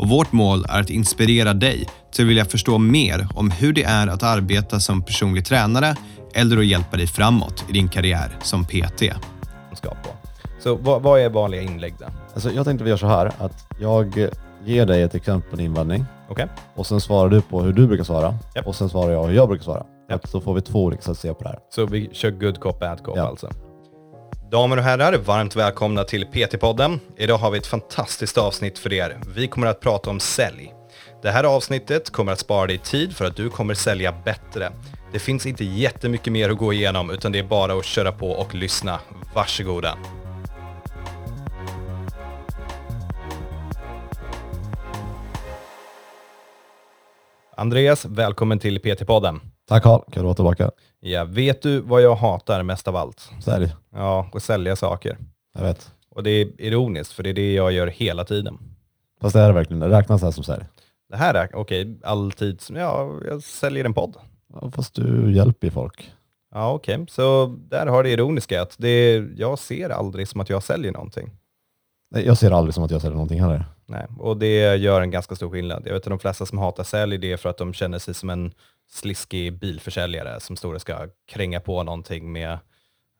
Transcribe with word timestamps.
och 0.00 0.08
vårt 0.08 0.32
mål 0.32 0.64
är 0.68 0.80
att 0.80 0.90
inspirera 0.90 1.54
dig 1.54 1.88
till 2.12 2.24
att 2.24 2.28
vilja 2.30 2.44
förstå 2.44 2.78
mer 2.78 3.28
om 3.34 3.50
hur 3.50 3.72
det 3.72 3.82
är 3.84 4.06
att 4.06 4.22
arbeta 4.22 4.80
som 4.80 5.02
personlig 5.02 5.44
tränare 5.44 5.94
eller 6.34 6.58
att 6.58 6.66
hjälpa 6.66 6.96
dig 6.96 7.06
framåt 7.06 7.64
i 7.68 7.72
din 7.72 7.88
karriär 7.88 8.38
som 8.42 8.64
PT. 8.64 9.02
Så 10.62 10.74
vad, 10.76 11.02
vad 11.02 11.20
är 11.20 11.30
vanliga 11.30 11.62
inlägg 11.62 11.94
då? 11.98 12.06
Alltså, 12.34 12.50
jag 12.52 12.64
tänkte 12.64 12.84
vi 12.84 12.90
gör 12.90 12.96
så 12.96 13.06
här 13.06 13.32
att 13.38 13.66
jag 13.80 14.28
ger 14.64 14.86
dig 14.86 15.02
ett 15.02 15.14
exempel 15.14 15.50
på 15.50 15.56
en 15.56 15.64
invandring 15.64 16.04
Okej? 16.28 16.46
och 16.74 16.86
sen 16.86 17.00
svarar 17.00 17.28
du 17.30 17.40
på 17.40 17.62
hur 17.62 17.72
du 17.72 17.86
brukar 17.86 18.04
svara 18.04 18.34
Japp. 18.54 18.66
och 18.66 18.74
sen 18.76 18.88
svarar 18.88 19.12
jag 19.12 19.24
hur 19.26 19.34
jag 19.34 19.48
brukar 19.48 19.64
svara. 19.64 19.84
Japp. 20.10 20.28
Så 20.28 20.40
får 20.40 20.54
vi 20.54 20.60
två 20.60 20.84
olika 20.84 21.02
sätt 21.02 21.10
att 21.10 21.18
se 21.18 21.34
på 21.34 21.42
det 21.42 21.48
här. 21.48 21.58
Så 21.74 21.86
vi 21.86 22.10
kör 22.12 22.30
good 22.30 22.60
cop, 22.60 22.80
bad 22.80 23.02
cop 23.04 23.16
Ja. 23.16 23.28
alltså. 23.28 23.50
Damer 24.50 24.76
och 24.76 24.82
herrar, 24.82 25.18
varmt 25.18 25.56
välkomna 25.56 26.04
till 26.04 26.26
PT-podden. 26.26 27.00
Idag 27.16 27.38
har 27.38 27.50
vi 27.50 27.58
ett 27.58 27.66
fantastiskt 27.66 28.38
avsnitt 28.38 28.78
för 28.78 28.92
er. 28.92 29.20
Vi 29.34 29.48
kommer 29.48 29.66
att 29.66 29.80
prata 29.80 30.10
om 30.10 30.20
sälj. 30.20 30.72
Det 31.22 31.30
här 31.30 31.44
avsnittet 31.44 32.10
kommer 32.10 32.32
att 32.32 32.38
spara 32.38 32.66
dig 32.66 32.78
tid 32.78 33.16
för 33.16 33.24
att 33.24 33.36
du 33.36 33.50
kommer 33.50 33.74
sälja 33.74 34.12
bättre. 34.24 34.72
Det 35.12 35.18
finns 35.18 35.46
inte 35.46 35.64
jättemycket 35.64 36.32
mer 36.32 36.50
att 36.50 36.58
gå 36.58 36.72
igenom 36.72 37.10
utan 37.10 37.32
det 37.32 37.38
är 37.38 37.42
bara 37.42 37.72
att 37.72 37.84
köra 37.84 38.12
på 38.12 38.30
och 38.30 38.54
lyssna. 38.54 39.00
Varsågoda. 39.34 39.98
Andreas, 47.56 48.04
välkommen 48.04 48.58
till 48.58 48.78
PT-podden. 48.78 49.40
Tack 49.70 49.82
Karl, 49.82 50.00
kul 50.12 50.20
att 50.20 50.24
vara 50.24 50.34
tillbaka. 50.34 50.70
Ja, 51.00 51.24
vet 51.24 51.62
du 51.62 51.80
vad 51.80 52.02
jag 52.02 52.14
hatar 52.14 52.62
mest 52.62 52.88
av 52.88 52.96
allt? 52.96 53.30
Sälj, 53.44 53.74
Ja, 53.94 54.30
att 54.32 54.42
sälja 54.42 54.76
saker. 54.76 55.18
jag 55.54 55.62
vet. 55.62 55.90
Och 56.10 56.22
det 56.22 56.30
är 56.30 56.48
ironiskt, 56.58 57.12
för 57.12 57.22
det 57.22 57.30
är 57.30 57.34
det 57.34 57.52
jag 57.54 57.72
gör 57.72 57.86
hela 57.86 58.24
tiden. 58.24 58.58
Fast 59.20 59.34
det 59.34 59.40
är 59.40 59.46
det 59.46 59.52
verkligen, 59.54 59.80
det 59.80 59.88
räknas 59.88 60.22
här 60.22 60.30
som 60.30 60.44
sälj. 60.44 60.64
Det 61.10 61.16
här 61.16 61.34
är, 61.34 61.48
okej, 61.56 61.98
alltid, 62.02 62.62
ja, 62.74 63.10
jag 63.26 63.42
säljer 63.42 63.84
en 63.84 63.94
podd. 63.94 64.16
Ja, 64.52 64.70
fast 64.70 64.94
du 64.94 65.32
hjälper 65.36 65.66
ju 65.66 65.70
folk. 65.70 66.12
Ja, 66.54 66.72
okej, 66.72 67.06
så 67.08 67.46
där 67.68 67.86
har 67.86 68.02
det 68.02 68.10
ironiska 68.10 68.62
att 68.62 68.74
det, 68.78 69.14
jag 69.36 69.58
ser 69.58 69.90
aldrig 69.90 70.28
som 70.28 70.40
att 70.40 70.50
jag 70.50 70.62
säljer 70.62 70.92
någonting. 70.92 71.30
Jag 72.14 72.38
ser 72.38 72.50
det 72.50 72.56
aldrig 72.56 72.74
som 72.74 72.84
att 72.84 72.90
jag 72.90 73.00
säljer 73.00 73.14
någonting 73.14 73.40
heller. 73.40 73.64
Nej, 73.86 74.06
och 74.18 74.36
det 74.36 74.76
gör 74.76 75.00
en 75.00 75.10
ganska 75.10 75.36
stor 75.36 75.50
skillnad. 75.50 75.82
Jag 75.86 75.92
vet 75.92 76.02
att 76.02 76.10
de 76.10 76.18
flesta 76.18 76.46
som 76.46 76.58
hatar 76.58 76.84
sälj, 76.84 77.18
det 77.18 77.32
är 77.32 77.36
för 77.36 77.48
att 77.48 77.56
de 77.56 77.72
känner 77.72 77.98
sig 77.98 78.14
som 78.14 78.30
en 78.30 78.52
sliskig 78.90 79.58
bilförsäljare 79.58 80.40
som 80.40 80.56
står 80.56 80.74
och 80.74 80.80
ska 80.80 81.08
kränga 81.32 81.60
på 81.60 81.82
någonting 81.82 82.32
med, 82.32 82.52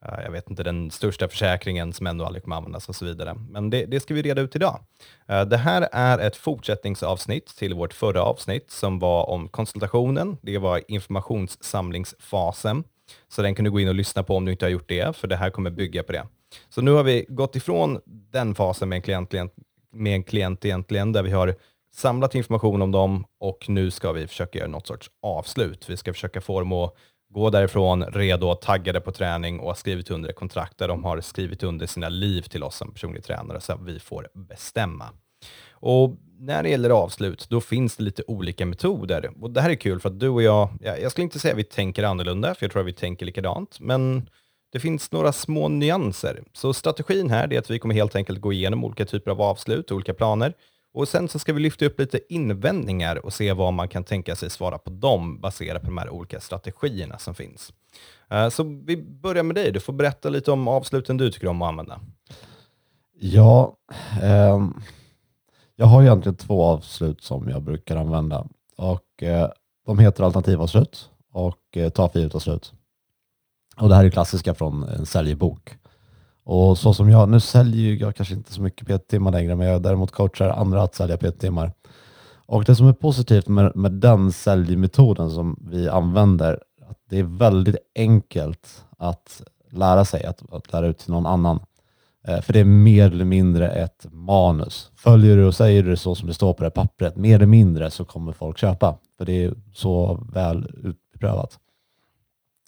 eh, 0.04 0.20
jag 0.24 0.30
vet 0.30 0.50
inte, 0.50 0.62
den 0.62 0.90
största 0.90 1.28
försäkringen 1.28 1.92
som 1.92 2.06
ändå 2.06 2.24
aldrig 2.24 2.42
kommer 2.42 2.56
användas 2.56 2.88
och 2.88 2.96
så 2.96 3.04
vidare. 3.04 3.34
Men 3.34 3.70
det, 3.70 3.86
det 3.86 4.00
ska 4.00 4.14
vi 4.14 4.22
reda 4.22 4.42
ut 4.42 4.56
idag. 4.56 4.80
Eh, 5.28 5.44
det 5.44 5.56
här 5.56 5.88
är 5.92 6.18
ett 6.18 6.36
fortsättningsavsnitt 6.36 7.46
till 7.46 7.74
vårt 7.74 7.92
förra 7.92 8.22
avsnitt 8.22 8.70
som 8.70 8.98
var 8.98 9.30
om 9.30 9.48
konsultationen. 9.48 10.36
Det 10.42 10.58
var 10.58 10.80
informationssamlingsfasen. 10.88 12.84
Så 13.28 13.42
den 13.42 13.54
kan 13.54 13.64
du 13.64 13.70
gå 13.70 13.80
in 13.80 13.88
och 13.88 13.94
lyssna 13.94 14.22
på 14.22 14.36
om 14.36 14.44
du 14.44 14.52
inte 14.52 14.64
har 14.64 14.70
gjort 14.70 14.88
det, 14.88 15.16
för 15.16 15.28
det 15.28 15.36
här 15.36 15.50
kommer 15.50 15.70
bygga 15.70 16.02
på 16.02 16.12
det. 16.12 16.26
Så 16.68 16.82
nu 16.82 16.90
har 16.90 17.02
vi 17.02 17.26
gått 17.28 17.56
ifrån 17.56 18.00
den 18.06 18.54
fasen 18.54 18.88
med 18.88 18.96
en 18.96 19.02
klient, 19.02 19.30
klient 19.30 19.52
med 19.92 20.14
en 20.14 20.22
klient 20.22 20.64
egentligen, 20.64 21.12
där 21.12 21.22
vi 21.22 21.30
har 21.30 21.54
samlat 21.94 22.34
information 22.34 22.82
om 22.82 22.92
dem 22.92 23.24
och 23.40 23.68
nu 23.68 23.90
ska 23.90 24.12
vi 24.12 24.26
försöka 24.26 24.58
göra 24.58 24.68
något 24.68 24.86
sorts 24.86 25.10
avslut. 25.22 25.90
Vi 25.90 25.96
ska 25.96 26.12
försöka 26.12 26.40
få 26.40 26.60
dem 26.60 26.72
att 26.72 26.96
gå 27.34 27.50
därifrån 27.50 28.04
redo, 28.04 28.54
taggade 28.54 29.00
på 29.00 29.12
träning 29.12 29.60
och 29.60 29.66
ha 29.66 29.74
skrivit 29.74 30.10
under 30.10 30.28
ett 30.28 30.36
kontrakt 30.36 30.78
där 30.78 30.88
de 30.88 31.04
har 31.04 31.20
skrivit 31.20 31.62
under 31.62 31.86
sina 31.86 32.08
liv 32.08 32.42
till 32.42 32.62
oss 32.62 32.76
som 32.76 32.92
personlig 32.92 33.24
tränare 33.24 33.60
så 33.60 33.72
att 33.72 33.82
vi 33.82 33.98
får 33.98 34.28
bestämma. 34.34 35.08
Och 35.70 36.16
när 36.38 36.62
det 36.62 36.68
gäller 36.68 36.90
avslut, 36.90 37.46
då 37.50 37.60
finns 37.60 37.96
det 37.96 38.02
lite 38.02 38.22
olika 38.26 38.66
metoder. 38.66 39.30
Och 39.40 39.50
det 39.50 39.60
här 39.60 39.70
är 39.70 39.74
kul 39.74 40.00
för 40.00 40.08
att 40.08 40.20
du 40.20 40.28
och 40.28 40.42
jag, 40.42 40.68
jag 40.80 41.12
skulle 41.12 41.22
inte 41.22 41.38
säga 41.38 41.52
att 41.52 41.58
vi 41.58 41.64
tänker 41.64 42.02
annorlunda, 42.02 42.54
för 42.54 42.64
jag 42.64 42.72
tror 42.72 42.82
att 42.82 42.88
vi 42.88 42.92
tänker 42.92 43.26
likadant, 43.26 43.80
men 43.80 44.28
det 44.72 44.80
finns 44.80 45.12
några 45.12 45.32
små 45.32 45.68
nyanser. 45.68 46.42
Så 46.52 46.72
strategin 46.72 47.30
här 47.30 47.52
är 47.52 47.58
att 47.58 47.70
vi 47.70 47.78
kommer 47.78 47.94
helt 47.94 48.16
enkelt 48.16 48.40
gå 48.40 48.52
igenom 48.52 48.84
olika 48.84 49.04
typer 49.04 49.30
av 49.30 49.42
avslut, 49.42 49.92
olika 49.92 50.14
planer. 50.14 50.54
Och 50.94 51.08
sen 51.08 51.28
så 51.28 51.38
ska 51.38 51.52
vi 51.52 51.60
lyfta 51.60 51.84
upp 51.86 52.00
lite 52.00 52.20
invändningar 52.28 53.26
och 53.26 53.32
se 53.32 53.52
vad 53.52 53.72
man 53.72 53.88
kan 53.88 54.04
tänka 54.04 54.36
sig 54.36 54.50
svara 54.50 54.78
på 54.78 54.90
dem 54.90 55.40
baserat 55.40 55.82
på 55.82 55.86
de 55.86 55.98
här 55.98 56.10
olika 56.10 56.40
strategierna 56.40 57.18
som 57.18 57.34
finns. 57.34 57.72
Eh, 58.30 58.48
så 58.48 58.62
vi 58.62 58.96
börjar 58.96 59.42
med 59.42 59.56
dig. 59.56 59.72
Du 59.72 59.80
får 59.80 59.92
berätta 59.92 60.28
lite 60.28 60.52
om 60.52 60.68
avsluten 60.68 61.16
du 61.16 61.30
tycker 61.30 61.46
om 61.46 61.62
att 61.62 61.68
använda. 61.68 62.00
Ja, 63.20 63.76
eh, 64.22 64.66
jag 65.76 65.86
har 65.86 66.02
egentligen 66.02 66.36
två 66.36 66.64
avslut 66.64 67.22
som 67.22 67.48
jag 67.48 67.62
brukar 67.62 67.96
använda 67.96 68.46
och 68.76 69.22
eh, 69.22 69.50
de 69.86 69.98
heter 69.98 70.24
alternativavslut 70.24 71.10
och 71.32 71.76
eh, 71.76 71.90
ta 71.90 72.08
för 72.08 72.18
givet 72.18 72.34
avslut. 72.34 72.72
Och 73.80 73.88
det 73.88 73.94
här 73.94 74.04
är 74.04 74.10
klassiska 74.10 74.54
från 74.54 74.82
en 74.82 75.06
säljbok. 75.06 75.76
Och 76.44 76.78
så 76.78 76.94
som 76.94 77.10
jag, 77.10 77.28
nu 77.28 77.40
säljer 77.40 77.96
jag 77.96 78.16
kanske 78.16 78.34
inte 78.34 78.52
så 78.52 78.62
mycket 78.62 78.88
PT-timmar 78.88 79.32
längre, 79.32 79.56
men 79.56 79.66
jag 79.66 79.82
däremot 79.82 80.10
coachar 80.10 80.48
andra 80.48 80.82
att 80.82 80.94
sälja 80.94 81.16
PT-timmar. 81.16 81.72
Och 82.46 82.64
det 82.64 82.76
som 82.76 82.88
är 82.88 82.92
positivt 82.92 83.48
med, 83.48 83.76
med 83.76 83.92
den 83.92 84.32
säljmetoden 84.32 85.30
som 85.30 85.58
vi 85.70 85.88
använder, 85.88 86.58
att 86.88 86.98
det 87.10 87.18
är 87.18 87.22
väldigt 87.22 87.76
enkelt 87.94 88.84
att 88.98 89.42
lära 89.70 90.04
sig, 90.04 90.24
att, 90.24 90.52
att 90.52 90.72
lära 90.72 90.86
ut 90.86 90.98
till 90.98 91.10
någon 91.10 91.26
annan. 91.26 91.60
Eh, 92.28 92.40
För 92.40 92.52
det 92.52 92.60
är 92.60 92.64
mer 92.64 93.06
eller 93.06 93.24
mindre 93.24 93.70
ett 93.70 94.06
manus. 94.10 94.90
Följer 94.96 95.36
du 95.36 95.44
och 95.44 95.54
säger 95.54 95.82
du 95.82 95.90
det 95.90 95.96
så 95.96 96.14
som 96.14 96.28
det 96.28 96.34
står 96.34 96.52
på 96.54 96.62
det 96.62 96.66
här 96.66 96.70
pappret, 96.84 97.16
mer 97.16 97.34
eller 97.34 97.46
mindre 97.46 97.90
så 97.90 98.04
kommer 98.04 98.32
folk 98.32 98.58
köpa. 98.58 98.98
För 99.18 99.24
det 99.24 99.44
är 99.44 99.54
så 99.72 100.24
väl 100.32 100.70
utprövat. 100.84 101.58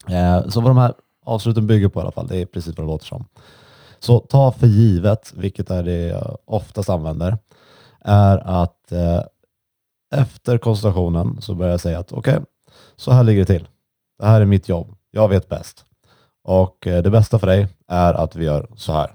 Eh, 0.09 0.49
Så 0.49 0.61
vad 0.61 0.71
de 0.71 0.77
här 0.77 0.95
avsluten 1.25 1.67
bygger 1.67 1.89
på 1.89 2.01
i 2.01 2.03
alla 2.03 2.11
fall, 2.13 2.27
det 2.27 2.37
är 2.37 2.47
precis 2.47 2.77
vad 2.79 2.87
det 2.87 2.91
låter 2.93 3.07
som. 3.07 3.25
Så 3.99 4.19
ta 4.19 4.53
för 4.53 4.67
givet, 4.67 5.33
vilket 5.37 5.71
är 5.71 5.83
det 5.83 6.07
jag 6.07 6.39
oftast 6.45 6.91
använder, 6.91 7.39
är 8.01 8.39
att 8.63 8.93
eh, 8.93 9.21
efter 10.15 10.59
konsultationen 10.59 11.43
så 11.43 11.55
börjar 11.55 11.71
jag 11.71 11.81
säga 11.81 11.99
att 11.99 12.13
okej, 12.13 12.41
så 12.97 13.13
här 13.13 13.23
ligger 13.25 13.41
det 13.41 13.47
till. 13.59 13.69
Det 14.19 14.27
här 14.27 14.41
är 14.41 14.45
mitt 14.45 14.69
jobb. 14.69 14.95
Jag 15.11 15.29
vet 15.29 15.49
bäst. 15.49 15.85
Och 16.45 16.87
eh, 16.87 17.03
det 17.03 17.11
bästa 17.11 17.39
för 17.39 17.47
dig 17.47 17.69
är 17.89 18.15
att 18.15 18.37
vi 18.37 18.45
gör 18.45 18.67
så 18.77 18.93
här. 18.93 19.15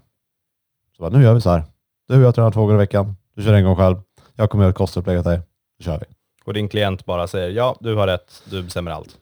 Så 0.98 1.04
bara, 1.04 1.10
nu 1.10 1.24
gör 1.24 1.34
vi 1.34 1.42
så 1.42 1.50
här. 1.50 1.64
Du 2.08 2.16
och 2.16 2.22
jag 2.22 2.36
tränar 2.36 2.52
två 2.52 2.62
gånger 2.62 2.74
i 2.76 2.78
veckan. 2.78 3.16
Du 3.36 3.44
kör 3.44 3.54
en 3.54 3.64
gång 3.64 3.76
själv. 3.76 3.98
Jag 4.36 4.50
kommer 4.50 4.64
göra 4.64 4.70
ett 4.70 4.78
kostupplägg 4.78 5.20
åt 5.20 5.26
dig. 5.26 5.42
Då 5.80 5.84
kör 5.84 6.00
vi. 6.00 6.06
Och 6.46 6.54
din 6.54 6.70
klient 6.70 7.06
bara 7.06 7.28
säger 7.28 7.50
ja, 7.50 7.76
du 7.80 7.96
har 7.96 8.08
rätt, 8.08 8.44
du 8.50 8.64
bestämmer 8.64 8.92
allt. 8.92 9.18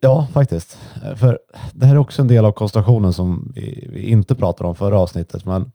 Ja, 0.00 0.26
faktiskt. 0.32 0.78
För 1.16 1.38
det 1.72 1.86
här 1.86 1.94
är 1.94 1.98
också 1.98 2.22
en 2.22 2.28
del 2.28 2.44
av 2.44 2.52
koncentrationen 2.52 3.12
som 3.12 3.52
vi, 3.54 3.88
vi 3.92 4.10
inte 4.10 4.34
pratade 4.34 4.68
om 4.68 4.74
förra 4.74 4.98
avsnittet. 4.98 5.44
Men 5.44 5.72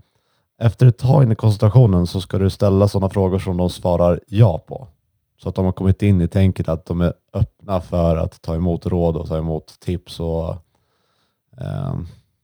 efter 0.62 0.86
ett 0.88 0.98
tag 0.98 1.24
in 1.24 1.32
i 1.32 1.36
koncentrationen 1.36 2.08
så 2.08 2.22
ska 2.22 2.38
du 2.38 2.50
ställa 2.50 2.88
sådana 2.88 3.10
frågor 3.10 3.40
som 3.40 3.58
de 3.58 3.70
svarar 3.70 4.20
ja 4.28 4.58
på. 4.58 4.88
Så 5.42 5.50
att 5.50 5.56
de 5.56 5.66
har 5.66 5.72
kommit 5.72 6.02
in 6.02 6.22
i 6.22 6.28
tänket 6.28 6.70
att 6.70 6.86
de 6.86 7.02
är 7.02 7.14
öppna 7.34 7.82
för 7.82 8.18
att 8.18 8.42
ta 8.42 8.56
emot 8.56 8.86
råd 8.86 9.18
och 9.18 9.28
ta 9.28 9.38
emot 9.38 9.80
tips 9.80 10.20
och 10.20 10.50
eh, 11.58 11.96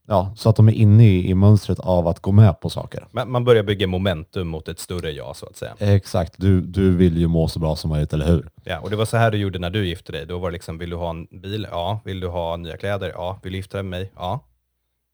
ja, 0.09 0.33
så 0.35 0.49
att 0.49 0.55
de 0.55 0.67
är 0.69 0.73
inne 0.73 1.07
i, 1.07 1.29
i 1.29 1.33
mönstret 1.33 1.79
av 1.79 2.07
att 2.07 2.19
gå 2.19 2.31
med 2.31 2.59
på 2.59 2.69
saker. 2.69 3.07
Men 3.11 3.31
man 3.31 3.43
börjar 3.45 3.63
bygga 3.63 3.87
momentum 3.87 4.47
mot 4.47 4.67
ett 4.67 4.79
större 4.79 5.11
ja, 5.11 5.33
så 5.33 5.45
att 5.45 5.55
säga. 5.57 5.73
Exakt, 5.79 6.33
du, 6.37 6.61
du 6.61 6.95
vill 6.95 7.17
ju 7.17 7.27
må 7.27 7.47
så 7.47 7.59
bra 7.59 7.75
som 7.75 7.89
möjligt, 7.89 8.13
eller 8.13 8.27
hur? 8.27 8.49
Ja, 8.63 8.79
och 8.79 8.89
det 8.89 8.95
var 8.95 9.05
så 9.05 9.17
här 9.17 9.31
du 9.31 9.37
gjorde 9.37 9.59
när 9.59 9.69
du 9.69 9.87
gifte 9.87 10.11
dig. 10.11 10.25
Då 10.25 10.37
var 10.39 10.49
det 10.49 10.53
liksom, 10.53 10.77
vill 10.77 10.89
du 10.89 10.95
ha 10.95 11.09
en 11.09 11.25
bil? 11.41 11.67
Ja. 11.71 11.99
Vill 12.05 12.19
du 12.19 12.27
ha 12.27 12.57
nya 12.57 12.77
kläder? 12.77 13.11
Ja. 13.15 13.39
Vill 13.43 13.51
du 13.51 13.57
gifta 13.57 13.77
dig 13.77 13.83
med 13.83 13.99
mig? 13.99 14.11
Ja. 14.15 14.39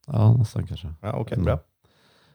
Ja, 0.06 0.32
nästan 0.32 0.66
kanske. 0.66 0.88
Ja, 1.02 1.12
okej, 1.12 1.34
Mm. 1.34 1.44
bra. 1.44 1.58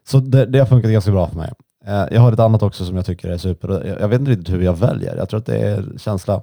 Så 0.08 0.20
det, 0.20 0.46
det 0.46 0.60
har 0.60 0.66
funkat 0.66 0.92
ganska 0.92 1.12
bra 1.12 1.28
för 1.28 1.36
mig. 1.38 1.52
Eh, 1.86 2.06
Jag 2.12 2.22
har 2.22 2.32
ett 2.32 2.40
annat 2.40 2.64
också 2.64 2.86
som 2.86 2.96
jag 2.96 3.06
tycker 3.06 3.30
är 3.30 3.38
super. 3.38 3.98
Jag 4.00 4.08
vet 4.08 4.20
inte 4.20 4.32
riktigt 4.32 4.50
hur 4.54 4.62
jag 4.62 4.74
väljer. 4.74 5.16
Jag 5.18 5.30
tror 5.30 5.40
att 5.40 5.46
det 5.46 5.58
är 5.58 5.86
känsla. 5.98 6.34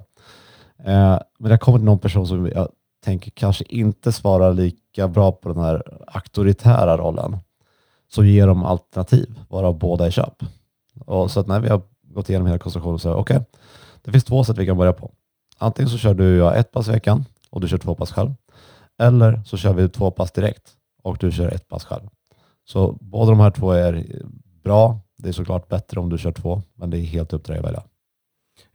Eh, 0.85 1.19
Men 1.39 1.51
det 1.51 1.57
kommer 1.57 1.77
till 1.77 1.85
någon 1.85 1.99
person 1.99 2.27
som 2.27 2.47
jag 2.47 2.69
tänker 3.03 3.31
kanske 3.31 3.63
inte 3.63 4.11
svarar 4.11 4.53
lika 4.53 5.07
bra 5.07 5.31
på 5.31 5.49
den 5.49 5.63
här 5.63 5.99
auktoritära 6.07 6.97
rollen. 6.97 7.37
Så 8.07 8.23
ger 8.23 8.47
de 8.47 8.65
alternativ, 8.65 9.39
varav 9.49 9.77
båda 9.77 10.05
är 10.05 10.11
köp. 10.11 10.43
Och 11.05 11.31
så 11.31 11.39
att 11.39 11.47
när 11.47 11.59
vi 11.59 11.69
har 11.69 11.81
gått 12.01 12.29
igenom 12.29 12.47
hela 12.47 12.59
konstruktionen 12.59 12.99
så 12.99 13.13
okej, 13.13 13.45
det 14.01 14.11
finns 14.11 14.23
två 14.23 14.43
sätt 14.43 14.57
vi 14.57 14.65
kan 14.65 14.77
börja 14.77 14.93
på. 14.93 15.11
Antingen 15.57 15.89
så 15.89 15.97
kör 15.97 16.13
du 16.13 16.41
och 16.41 16.47
jag 16.47 16.59
ett 16.59 16.71
pass 16.71 16.87
i 16.87 16.91
veckan 16.91 17.25
och 17.49 17.61
du 17.61 17.67
kör 17.67 17.77
två 17.77 17.95
pass 17.95 18.11
själv. 18.11 18.33
Eller 18.99 19.41
så 19.45 19.57
kör 19.57 19.73
vi 19.73 19.89
två 19.89 20.11
pass 20.11 20.31
direkt 20.31 20.71
och 21.03 21.17
du 21.19 21.31
kör 21.31 21.47
ett 21.47 21.67
pass 21.67 21.85
själv. 21.85 22.09
Så 22.65 22.97
båda 23.01 23.31
de 23.31 23.39
här 23.39 23.51
två 23.51 23.71
är 23.71 24.05
bra. 24.63 24.99
Det 25.17 25.29
är 25.29 25.33
såklart 25.33 25.67
bättre 25.67 25.99
om 25.99 26.09
du 26.09 26.17
kör 26.17 26.31
två, 26.31 26.61
men 26.75 26.89
det 26.89 26.97
är 26.97 27.01
helt 27.01 27.33
upp 27.33 27.43
till 27.43 27.51
dig 27.51 27.59
att 27.59 27.65
välja. 27.65 27.83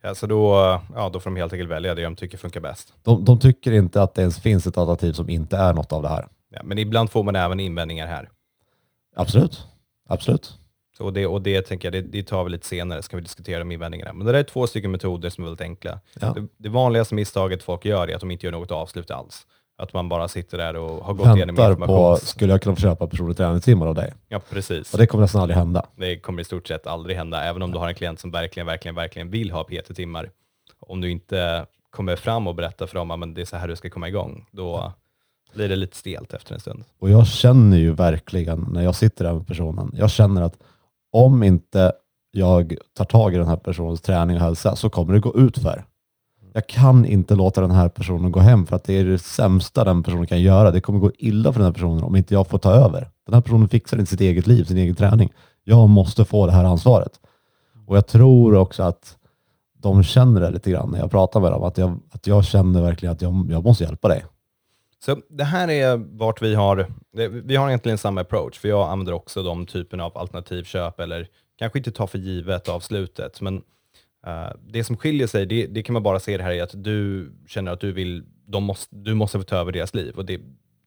Ja, 0.03 0.15
så 0.15 0.27
då, 0.27 0.55
ja, 0.95 1.09
då 1.13 1.21
får 1.21 1.31
de 1.31 1.37
helt 1.37 1.53
enkelt 1.53 1.71
välja 1.71 1.95
det 1.95 2.03
de 2.03 2.17
tycker 2.17 2.39
funkar 2.39 2.61
bäst. 2.61 2.95
De, 3.03 3.25
de 3.25 3.39
tycker 3.39 3.73
inte 3.73 4.03
att 4.03 4.15
det 4.15 4.21
ens 4.21 4.41
finns 4.41 4.67
ett 4.67 4.79
alternativ 4.79 5.13
som 5.13 5.31
inte 5.31 5.57
är 5.57 5.73
något 5.73 5.93
av 5.93 6.03
det 6.03 6.09
här. 6.09 6.29
Ja, 6.51 6.61
men 6.65 6.79
ibland 6.79 7.11
får 7.11 7.23
man 7.23 7.37
även 7.37 7.61
invändningar 7.61 8.07
här. 8.07 8.29
Absolut. 9.17 9.67
Absolut. 10.09 10.59
Så 10.99 11.11
det, 11.11 11.27
och 11.27 11.43
det 11.43 11.63
tänker 11.63 11.93
jag, 11.93 12.05
det, 12.05 12.09
det 12.11 12.23
tar 12.23 12.45
vi 12.45 12.51
lite 12.51 12.67
senare, 12.67 13.03
så 13.03 13.11
kan 13.11 13.17
vi 13.17 13.23
diskutera 13.23 13.59
de 13.59 13.73
invändningarna. 13.73 14.13
Men 14.13 14.27
det 14.27 14.33
där 14.33 14.39
är 14.39 14.43
två 14.43 14.67
stycken 14.67 14.91
metoder 14.91 15.31
som 15.31 15.45
är 15.45 15.49
väldigt 15.49 15.61
enkla. 15.61 16.01
Ja. 16.21 16.33
Det, 16.33 16.47
det 16.57 16.69
vanligaste 16.69 17.15
misstaget 17.15 17.63
folk 17.63 17.85
gör 17.85 18.09
är 18.11 18.15
att 18.15 18.21
de 18.21 18.31
inte 18.31 18.47
gör 18.47 18.53
något 18.53 18.71
avslut 18.71 19.11
alls. 19.11 19.47
Att 19.77 19.93
man 19.93 20.09
bara 20.09 20.29
sitter 20.29 20.59
där 20.59 20.77
och 20.77 21.05
har 21.05 21.15
gått 21.15 21.37
igenom 21.37 21.55
information. 21.55 21.87
på, 21.87 22.17
skulle 22.17 22.53
jag 22.53 22.63
kunna 22.63 22.77
få 22.77 22.83
köpa 22.83 23.07
personlig 23.07 23.37
träningstimmar 23.37 23.87
av 23.87 23.95
dig? 23.95 24.13
Ja, 24.29 24.41
precis. 24.51 24.93
Och 24.93 24.99
det 24.99 25.07
kommer 25.07 25.23
nästan 25.23 25.43
aldrig 25.43 25.57
hända. 25.57 25.87
Det 25.97 26.19
kommer 26.19 26.43
i 26.43 26.45
stort 26.45 26.69
sett 26.69 26.87
aldrig 26.87 27.17
hända, 27.17 27.45
även 27.45 27.63
om 27.63 27.73
du 27.73 27.79
har 27.79 27.89
en 27.89 27.95
klient 27.95 28.21
som 28.21 28.31
verkligen, 28.31 28.67
verkligen, 28.67 28.95
verkligen 28.95 29.31
vill 29.31 29.51
ha 29.51 29.65
PT-timmar. 29.65 30.31
Om 30.81 31.01
du 31.01 31.11
inte 31.11 31.67
kommer 31.91 32.17
fram 32.17 32.47
och 32.47 32.55
berättar 32.55 32.87
för 32.87 32.95
dem 32.95 33.11
att 33.11 33.35
det 33.35 33.41
är 33.41 33.45
så 33.45 33.57
här 33.57 33.69
du 33.69 33.77
ska 33.77 33.91
komma 33.91 34.09
igång, 34.09 34.47
då 34.53 34.93
blir 35.55 35.69
det 35.69 35.77
lite 35.77 35.97
stelt 35.97 36.33
efter 36.33 36.55
en 36.55 36.61
stund. 36.61 36.85
Och 36.99 37.11
jag 37.11 37.27
känner 37.27 37.77
ju 37.77 37.93
verkligen 37.93 38.69
när 38.73 38.83
jag 38.83 38.95
sitter 38.95 39.25
där 39.25 39.33
med 39.35 39.47
personen, 39.47 39.91
jag 39.95 40.11
känner 40.11 40.43
att 40.43 40.59
om 41.13 41.43
inte 41.43 41.93
jag 42.31 42.77
tar 42.97 43.05
tag 43.05 43.35
i 43.35 43.37
den 43.37 43.47
här 43.47 43.57
personens 43.57 44.01
träning 44.01 44.37
och 44.37 44.43
hälsa 44.43 44.77
så 44.77 44.91
kommer 44.91 45.15
det 45.15 45.21
gå 45.21 45.37
ut 45.37 45.59
för. 45.59 45.85
Jag 46.57 46.67
kan 46.67 47.05
inte 47.05 47.35
låta 47.35 47.61
den 47.61 47.71
här 47.71 47.89
personen 47.89 48.33
gå 48.33 48.41
hem 48.41 48.67
för 48.67 48.77
att 48.77 48.85
det 48.85 48.95
är 48.95 49.05
det 49.05 49.19
sämsta 49.19 49.85
den 49.85 50.03
personen 50.03 50.27
kan 50.27 50.43
göra. 50.43 50.71
Det 50.71 50.81
kommer 50.81 50.99
gå 50.99 51.11
illa 51.19 51.53
för 51.53 51.61
den 51.61 51.67
här 51.67 51.73
personen 51.73 52.05
om 52.05 52.17
inte 52.17 52.35
jag 52.35 52.49
får 52.49 52.59
ta 52.59 52.73
över. 52.73 53.09
Den 53.27 53.35
här 53.35 53.41
personen 53.41 53.69
fixar 53.69 53.99
inte 53.99 54.11
sitt 54.11 54.21
eget 54.21 54.47
liv, 54.47 54.65
sin 54.65 54.77
egen 54.77 54.95
träning. 54.95 55.33
Jag 55.65 55.89
måste 55.89 56.25
få 56.25 56.47
det 56.47 56.53
här 56.53 56.65
ansvaret. 56.65 57.13
Och 57.87 57.97
jag 57.97 58.07
tror 58.07 58.55
också 58.55 58.83
att 58.83 59.17
de 59.79 60.03
känner 60.03 60.41
det 60.41 60.51
lite 60.51 60.71
grann 60.71 60.91
när 60.91 60.99
jag 60.99 61.11
pratar 61.11 61.41
med 61.41 61.53
dem. 61.53 61.63
Att 61.63 61.79
jag, 61.79 62.01
att 62.11 62.27
jag 62.27 62.45
känner 62.45 62.83
verkligen 62.83 63.13
att 63.13 63.23
jag, 63.23 63.47
jag 63.51 63.65
måste 63.65 63.85
hjälpa 63.85 64.09
dig. 64.09 64.25
Så 65.05 65.17
det 65.29 65.45
här 65.45 65.71
är 65.71 65.97
vart 65.97 66.43
vi 66.43 66.55
har, 66.55 66.87
vi 67.45 67.57
har 67.57 67.69
egentligen 67.69 67.99
samma 67.99 68.21
approach, 68.21 68.59
för 68.59 68.69
jag 68.69 68.91
använder 68.91 69.13
också 69.13 69.43
de 69.43 69.67
typerna 69.67 70.05
av 70.05 70.19
alternativköp, 70.19 71.01
eller 71.01 71.29
kanske 71.59 71.79
inte 71.79 71.91
ta 71.91 72.07
för 72.07 72.19
givet 72.19 72.69
avslutet, 72.69 73.41
men 73.41 73.63
Eh, 74.27 74.51
det 74.67 74.85
som 74.85 74.97
skiljer 74.97 75.27
sig, 75.27 75.47
det, 75.47 75.67
det 75.67 75.83
kan 75.83 75.93
man 75.93 76.03
bara 76.03 76.21
se 76.21 76.37
det 76.37 76.43
här 76.43 76.53
i 76.53 76.61
att 76.61 76.85
du 76.85 77.31
känner 77.47 77.73
att 77.73 77.81
du 77.81 77.93
vill, 77.93 78.25
de 78.47 78.65
måste, 78.65 78.97
du 78.97 79.15
måste 79.15 79.39
få 79.39 79.45
ta 79.45 79.57
över 79.57 79.73
deras 79.73 79.95
liv, 79.95 80.15
och 80.17 80.25
det, 80.25 80.41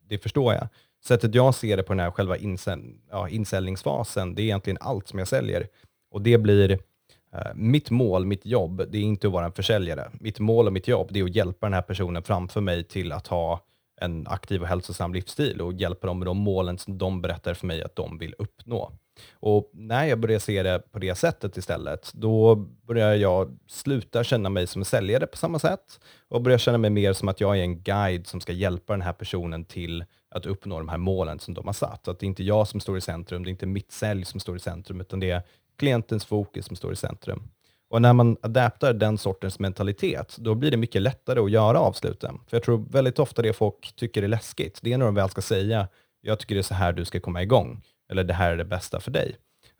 det 0.10 0.18
förstår 0.18 0.54
jag. 0.54 0.68
Sättet 1.06 1.36
jag 1.36 1.56
ser 1.56 1.78
det 1.78 1.84
på 1.84 1.94
den 1.94 2.00
här 2.00 2.12
själva 2.12 2.38
insäl, 2.38 2.80
ja, 3.12 3.30
insäljningsfasen, 3.30 4.36
det 4.36 4.42
är 4.42 4.44
egentligen 4.44 4.78
allt 4.82 5.08
som 5.08 5.20
jag 5.20 5.28
säljer. 5.28 5.68
Och 6.12 6.22
det 6.22 6.38
blir, 6.38 6.72
eh, 6.72 7.54
mitt 7.56 7.90
mål, 7.90 8.26
mitt 8.26 8.46
jobb, 8.46 8.84
det 8.90 8.98
är 8.98 9.02
inte 9.02 9.28
att 9.28 9.34
vara 9.34 9.46
en 9.46 9.52
försäljare. 9.52 10.12
Mitt 10.20 10.40
mål 10.40 10.68
och 10.68 10.74
mitt 10.74 10.88
jobb, 10.88 11.08
det 11.12 11.20
är 11.20 11.24
att 11.24 11.36
hjälpa 11.36 11.66
den 11.66 11.74
här 11.74 11.82
personen 11.82 12.24
framför 12.24 12.62
mig 12.62 12.84
till 12.84 13.12
att 13.12 13.28
ha 13.28 13.64
en 14.02 14.28
aktiv 14.28 14.62
och 14.62 14.68
hälsosam 14.68 15.14
livsstil 15.14 15.62
och 15.62 15.74
hjälpa 15.74 16.08
dem 16.08 16.20
med 16.20 16.26
de 16.26 16.38
målen 16.38 16.78
som 16.78 16.98
de 16.98 17.22
berättar 17.22 17.54
för 17.54 17.68
mig 17.68 17.84
att 17.84 17.96
de 17.96 18.18
vill 18.18 18.36
uppnå. 18.38 18.92
Och 19.32 19.70
när 19.74 20.06
jag 20.06 20.20
börjar 20.20 20.40
se 20.40 20.64
det 20.64 20.92
på 20.92 21.00
det 21.00 21.16
sättet 21.16 21.58
istället, 21.58 22.12
då 22.14 22.56
börjar 22.56 23.16
jag 23.16 23.58
sluta 23.68 24.24
känna 24.24 24.50
mig 24.50 24.68
som 24.68 24.82
en 24.82 24.86
säljare 24.86 25.28
på 25.28 25.38
samma 25.38 25.60
sätt 25.60 26.00
och 26.30 26.42
börjar 26.42 26.58
känna 26.58 26.78
mig 26.78 26.90
mer 26.90 27.14
som 27.14 27.28
att 27.28 27.42
jag 27.42 27.58
är 27.58 27.62
en 27.62 27.82
guide 27.82 28.28
som 28.28 28.42
ska 28.42 28.54
hjälpa 28.54 28.94
den 28.94 29.02
här 29.02 29.14
personen 29.14 29.66
till 29.66 30.06
att 30.32 30.46
uppnå 30.46 30.78
de 30.78 30.90
här 30.90 30.98
målen 30.98 31.40
som 31.40 31.54
de 31.54 31.66
har 31.66 31.74
satt. 31.74 32.08
Att 32.08 32.20
det 32.20 32.26
är 32.26 32.28
inte 32.28 32.44
jag 32.44 32.68
som 32.68 32.80
står 32.80 32.98
i 32.98 33.02
centrum, 33.02 33.44
det 33.44 33.50
är 33.50 33.52
inte 33.52 33.66
mitt 33.66 33.92
sälj 33.92 34.26
som 34.26 34.40
står 34.40 34.56
i 34.56 34.60
centrum, 34.60 35.02
utan 35.02 35.20
det 35.20 35.32
är 35.32 35.42
klientens 35.78 36.26
fokus 36.26 36.66
som 36.66 36.76
står 36.76 36.94
i 36.94 36.96
centrum. 36.96 37.44
Och 37.90 38.02
när 38.02 38.14
man 38.14 38.38
adaptar 38.42 38.94
den 38.94 39.18
sortens 39.18 39.60
mentalitet, 39.60 40.36
då 40.40 40.56
blir 40.56 40.72
det 40.72 40.78
mycket 40.78 41.02
lättare 41.02 41.40
att 41.40 41.52
göra 41.52 41.80
avsluten. 41.80 42.40
För 42.48 42.58
jag 42.58 42.64
tror 42.64 42.86
väldigt 42.90 43.20
ofta 43.20 43.42
det 43.42 43.54
folk 43.54 43.96
tycker 43.96 44.24
är 44.24 44.28
läskigt, 44.28 44.80
det 44.82 44.94
är 44.94 44.98
när 44.98 45.06
de 45.06 45.16
väl 45.16 45.30
ska 45.30 45.42
säga, 45.42 45.88
jag 46.22 46.40
tycker 46.40 46.56
det 46.56 46.62
är 46.62 46.64
så 46.64 46.74
här 46.74 46.94
du 46.94 47.06
ska 47.06 47.20
komma 47.20 47.44
igång, 47.44 47.82
eller 48.10 48.24
det 48.24 48.34
här 48.34 48.52
är 48.52 48.58
det 48.58 48.66
bästa 48.66 49.00
för 49.00 49.12
dig. 49.12 49.36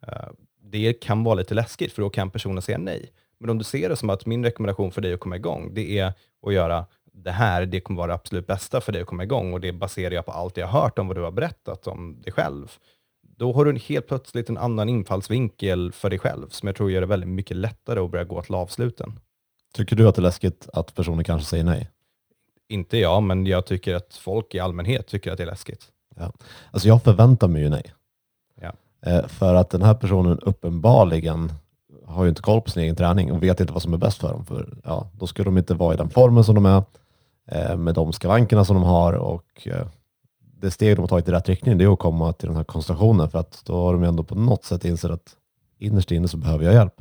Eh, 0.08 0.30
Det 0.62 0.94
kan 0.94 1.24
vara 1.24 1.36
lite 1.36 1.54
läskigt, 1.54 1.94
för 1.94 2.02
då 2.02 2.10
kan 2.10 2.30
personen 2.32 2.62
säga 2.62 2.78
nej. 2.78 3.12
Men 3.40 3.50
om 3.50 3.58
du 3.58 3.64
ser 3.64 3.90
det 3.90 3.96
som 3.96 4.10
att 4.10 4.26
min 4.26 4.44
rekommendation 4.46 4.92
för 4.92 5.02
dig 5.02 5.14
att 5.14 5.20
komma 5.20 5.36
igång, 5.36 5.74
det 5.74 6.00
är 6.00 6.14
att 6.48 6.54
göra 6.54 6.86
det 7.14 7.32
här, 7.32 7.66
det 7.66 7.80
kommer 7.80 7.98
vara 7.98 8.08
det 8.08 8.14
absolut 8.14 8.48
bästa 8.48 8.82
för 8.82 8.92
dig 8.92 9.02
att 9.02 9.08
komma 9.08 9.24
igång 9.24 9.54
och 9.54 9.62
det 9.62 9.72
baserar 9.72 10.14
jag 10.16 10.26
på 10.26 10.32
allt 10.32 10.58
jag 10.58 10.68
har 10.68 10.82
hört 10.82 11.00
om 11.00 11.08
vad 11.08 11.18
du 11.18 11.22
har 11.22 11.32
berättat 11.32 11.88
om 11.88 12.22
dig 12.22 12.34
själv. 12.34 12.72
Då 13.22 13.54
har 13.54 13.66
du 13.66 13.78
helt 13.80 14.08
plötsligt 14.08 14.50
en 14.50 14.58
annan 14.58 14.90
infallsvinkel 14.90 15.92
för 15.92 16.10
dig 16.10 16.20
själv 16.20 16.50
som 16.50 16.68
jag 16.68 16.76
tror 16.76 16.92
gör 16.92 17.02
det 17.02 17.08
väldigt 17.08 17.30
mycket 17.30 17.58
lättare 17.58 18.00
att 18.00 18.12
börja 18.12 18.24
gå 18.24 18.42
till 18.42 18.56
avsluten. 18.56 19.20
Tycker 19.74 19.96
du 19.96 20.08
att 20.08 20.16
det 20.16 20.20
är 20.20 20.24
läskigt 20.24 20.70
att 20.74 20.96
personen 20.96 21.24
kanske 21.24 21.50
säger 21.50 21.64
nej? 21.64 21.90
Inte 22.70 22.98
jag, 22.98 23.24
men 23.24 23.46
jag 23.46 23.66
tycker 23.66 23.96
att 23.96 24.16
folk 24.16 24.56
i 24.56 24.60
allmänhet 24.60 25.08
tycker 25.08 25.32
att 25.32 25.38
det 25.38 25.44
är 25.44 25.48
läskigt. 25.48 25.88
Alltså 26.72 26.88
jag 26.88 27.04
förväntar 27.04 27.48
mig 27.48 27.62
ju 27.62 27.70
nej. 27.70 27.94
Eh, 29.08 29.28
för 29.28 29.56
att 29.56 29.70
den 29.70 29.82
här 29.82 29.94
personen 29.94 30.40
uppenbarligen 30.40 31.52
har 32.06 32.24
ju 32.24 32.30
inte 32.30 32.42
koll 32.42 32.62
på 32.62 32.70
sin 32.70 32.84
egen 32.84 32.96
träning 32.96 33.32
och 33.32 33.44
vet 33.44 33.60
inte 33.60 33.74
vad 33.74 33.82
som 33.82 33.94
är 33.94 33.98
bäst 33.98 34.18
för 34.18 34.30
dem. 34.30 34.46
För 34.46 34.78
ja, 34.84 35.10
då 35.14 35.28
skulle 35.28 35.46
de 35.46 35.58
inte 35.58 35.74
vara 35.74 35.94
i 35.94 35.98
den 35.98 36.10
formen 36.10 36.44
som 36.44 36.56
de 36.56 36.66
är, 36.66 36.84
eh, 37.52 37.78
med 37.78 37.96
de 37.96 38.14
skavankerna 38.14 38.66
som 38.66 38.76
de 38.76 38.84
har 38.84 39.14
och 39.14 39.68
eh, 39.68 39.88
det 40.40 40.72
steg 40.72 40.96
de 40.96 41.02
har 41.02 41.08
tagit 41.08 41.28
i 41.28 41.32
rätt 41.32 41.50
riktning 41.50 41.78
det 41.78 41.84
är 41.84 41.94
att 41.94 42.00
komma 42.00 42.34
till 42.34 42.48
den 42.48 42.58
här 42.58 42.64
koncentrationen 42.64 43.30
för 43.30 43.40
att 43.40 43.62
då 43.66 43.76
har 43.76 43.94
de 43.94 44.04
ändå 44.04 44.24
på 44.24 44.36
något 44.36 44.64
sätt 44.64 44.86
insett 44.86 45.12
att 45.12 45.36
innerst 45.80 46.12
inne 46.12 46.28
så 46.28 46.38
behöver 46.38 46.66
jag 46.66 46.74
hjälp. 46.74 46.94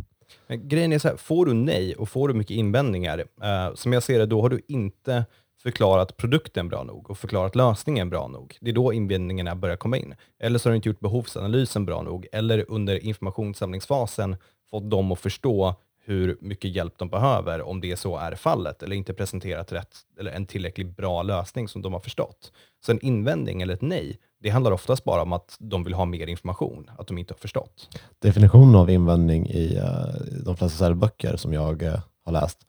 Men 0.47 0.69
grejen 0.69 0.93
är 0.93 0.99
så 0.99 1.09
här, 1.09 1.17
får 1.17 1.47
du 1.47 1.55
nej 1.55 1.95
och 1.95 2.09
får 2.09 2.29
du 2.29 2.35
mycket 2.35 2.57
invändningar, 2.57 3.19
eh, 3.43 3.75
som 3.75 3.93
jag 3.93 4.03
ser 4.03 4.19
det, 4.19 4.27
då 4.27 4.43
har 4.43 4.49
du 4.49 4.61
inte 4.69 5.25
förklarat 5.67 6.17
produkten 6.17 6.69
bra 6.69 6.83
nog 6.83 7.11
och 7.11 7.19
förklarat 7.19 7.57
lösningen 7.57 8.11
bra 8.11 8.29
nog. 8.29 8.59
Det 8.61 8.71
är 8.71 8.75
då 8.75 8.93
invändningarna 8.93 9.57
börjar 9.57 9.77
komma 9.77 9.97
in. 9.97 10.15
Eller 10.39 10.59
så 10.59 10.69
har 10.69 10.73
du 10.73 10.77
inte 10.77 10.89
gjort 10.89 11.01
behovsanalysen 11.01 11.87
bra 11.87 12.03
nog, 12.03 12.27
eller 12.33 12.65
under 12.69 13.05
informationssamlingsfasen 13.05 14.37
fått 14.71 14.91
dem 14.91 15.13
att 15.13 15.19
förstå 15.19 15.75
hur 16.05 16.39
mycket 16.41 16.71
hjälp 16.71 16.95
de 16.99 17.09
behöver, 17.09 17.63
om 17.63 17.81
det 17.81 17.97
så 17.97 18.17
är 18.17 18.35
fallet, 18.35 18.83
eller 18.83 18.97
inte 18.97 19.15
presenterat 19.15 19.73
rätt, 19.73 19.97
eller 20.19 20.33
en 20.33 20.47
tillräckligt 20.47 20.97
bra 20.97 21.23
lösning 21.23 21.69
som 21.69 21.83
de 21.83 21.93
har 21.93 22.01
förstått. 22.01 22.53
Så 22.87 22.93
en 22.93 23.05
invändning 23.05 23.63
eller 23.63 23.75
ett 23.75 23.83
nej, 23.83 24.19
det 24.43 24.49
handlar 24.49 24.73
oftast 24.73 25.05
bara 25.05 25.23
om 25.23 25.33
att 25.33 25.57
de 25.59 25.85
vill 25.85 25.95
ha 25.95 26.05
mer 26.05 26.27
information, 26.27 26.91
att 26.99 27.07
de 27.07 27.19
inte 27.19 27.35
har 27.35 27.39
förstått. 27.39 27.99
Definitionen 28.19 28.75
av 28.75 28.91
invändning 28.91 29.47
i 29.47 29.77
eh, 29.77 30.43
de 30.45 30.57
flesta 30.57 30.79
säljböcker 30.79 31.37
som 31.37 31.53
jag 31.53 31.83
eh, 31.83 32.01
har 32.25 32.33
läst 32.33 32.67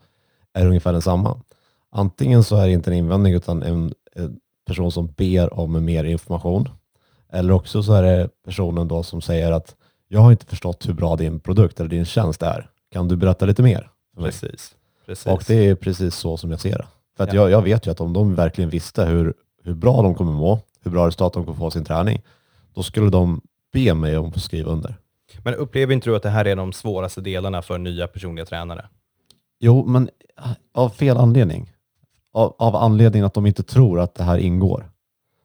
är 0.54 0.68
ungefär 0.68 0.94
densamma. 0.94 1.42
Antingen 1.98 2.44
så 2.44 2.56
är 2.58 2.68
det 2.68 2.74
inte 2.74 2.92
en 2.92 2.98
invändning 2.98 3.34
utan 3.34 3.64
en, 3.64 3.94
en 4.16 4.40
person 4.66 4.92
som 4.92 5.08
ber 5.08 5.60
om 5.60 5.86
mer 5.86 6.04
information. 6.04 6.70
Eller 7.30 7.54
också 7.54 7.84
så 7.84 7.94
är 7.94 8.02
det 8.04 8.30
personen 8.46 8.88
då 8.88 9.04
som 9.04 9.22
säger 9.22 9.52
att 9.52 9.76
jag 10.08 10.20
har 10.20 10.32
inte 10.32 10.46
förstått 10.46 10.88
hur 10.88 10.94
bra 10.94 11.16
din 11.16 11.40
produkt 11.40 11.80
eller 11.80 11.90
din 11.90 12.06
tjänst 12.06 12.42
är. 12.42 12.70
Kan 12.92 13.08
du 13.08 13.16
berätta 13.16 13.46
lite 13.46 13.64
mer? 13.64 13.90
för 14.14 14.22
mig?" 14.22 14.32
Precis. 14.32 14.76
Precis. 15.06 15.26
Och 15.28 15.44
det 15.48 15.56
är 15.68 15.76
precis 15.76 16.16
så 16.16 16.38
som 16.38 16.52
jag 16.52 16.60
ser 16.60 16.78
det. 16.78 16.86
För 17.18 17.24
att 17.24 17.34
Ja. 17.34 17.42
jag, 17.42 17.52
jag 17.52 17.62
vet 17.62 17.88
ju 17.88 17.92
att 17.92 18.02
om 18.02 18.14
de 18.14 18.36
verkligen 18.36 18.70
visste 18.70 19.06
hur, 19.06 19.34
hur 19.64 19.74
bra 19.74 20.02
de 20.02 20.16
kommer 20.16 20.32
må, 20.32 20.60
hur 20.84 20.92
bra 20.92 21.08
resultat 21.08 21.34
de 21.34 21.46
kommer 21.46 21.58
få 21.58 21.66
av 21.66 21.70
sin 21.70 21.86
träning, 21.86 22.22
då 22.74 22.84
skulle 22.84 23.10
de 23.10 23.42
be 23.74 23.94
mig 23.94 24.18
om 24.18 24.28
att 24.28 24.42
skriva 24.42 24.72
under. 24.72 24.96
Men 25.44 25.54
upplever 25.54 25.94
inte 25.94 26.10
du 26.10 26.16
att 26.16 26.24
det 26.24 26.30
här 26.30 26.46
är 26.48 26.56
de 26.56 26.74
svåraste 26.74 27.22
delarna 27.22 27.62
för 27.62 27.78
nya 27.78 28.08
personliga 28.08 28.46
tränare? 28.46 28.86
Jo, 29.60 29.86
men 29.86 30.10
av 30.74 30.90
fel 30.90 31.18
anledning. 31.18 31.72
Av, 32.38 32.56
av 32.58 32.76
anledning 32.76 33.24
att 33.24 33.34
de 33.34 33.46
inte 33.46 33.64
tror 33.64 34.00
att 34.00 34.16
det 34.16 34.24
här 34.24 34.38
ingår. 34.38 34.92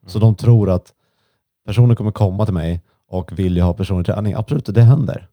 Så 0.06 0.18
de 0.18 0.34
tror 0.34 0.70
att 0.70 0.92
personer 1.66 1.94
kommer 1.94 2.10
komma 2.10 2.44
till 2.44 2.54
mig 2.54 2.82
och 3.08 3.38
vill 3.38 3.56
jag 3.56 3.64
ha 3.64 3.74
personlig 3.74 4.06
träning. 4.06 4.34
Absolut, 4.34 4.66
det 4.66 4.82
händer. 4.82 5.28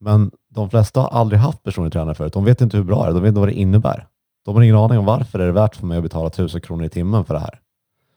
Men 0.00 0.30
de 0.48 0.70
flesta 0.70 1.00
har 1.00 1.08
aldrig 1.08 1.40
haft 1.40 1.62
personlig 1.62 1.92
tränare 1.92 2.14
förut. 2.14 2.32
De 2.32 2.44
vet 2.44 2.60
inte 2.60 2.76
hur 2.76 2.84
bra 2.84 3.02
det 3.02 3.10
är. 3.10 3.14
De 3.14 3.22
vet 3.22 3.28
inte 3.28 3.40
vad 3.40 3.48
det 3.48 3.54
innebär. 3.54 4.06
De 4.44 4.54
har 4.54 4.62
ingen 4.62 4.76
aning 4.76 4.98
om 4.98 5.04
varför 5.04 5.38
det 5.38 5.44
är 5.44 5.50
värt 5.50 5.76
för 5.76 5.86
mig 5.86 5.96
att 5.96 6.02
betala 6.02 6.30
tusen 6.30 6.60
kronor 6.60 6.84
i 6.84 6.88
timmen 6.88 7.24
för 7.24 7.34
det 7.34 7.40
här. 7.40 7.60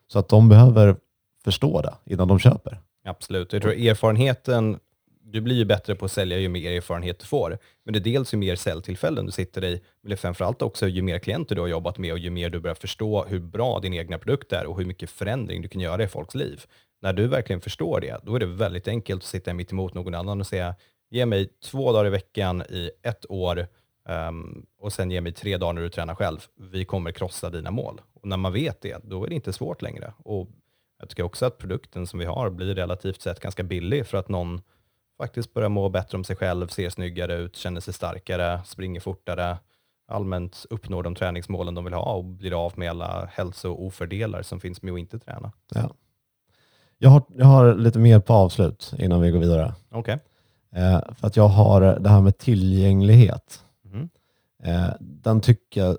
Så 0.07 0.19
att 0.19 0.29
de 0.29 0.49
behöver 0.49 0.95
förstå 1.43 1.81
det 1.81 1.93
innan 2.13 2.27
de 2.27 2.39
köper. 2.39 2.79
Absolut. 3.05 3.53
Jag 3.53 3.61
tror 3.61 3.73
erfarenheten, 3.73 4.79
du 5.35 5.41
blir 5.41 5.55
ju 5.55 5.65
bättre 5.65 5.95
på 5.95 6.05
att 6.05 6.11
sälja 6.11 6.39
ju 6.39 6.49
mer 6.49 6.71
erfarenhet 6.71 7.19
du 7.19 7.25
får. 7.25 7.57
Men 7.83 7.93
det 7.93 7.99
är 7.99 8.01
dels 8.01 8.33
ju 8.33 8.37
mer 8.37 8.55
säljtillfällen 8.55 9.25
du 9.25 9.31
sitter 9.31 9.63
i, 9.63 9.81
men 10.01 10.09
det 10.09 10.13
är 10.13 10.17
framförallt 10.17 10.61
också 10.61 10.87
ju 10.87 11.01
mer 11.01 11.19
klienter 11.19 11.55
du 11.55 11.61
har 11.61 11.67
jobbat 11.67 11.97
med 11.97 12.11
och 12.11 12.19
ju 12.19 12.29
mer 12.29 12.49
du 12.49 12.59
börjar 12.59 12.75
förstå 12.75 13.25
hur 13.25 13.39
bra 13.39 13.79
din 13.79 13.93
egna 13.93 14.17
produkt 14.17 14.53
är 14.53 14.65
och 14.65 14.77
hur 14.77 14.85
mycket 14.85 15.09
förändring 15.09 15.61
du 15.61 15.67
kan 15.67 15.81
göra 15.81 16.03
i 16.03 16.07
folks 16.07 16.35
liv. 16.35 16.63
När 17.01 17.13
du 17.13 17.27
verkligen 17.27 17.61
förstår 17.61 18.01
det, 18.01 18.19
då 18.23 18.35
är 18.35 18.39
det 18.39 18.45
väldigt 18.45 18.87
enkelt 18.87 19.21
att 19.21 19.27
sitta 19.27 19.53
mitt 19.53 19.71
emot 19.71 19.93
någon 19.93 20.15
annan 20.15 20.39
och 20.39 20.47
säga, 20.47 20.75
ge 21.09 21.25
mig 21.25 21.49
två 21.63 21.91
dagar 21.91 22.07
i 22.07 22.09
veckan 22.09 22.61
i 22.61 22.91
ett 23.03 23.25
år 23.29 23.67
Um, 24.09 24.65
och 24.79 24.93
sen 24.93 25.11
ge 25.11 25.21
mig 25.21 25.31
tre 25.31 25.57
dagar 25.57 25.73
när 25.73 25.81
du 25.81 25.89
tränar 25.89 26.15
själv. 26.15 26.39
Vi 26.71 26.85
kommer 26.85 27.11
krossa 27.11 27.49
dina 27.49 27.71
mål. 27.71 28.01
Och 28.13 28.27
när 28.27 28.37
man 28.37 28.53
vet 28.53 28.81
det, 28.81 29.01
då 29.03 29.23
är 29.23 29.29
det 29.29 29.35
inte 29.35 29.53
svårt 29.53 29.81
längre. 29.81 30.13
Och 30.17 30.49
jag 30.99 31.09
tycker 31.09 31.23
också 31.23 31.45
att 31.45 31.57
produkten 31.57 32.07
som 32.07 32.19
vi 32.19 32.25
har 32.25 32.49
blir 32.49 32.75
relativt 32.75 33.21
sett 33.21 33.39
ganska 33.39 33.63
billig 33.63 34.07
för 34.07 34.17
att 34.17 34.29
någon 34.29 34.61
faktiskt 35.17 35.53
börjar 35.53 35.69
må 35.69 35.89
bättre 35.89 36.17
om 36.17 36.23
sig 36.23 36.35
själv, 36.35 36.67
ser 36.67 36.89
snyggare 36.89 37.35
ut, 37.35 37.55
känner 37.55 37.81
sig 37.81 37.93
starkare, 37.93 38.61
springer 38.65 38.99
fortare, 38.99 39.57
allmänt 40.07 40.65
uppnår 40.69 41.03
de 41.03 41.15
träningsmålen 41.15 41.75
de 41.75 41.83
vill 41.83 41.93
ha 41.93 42.13
och 42.13 42.25
blir 42.25 42.65
av 42.65 42.79
med 42.79 42.89
alla 42.89 43.29
hälsoofördelar 43.31 44.41
som 44.41 44.59
finns 44.59 44.81
med 44.81 44.93
att 44.93 44.99
inte 44.99 45.19
träna. 45.19 45.51
Ja. 45.73 45.91
Jag, 46.97 47.09
har, 47.09 47.23
jag 47.35 47.45
har 47.45 47.73
lite 47.73 47.99
mer 47.99 48.19
på 48.19 48.33
avslut 48.33 48.93
innan 48.97 49.21
vi 49.21 49.31
går 49.31 49.39
vidare. 49.39 49.73
Okej. 49.91 50.19
Eh, 50.75 50.99
för 51.15 51.27
att 51.27 51.37
jag 51.37 51.47
har 51.47 51.81
det 51.81 52.09
här 52.09 52.21
med 52.21 52.37
tillgänglighet. 52.37 53.63
Mhm. 53.83 54.09
Eh, 54.63 54.89
den 54.99 55.41
tycker 55.41 55.81
jag, 55.81 55.97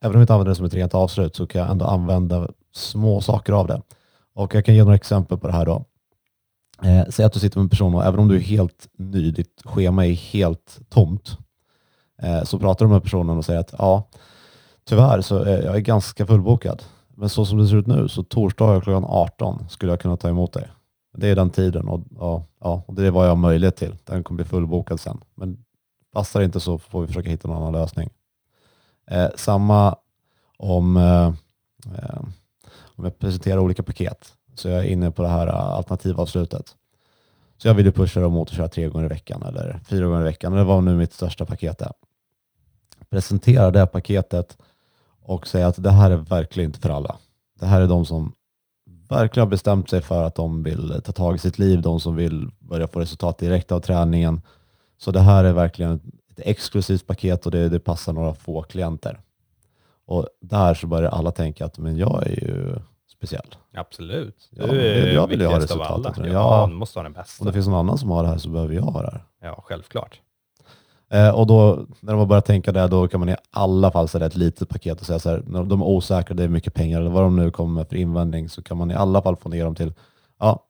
även 0.00 0.14
om 0.14 0.20
jag 0.20 0.22
inte 0.22 0.34
använder 0.34 0.50
det 0.50 0.56
som 0.56 0.66
ett 0.66 0.74
rent 0.74 0.94
avslut, 0.94 1.36
så 1.36 1.46
kan 1.46 1.60
jag 1.60 1.70
ändå 1.70 1.84
använda 1.84 2.48
små 2.72 3.20
saker 3.20 3.52
av 3.52 3.66
det. 3.66 3.82
Och 4.34 4.54
jag 4.54 4.64
kan 4.64 4.74
ge 4.74 4.82
några 4.82 4.96
exempel 4.96 5.38
på 5.38 5.46
det 5.46 5.52
här 5.52 5.66
då. 5.66 5.84
Eh, 6.82 7.04
säg 7.08 7.24
att 7.24 7.32
du 7.32 7.40
sitter 7.40 7.58
med 7.58 7.64
en 7.64 7.68
person 7.68 7.94
och 7.94 8.04
även 8.04 8.20
om 8.20 8.28
du 8.28 8.36
är 8.36 8.40
helt 8.40 8.88
ny, 8.98 9.30
ditt 9.30 9.62
schema 9.64 10.06
är 10.06 10.12
helt 10.12 10.78
tomt, 10.88 11.38
eh, 12.22 12.44
så 12.44 12.58
pratar 12.58 12.86
du 12.86 12.92
med 12.92 13.02
personen 13.02 13.38
och 13.38 13.44
säger 13.44 13.60
att 13.60 13.74
ja, 13.78 14.08
tyvärr 14.84 15.20
så 15.20 15.38
är 15.38 15.62
jag 15.62 15.76
är 15.76 15.80
ganska 15.80 16.26
fullbokad. 16.26 16.82
Men 17.16 17.28
så 17.28 17.44
som 17.44 17.58
det 17.58 17.68
ser 17.68 17.76
ut 17.76 17.86
nu, 17.86 18.08
så 18.08 18.22
torsdag 18.22 18.80
klockan 18.80 19.04
18 19.04 19.68
skulle 19.68 19.92
jag 19.92 20.00
kunna 20.00 20.16
ta 20.16 20.28
emot 20.28 20.52
dig. 20.52 20.68
Det 21.16 21.28
är 21.28 21.36
den 21.36 21.50
tiden 21.50 21.88
och, 21.88 22.00
och, 22.16 22.42
ja, 22.60 22.82
och 22.86 22.94
det 22.94 23.06
är 23.06 23.10
vad 23.10 23.24
jag 23.24 23.30
har 23.30 23.36
möjlighet 23.36 23.76
till. 23.76 23.96
Den 24.04 24.24
kommer 24.24 24.36
bli 24.36 24.44
fullbokad 24.44 25.00
sen. 25.00 25.20
Men 25.34 25.64
passar 26.12 26.40
det 26.40 26.46
inte 26.46 26.60
så 26.60 26.78
får 26.78 27.00
vi 27.00 27.06
försöka 27.06 27.30
hitta 27.30 27.48
någon 27.48 27.56
annan 27.56 27.72
lösning. 27.72 28.10
Eh, 29.10 29.28
samma 29.36 29.96
om, 30.56 30.96
eh, 30.96 31.26
eh 31.94 32.20
om 32.96 33.04
jag 33.04 33.18
presenterar 33.18 33.58
olika 33.58 33.82
paket. 33.82 34.34
Så 34.58 34.68
jag 34.68 34.78
är 34.78 34.88
inne 34.88 35.10
på 35.10 35.22
det 35.22 35.28
här 35.28 35.46
äh, 35.46 35.54
alternativavslutet. 35.54 36.76
Så 37.56 37.68
jag 37.68 37.74
ville 37.74 37.92
pusha 37.92 38.20
dem 38.20 38.32
mot 38.32 38.48
att 38.48 38.56
köra 38.56 38.68
tre 38.68 38.88
gånger 38.88 39.06
i 39.06 39.08
veckan 39.08 39.42
eller 39.42 39.80
fyra 39.84 40.06
gånger 40.06 40.20
i 40.20 40.24
veckan. 40.24 40.52
Det 40.52 40.64
var 40.64 40.80
nu 40.80 40.96
mitt 40.96 41.12
största 41.12 41.46
paket 41.46 41.82
är. 41.82 41.92
Presentera 43.10 43.70
det 43.70 43.86
paketet 43.86 44.58
och 45.22 45.46
säga 45.46 45.66
att 45.66 45.82
det 45.82 45.90
här 45.90 46.10
är 46.10 46.16
verkligen 46.16 46.70
inte 46.70 46.80
för 46.80 46.90
alla. 46.90 47.16
Det 47.60 47.66
här 47.66 47.80
är 47.80 47.86
de 47.86 48.06
som 48.06 48.32
verkligen 49.08 49.46
har 49.46 49.50
bestämt 49.50 49.90
sig 49.90 50.02
för 50.02 50.24
att 50.24 50.34
de 50.34 50.62
vill 50.62 51.00
ta 51.04 51.12
tag 51.12 51.34
i 51.34 51.38
sitt 51.38 51.58
liv, 51.58 51.82
de 51.82 52.00
som 52.00 52.16
vill 52.16 52.50
börja 52.58 52.88
få 52.88 53.00
resultat 53.00 53.38
direkt 53.38 53.72
av 53.72 53.80
träningen. 53.80 54.40
Så 54.98 55.10
det 55.10 55.20
här 55.20 55.44
är 55.44 55.52
verkligen 55.52 56.00
ett 56.30 56.40
exklusivt 56.46 57.06
paket 57.06 57.46
och 57.46 57.52
det, 57.52 57.68
det 57.68 57.80
passar 57.80 58.12
några 58.12 58.34
få 58.34 58.62
klienter. 58.62 59.20
Och 60.06 60.28
där 60.40 60.74
så 60.74 60.86
börjar 60.86 61.10
alla 61.10 61.30
tänka 61.30 61.64
att 61.64 61.78
men 61.78 61.96
jag 61.96 62.26
är 62.26 62.30
ju 62.30 62.78
speciell. 63.18 63.54
Absolut. 63.74 64.48
Ja, 64.50 64.66
Du 64.66 64.80
är 64.80 65.12
jag 65.12 65.26
vill 65.26 65.40
ju 65.40 65.46
ha 65.46 65.56
resultatet. 65.58 66.16
Ja, 66.18 66.26
Ja. 66.26 66.66
du 66.70 66.74
måste 66.74 66.98
ha 66.98 67.02
den 67.02 67.12
bästa. 67.12 67.42
Om 67.42 67.46
det 67.46 67.52
finns 67.52 67.66
någon 67.66 67.78
annan 67.78 67.98
som 67.98 68.10
har 68.10 68.22
det 68.22 68.28
här 68.28 68.38
så 68.38 68.48
behöver 68.48 68.74
jag 68.74 68.82
ha 68.82 69.02
det 69.02 69.10
här. 69.10 69.24
Ja, 69.42 69.62
självklart. 69.66 70.20
Eh, 71.10 71.30
och 71.34 71.46
då, 71.46 71.86
när 72.00 72.12
de 72.12 72.18
har 72.18 72.26
börjat 72.26 72.44
tänka 72.44 72.72
det, 72.72 72.86
då 72.88 73.08
kan 73.08 73.20
man 73.20 73.28
i 73.28 73.36
alla 73.50 73.90
fall 73.90 74.08
säga 74.08 74.26
ett 74.26 74.36
litet 74.36 74.68
paket 74.68 75.00
och 75.00 75.06
säga 75.06 75.18
så 75.18 75.30
här, 75.30 75.42
när 75.46 75.64
de 75.64 75.80
är 75.80 75.86
osäkra, 75.86 76.34
det 76.34 76.44
är 76.44 76.48
mycket 76.48 76.74
pengar 76.74 77.00
eller 77.00 77.10
vad 77.10 77.22
de 77.22 77.36
nu 77.36 77.50
kommer 77.50 77.74
med 77.74 77.88
för 77.88 77.96
invändning, 77.96 78.48
så 78.48 78.62
kan 78.62 78.76
man 78.76 78.90
i 78.90 78.94
alla 78.94 79.22
fall 79.22 79.36
få 79.36 79.48
ner 79.48 79.64
dem 79.64 79.74
till, 79.74 79.94
ja, 80.38 80.64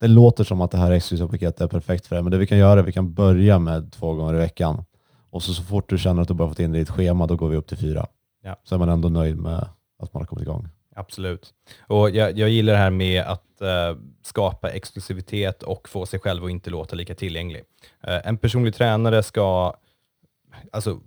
det 0.00 0.08
låter 0.08 0.44
som 0.44 0.60
att 0.60 0.70
det 0.70 0.78
här 0.78 0.90
exklusiva 0.90 1.28
paketet 1.28 1.60
är 1.60 1.66
perfekt 1.66 2.06
för 2.06 2.16
det, 2.16 2.22
men 2.22 2.32
det 2.32 2.38
vi 2.38 2.46
kan 2.46 2.58
göra, 2.58 2.82
vi 2.82 2.92
kan 2.92 3.14
börja 3.14 3.58
med 3.58 3.92
två 3.92 4.14
gånger 4.14 4.34
i 4.34 4.38
veckan. 4.38 4.84
Och 5.30 5.42
så, 5.42 5.54
så 5.54 5.62
fort 5.62 5.88
du 5.90 5.98
känner 5.98 6.22
att 6.22 6.28
du 6.28 6.34
bara 6.34 6.48
fått 6.48 6.58
in 6.60 6.72
det 6.72 6.78
i 6.78 6.80
ditt 6.80 6.90
schema, 6.90 7.26
då 7.26 7.36
går 7.36 7.48
vi 7.48 7.56
upp 7.56 7.66
till 7.66 7.78
fyra. 7.78 8.06
Ja. 8.42 8.56
Så 8.64 8.74
är 8.74 8.78
man 8.78 8.88
ändå 8.88 9.08
nöjd 9.08 9.36
med 9.38 9.68
att 10.02 10.12
man 10.14 10.20
har 10.22 10.26
kommit 10.26 10.42
igång. 10.42 10.68
Absolut. 10.94 11.54
Och 11.80 12.10
jag, 12.10 12.38
jag 12.38 12.48
gillar 12.48 12.72
det 12.72 12.78
här 12.78 12.90
med 12.90 13.22
att 13.22 13.60
eh, 13.60 13.96
skapa 14.22 14.70
exklusivitet 14.70 15.62
och 15.62 15.88
få 15.88 16.06
sig 16.06 16.20
själv 16.20 16.44
att 16.44 16.50
inte 16.50 16.70
låta 16.70 16.96
lika 16.96 17.14
tillgänglig. 17.14 17.62
Eh, 18.06 18.26
en 18.28 18.38
personlig 18.38 18.74
tränare 18.74 19.22
ska, 19.22 19.74
alltså 20.72 21.00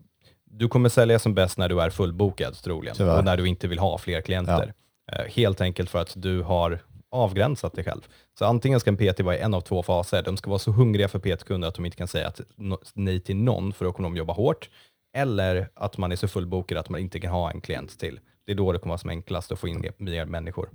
du 0.46 0.68
kommer 0.68 0.90
sälja 0.90 1.20
som 1.20 1.34
bäst 1.34 1.58
när 1.58 1.70
du 1.70 1.82
är 1.82 1.90
fullbokad 1.90 2.54
troligen 2.54 2.96
Tyvärr. 2.96 3.18
och 3.18 3.26
när 3.26 3.38
du 3.38 3.48
inte 3.48 3.68
vill 3.68 3.80
ha 3.80 3.98
fler 3.98 4.22
klienter. 4.22 4.74
Eh, 5.12 5.26
helt 5.26 5.62
enkelt 5.62 5.90
för 5.90 6.00
att 6.00 6.14
du 6.16 6.42
har 6.42 6.80
avgränsat 7.12 7.74
dig 7.74 7.84
själv. 7.84 8.02
Så 8.40 8.46
antingen 8.46 8.80
ska 8.80 8.90
en 8.90 8.98
PT 8.98 9.20
vara 9.20 9.36
i 9.38 9.40
en 9.40 9.54
av 9.54 9.62
två 9.62 9.84
faser. 9.84 10.24
De 10.24 10.38
ska 10.38 10.50
vara 10.50 10.60
så 10.60 10.72
hungriga 10.72 11.08
för 11.08 11.20
PT-kunder 11.20 11.68
att 11.68 11.76
de 11.76 11.86
inte 11.86 11.98
kan 11.98 12.08
säga 12.08 12.28
att 12.28 12.42
no- 12.58 12.92
nej 12.94 13.20
till 13.20 13.36
någon 13.36 13.74
för 13.74 13.86
då 13.86 13.92
kommer 13.92 14.10
de 14.10 14.18
jobba 14.18 14.34
hårt. 14.34 14.70
Eller 15.16 15.70
att 15.74 15.98
man 15.98 16.12
är 16.12 16.16
så 16.16 16.28
fullbokad 16.28 16.78
att 16.78 16.90
man 16.90 17.00
inte 17.02 17.20
kan 17.20 17.32
ha 17.32 17.52
en 17.52 17.62
klient 17.62 18.00
till. 18.00 18.20
Det 18.48 18.54
är 18.54 18.56
då 18.56 18.72
det 18.72 18.80
kommer 18.80 18.92
vara 18.92 18.98
som 18.98 19.10
enklast 19.10 19.52
att 19.52 19.60
få 19.60 19.68
in 19.68 19.92
mer 19.98 20.26
människor. 20.26 20.70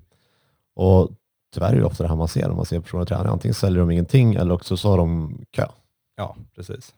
Och 0.75 1.11
tyvärr 1.55 1.73
är 1.73 1.77
det 1.77 1.85
ofta 1.85 2.03
det 2.03 2.09
här 2.09 2.17
man 2.17 2.29
ser 2.29 2.49
när 2.49 2.55
man 2.55 2.65
ser 2.65 2.81
personer 2.81 3.05
träna. 3.05 3.31
Antingen 3.31 3.55
säljer 3.55 3.81
de 3.81 3.91
ingenting 3.91 4.35
eller 4.35 4.55
också 4.55 4.77
så 4.77 4.89
har 4.91 4.97
de 4.97 5.39
kö. 5.51 5.67
Ja, 6.17 6.37
precis. 6.57 6.95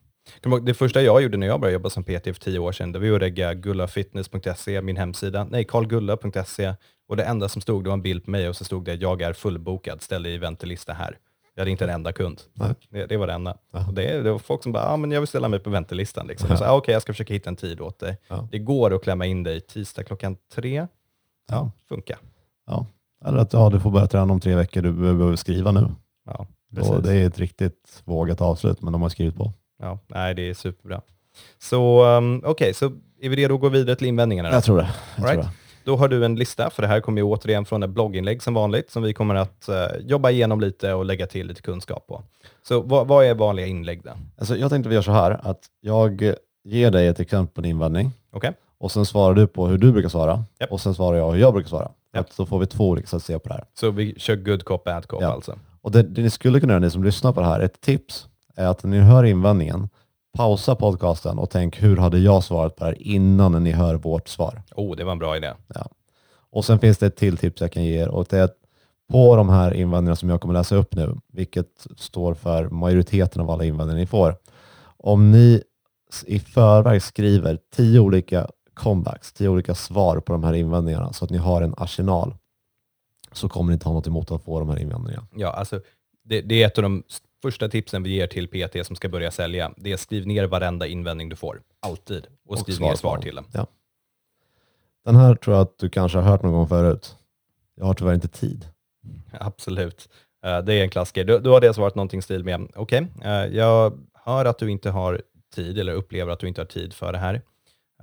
Det 0.61 0.73
första 0.73 1.01
jag 1.01 1.23
gjorde 1.23 1.37
när 1.37 1.47
jag 1.47 1.59
började 1.59 1.73
jobba 1.73 1.89
som 1.89 2.03
PT 2.03 2.23
för 2.23 2.33
tio 2.33 2.59
år 2.59 2.71
sedan, 2.71 2.91
det 2.91 2.99
var 2.99 3.15
att 3.15 3.21
regga 3.21 3.53
gullafitness.se, 3.53 4.81
min 4.81 4.97
hemsida, 4.97 5.47
nej, 5.51 5.63
karlgulla.se 5.63 6.73
och 7.07 7.17
det 7.17 7.23
enda 7.23 7.49
som 7.49 7.61
stod, 7.61 7.83
det 7.83 7.89
var 7.89 7.93
en 7.93 8.01
bild 8.01 8.25
på 8.25 8.31
mig 8.31 8.49
och 8.49 8.55
så 8.55 8.65
stod 8.65 8.85
det 8.85 8.93
jag 8.95 9.21
är 9.21 9.33
fullbokad, 9.33 10.01
ställ 10.01 10.23
dig 10.23 10.33
i 10.33 10.37
väntelista 10.37 10.93
här. 10.93 11.17
Jag 11.55 11.61
hade 11.61 11.71
inte 11.71 11.83
en 11.83 11.89
enda 11.89 12.13
kund. 12.13 12.41
Nej. 12.53 12.73
Det, 12.89 13.05
det 13.05 13.17
var 13.17 13.27
det 13.27 13.33
enda. 13.33 13.57
Ja. 13.71 13.87
Och 13.87 13.93
det, 13.93 14.21
det 14.21 14.31
var 14.31 14.39
folk 14.39 14.63
som 14.63 14.71
bara, 14.71 14.83
ah, 14.83 14.97
men 14.97 15.11
jag 15.11 15.21
vill 15.21 15.27
ställa 15.27 15.47
mig 15.47 15.59
på 15.59 15.69
väntelistan. 15.69 16.27
Liksom. 16.27 16.49
Ja. 16.51 16.67
Ah, 16.67 16.77
Okej, 16.77 16.93
jag 16.93 17.01
ska 17.01 17.13
försöka 17.13 17.33
hitta 17.33 17.49
en 17.49 17.55
tid 17.55 17.81
åt 17.81 17.99
dig. 17.99 18.17
Ja. 18.27 18.47
Det 18.51 18.59
går 18.59 18.93
att 18.93 19.03
klämma 19.03 19.25
in 19.25 19.43
dig 19.43 19.61
tisdag 19.61 20.03
klockan 20.03 20.37
tre. 20.53 20.87
Ja. 21.49 21.71
Funkar. 21.89 22.17
Ja. 22.67 22.85
Eller 23.25 23.37
att 23.37 23.53
ja, 23.53 23.69
du 23.69 23.79
får 23.79 23.91
börja 23.91 24.07
träna 24.07 24.33
om 24.33 24.39
tre 24.39 24.55
veckor, 24.55 24.81
du 24.81 24.93
behöver 24.93 25.35
skriva 25.35 25.71
nu. 25.71 25.91
Ja, 26.25 26.47
precis. 26.75 26.91
Och 26.91 27.03
det 27.03 27.13
är 27.13 27.27
ett 27.27 27.39
riktigt 27.39 28.01
vågat 28.03 28.41
avslut, 28.41 28.81
men 28.81 28.93
de 28.93 29.01
har 29.01 29.09
skrivit 29.09 29.35
på. 29.35 29.53
Ja, 29.79 29.99
nej, 30.07 30.33
det 30.33 30.49
är 30.49 30.53
superbra. 30.53 31.01
Så 31.59 32.05
um, 32.05 32.41
okej, 32.45 32.73
så 32.73 32.85
är 33.21 33.29
vi 33.29 33.35
redo 33.35 33.55
att 33.55 33.61
gå 33.61 33.69
vidare 33.69 33.95
till 33.95 34.07
invändningarna? 34.07 34.49
Då? 34.49 34.55
Jag 34.55 34.63
tror 34.63 34.77
det. 34.77 34.89
Jag 35.15 35.25
All 35.25 35.33
tror 35.33 35.43
right. 35.43 35.51
det. 35.51 35.64
Då 35.85 35.95
har 35.95 36.07
du 36.07 36.25
en 36.25 36.35
lista, 36.35 36.69
för 36.69 36.81
det 36.81 36.87
här 36.87 36.99
kommer 36.99 37.21
ju 37.21 37.23
återigen 37.25 37.65
från 37.65 37.83
ett 37.83 37.89
blogginlägg 37.89 38.43
som 38.43 38.53
vanligt, 38.53 38.91
som 38.91 39.03
vi 39.03 39.13
kommer 39.13 39.35
att 39.35 39.69
eh, 39.69 39.75
jobba 39.99 40.29
igenom 40.31 40.59
lite 40.61 40.93
och 40.93 41.05
lägga 41.05 41.27
till 41.27 41.47
lite 41.47 41.61
kunskap 41.61 42.07
på. 42.07 42.23
Så 42.67 42.81
vad, 42.81 43.07
vad 43.07 43.25
är 43.25 43.35
vanliga 43.35 43.65
inlägg 43.65 44.03
då? 44.03 44.11
Alltså, 44.37 44.57
jag 44.57 44.69
tänkte 44.69 44.89
vi 44.89 44.95
gör 44.95 45.01
så 45.01 45.11
här, 45.11 45.39
att 45.43 45.59
jag 45.81 46.33
ger 46.63 46.91
dig 46.91 47.07
ett 47.07 47.19
exempel 47.19 47.53
på 47.53 47.61
en 47.61 47.65
invändning 47.65 48.11
Okej? 48.31 48.51
och 48.77 48.91
sen 48.91 49.05
svarar 49.05 49.33
du 49.33 49.47
på 49.47 49.67
hur 49.67 49.77
du 49.77 49.91
brukar 49.91 50.09
svara 50.09 50.43
Japp. 50.59 50.71
och 50.71 50.81
sen 50.81 50.95
svarar 50.95 51.17
jag 51.17 51.31
hur 51.31 51.39
jag 51.41 51.53
brukar 51.53 51.69
svara. 51.69 51.91
Japp. 52.13 52.27
Då 52.37 52.45
får 52.45 52.59
vi 52.59 52.65
två 52.65 52.89
olika 52.89 53.07
sätt 53.07 53.13
att 53.17 53.23
se 53.23 53.39
på 53.39 53.49
det 53.49 53.55
här. 53.55 53.63
Så 53.79 53.91
vi 53.91 54.15
kör 54.19 54.35
good 54.35 54.63
cop, 54.63 54.83
bad 54.83 55.07
cop 55.07 55.21
Ja. 55.21 55.27
alltså? 55.33 55.55
Och 55.81 55.91
det, 55.91 56.03
det 56.03 56.21
ni 56.21 56.29
skulle 56.29 56.59
kunna 56.59 56.73
göra, 56.73 56.79
ni 56.79 56.89
som 56.91 57.03
lyssnar 57.03 57.33
på 57.33 57.39
det 57.41 57.45
här, 57.47 57.59
ett 57.59 57.81
tips 57.81 58.27
är 58.55 58.67
att 58.67 58.83
när 58.83 58.89
ni 58.91 58.99
hör 58.99 59.23
invändningen, 59.23 59.89
pausa 60.35 60.75
podcasten 60.75 61.39
och 61.39 61.49
tänk 61.49 61.83
hur 61.83 61.97
hade 61.97 62.19
jag 62.19 62.43
svarat 62.43 62.75
på 62.75 62.83
det 62.83 62.89
här 62.89 63.01
innan 63.01 63.63
ni 63.63 63.71
hör 63.71 63.95
vårt 63.95 64.27
svar. 64.27 64.61
Oh, 64.75 64.95
det 64.95 65.03
var 65.03 65.11
en 65.11 65.19
bra 65.19 65.37
idé. 65.37 65.53
Och 66.49 66.65
sen 66.65 66.79
finns 66.79 66.97
det 66.97 67.05
ett 67.05 67.15
till 67.15 67.37
tips 67.37 67.61
jag 67.61 67.71
kan 67.71 67.83
ge 67.83 68.01
er 68.01 68.07
och 68.07 68.25
det 68.29 68.37
är 68.37 68.43
att 68.43 68.55
på 69.11 69.35
de 69.35 69.49
här 69.49 69.73
invändningarna 69.73 70.15
som 70.15 70.29
jag 70.29 70.41
kommer 70.41 70.53
läsa 70.53 70.75
upp 70.75 70.95
nu, 70.95 71.15
vilket 71.33 71.87
står 71.97 72.33
för 72.33 72.69
majoriteten 72.69 73.41
av 73.41 73.49
alla 73.49 73.63
invändningar 73.63 73.99
ni 73.99 74.07
får, 74.07 74.35
om 74.97 75.31
ni 75.31 75.63
i 76.25 76.39
förväg 76.39 77.01
skriver 77.01 77.59
tio 77.75 77.99
olika 77.99 78.47
comebacks, 78.73 79.33
tio 79.33 79.49
olika 79.49 79.75
svar 79.75 80.19
på 80.19 80.33
de 80.33 80.43
här 80.43 80.53
invändningarna 80.53 81.13
så 81.13 81.25
att 81.25 81.31
ni 81.31 81.37
har 81.37 81.61
en 81.61 81.73
arsenal 81.77 82.35
så 83.31 83.49
kommer 83.49 83.69
ni 83.69 83.73
inte 83.73 83.89
ha 83.89 83.93
något 83.93 84.07
emot 84.07 84.31
att 84.31 84.43
få 84.43 84.59
de 84.59 84.69
här 84.69 84.79
invändningarna. 84.79 85.27
Ja, 85.35 85.51
alltså, 85.51 85.81
det, 86.23 86.41
det 86.41 86.63
är 86.63 86.67
ett 86.67 86.77
av 86.77 86.81
de 86.81 87.03
första 87.45 87.69
tipsen 87.69 88.03
vi 88.03 88.09
ger 88.09 88.27
till 88.27 88.47
PT 88.47 88.87
som 88.87 88.95
ska 88.95 89.09
börja 89.09 89.31
sälja. 89.31 89.71
Det 89.77 89.91
är 89.91 89.97
skriv 89.97 90.27
ner 90.27 90.47
varenda 90.47 90.87
invändning 90.87 91.29
du 91.29 91.35
får, 91.35 91.61
alltid. 91.79 92.27
Och 92.45 92.51
Och 92.51 92.59
skriv 92.59 92.73
svar 92.73 92.89
ner 92.89 92.95
svar 92.95 93.17
till 93.17 93.35
dem. 93.35 93.45
Ja. 93.51 93.67
Den 95.05 95.15
här 95.15 95.35
tror 95.35 95.55
jag 95.55 95.61
att 95.61 95.77
du 95.77 95.89
kanske 95.89 96.17
har 96.17 96.31
hört 96.31 96.43
någon 96.43 96.53
gång 96.53 96.67
förut. 96.67 97.15
Jag 97.75 97.85
har 97.85 97.93
tyvärr 97.93 98.13
inte 98.13 98.27
tid. 98.27 98.67
Absolut. 99.31 100.09
Eh, 100.45 100.59
det 100.59 100.73
är 100.73 100.83
en 100.83 100.89
klassiker. 100.89 101.23
Du, 101.23 101.39
du 101.39 101.49
har 101.49 101.61
det 101.61 101.73
svarat 101.73 101.95
någonting 101.95 102.21
stil 102.21 102.43
med, 102.43 102.71
okej, 102.75 103.07
eh, 103.23 103.31
jag 103.31 103.99
hör 104.13 104.45
att 104.45 104.57
du 104.57 104.71
inte 104.71 104.89
har 104.89 105.21
tid 105.55 105.79
eller 105.79 105.93
upplever 105.93 106.31
att 106.31 106.39
du 106.39 106.47
inte 106.47 106.61
har 106.61 106.65
tid 106.65 106.93
för 106.93 107.11
det 107.11 107.17
här. 107.17 107.41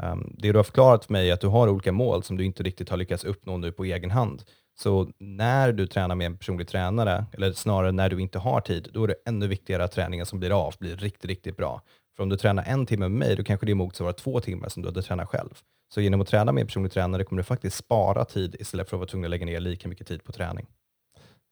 Um, 0.01 0.37
det 0.39 0.53
du 0.53 0.59
har 0.59 0.65
förklarat 0.65 1.05
för 1.05 1.13
mig 1.13 1.31
är 1.31 1.35
att 1.35 1.41
du 1.41 1.49
har 1.49 1.69
olika 1.69 1.93
mål 1.93 2.23
som 2.23 2.37
du 2.37 2.45
inte 2.45 2.63
riktigt 2.63 2.89
har 2.89 2.97
lyckats 2.97 3.25
uppnå 3.25 3.57
nu 3.57 3.73
på 3.73 3.85
egen 3.85 4.11
hand. 4.11 4.43
Så 4.81 5.09
när 5.19 5.73
du 5.73 5.87
tränar 5.87 6.15
med 6.15 6.27
en 6.27 6.37
personlig 6.37 6.69
tränare, 6.69 7.27
eller 7.33 7.53
snarare 7.53 7.93
när 7.93 8.09
du 8.11 8.21
inte 8.21 8.39
har 8.39 8.61
tid, 8.61 8.89
då 8.93 9.05
är 9.05 9.09
det 9.09 9.15
ännu 9.27 9.47
viktigare 9.47 9.85
att 9.85 9.93
träningen 9.93 10.27
som 10.27 10.39
blir 10.41 10.67
av 10.67 10.75
blir 10.79 10.97
riktigt, 10.97 11.25
riktigt 11.25 11.57
bra. 11.57 11.81
För 12.17 12.23
om 12.23 12.29
du 12.29 12.37
tränar 12.37 12.65
en 12.67 12.87
timme 12.87 13.09
med 13.09 13.19
mig, 13.29 13.37
då 13.37 13.45
kanske 13.45 13.67
det 13.67 13.75
motsvarar 13.75 14.13
två 14.13 14.41
timmar 14.41 14.69
som 14.69 14.83
du 14.83 14.89
hade 14.89 15.03
tränat 15.03 15.29
själv. 15.29 15.51
Så 15.95 16.01
genom 16.01 16.21
att 16.21 16.29
träna 16.29 16.53
med 16.53 16.61
en 16.61 16.67
personlig 16.67 16.93
tränare 16.93 17.25
kommer 17.25 17.43
du 17.43 17.45
faktiskt 17.45 17.77
spara 17.77 18.25
tid 18.25 18.57
istället 18.61 18.89
för 18.89 18.97
att 18.97 19.01
vara 19.01 19.09
tvungen 19.09 19.25
att 19.27 19.31
lägga 19.31 19.47
ner 19.47 19.61
lika 19.61 19.89
mycket 19.89 20.07
tid 20.07 20.25
på 20.25 20.33
träning. 20.33 20.67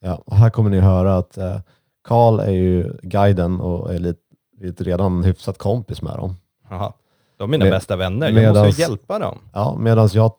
Ja, 0.00 0.22
och 0.26 0.36
här 0.36 0.50
kommer 0.50 0.70
ni 0.70 0.80
höra 0.80 1.16
att 1.16 1.36
eh, 1.36 1.60
Karl 2.04 2.40
är 2.40 2.50
ju 2.52 2.92
guiden 3.02 3.60
och 3.60 3.94
är 3.94 3.98
lite, 3.98 4.20
lite 4.60 4.84
redan 4.84 5.24
hyfsat 5.24 5.58
kompis 5.58 6.02
med 6.02 6.16
dem. 6.16 6.34
Aha. 6.70 6.94
De 7.36 7.42
är 7.44 7.48
mina 7.48 7.64
Med- 7.64 7.72
bästa 7.72 7.96
vänner, 7.96 8.26
jag 8.26 8.34
medans- 8.34 8.66
måste 8.66 8.82
ju 8.82 8.88
hjälpa 8.88 9.18
dem. 9.18 9.38
Ja, 9.52 9.76
medan 9.80 10.08
jag 10.12 10.32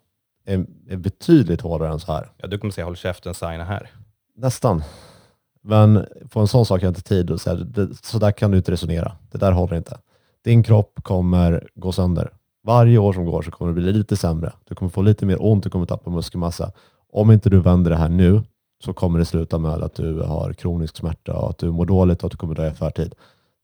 är, 0.53 0.65
är 0.89 0.98
betydligt 0.98 1.62
hårdare 1.62 1.91
än 1.91 2.00
så 2.00 2.13
här. 2.13 2.31
Ja, 2.38 2.48
du 2.48 2.58
kommer 2.58 2.72
säga 2.72 2.86
håll 2.86 2.96
käften, 2.96 3.34
signa 3.34 3.63
här. 3.63 3.89
Nästan. 4.36 4.84
Men 5.62 6.05
på 6.29 6.39
en 6.39 6.48
sån 6.48 6.65
sak 6.65 6.81
har 6.81 6.86
jag 6.86 6.91
inte 6.91 7.01
tid 7.01 7.31
att 7.31 7.41
säga, 7.41 7.55
det, 7.55 8.05
så 8.05 8.20
där 8.20 8.31
kan 8.31 8.51
du 8.51 8.58
inte 8.58 8.72
resonera. 8.72 9.15
Det 9.31 9.38
där 9.38 9.51
håller 9.51 9.75
inte. 9.77 10.00
Din 10.43 10.63
kropp 10.63 11.00
kommer 11.03 11.70
gå 11.75 11.91
sönder. 11.91 12.29
Varje 12.63 12.98
år 12.98 13.13
som 13.13 13.25
går 13.25 13.41
så 13.41 13.51
kommer 13.51 13.74
det 13.74 13.81
bli 13.81 13.93
lite 13.93 14.17
sämre. 14.17 14.53
Du 14.65 14.75
kommer 14.75 14.89
få 14.89 15.01
lite 15.01 15.25
mer 15.25 15.46
ont, 15.46 15.63
du 15.63 15.70
kommer 15.70 15.86
tappa 15.86 16.10
muskelmassa. 16.10 16.72
Om 17.13 17.31
inte 17.31 17.50
du 17.50 17.60
vänder 17.60 17.91
det 17.91 17.98
här 17.98 18.10
nu 18.10 18.41
så 18.84 18.93
kommer 18.93 19.20
det 19.20 19.25
sluta 19.25 19.58
med 19.58 19.84
att 19.84 19.96
du 19.96 20.22
har 20.22 20.53
kronisk 20.53 20.98
smärta 20.98 21.34
och 21.34 21.50
att 21.50 21.58
du 21.58 21.72
mår 21.72 21.86
dåligt 21.86 22.24
och 22.24 22.25
att 22.25 22.31
du 22.31 22.38
kommer 22.38 22.55
dö 22.55 22.67
i 22.67 22.74
förtid. 22.74 23.15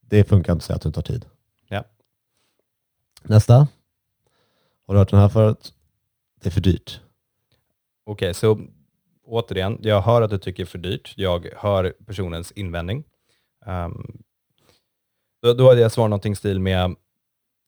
Det 0.01 0.23
funkar 0.23 0.53
inte 0.53 0.61
att 0.61 0.63
säga 0.63 0.75
att 0.75 0.81
du 0.81 0.89
inte 0.89 0.97
har 0.97 1.03
tid. 1.03 1.25
Ja. 1.67 1.83
Nästa. 3.23 3.67
Har 4.87 4.93
du 4.93 4.97
hört 4.97 5.11
den 5.11 5.19
här 5.19 5.29
förut? 5.29 5.73
Det 6.41 6.49
är 6.49 6.51
för 6.51 6.61
dyrt. 6.61 7.01
Okej, 8.05 8.33
så 8.33 8.59
återigen, 9.23 9.79
jag 9.81 10.01
hör 10.01 10.21
att 10.21 10.29
du 10.29 10.37
tycker 10.37 10.63
det 10.63 10.67
är 10.67 10.69
för 10.69 10.77
dyrt. 10.77 11.13
Jag 11.15 11.47
hör 11.57 11.93
personens 12.05 12.51
invändning. 12.51 13.03
Um, 13.65 14.23
då, 15.41 15.53
då 15.53 15.69
hade 15.69 15.81
jag 15.81 15.91
svarat 15.91 16.09
någonting 16.09 16.33
i 16.33 16.35
stil 16.35 16.59
med, 16.59 16.95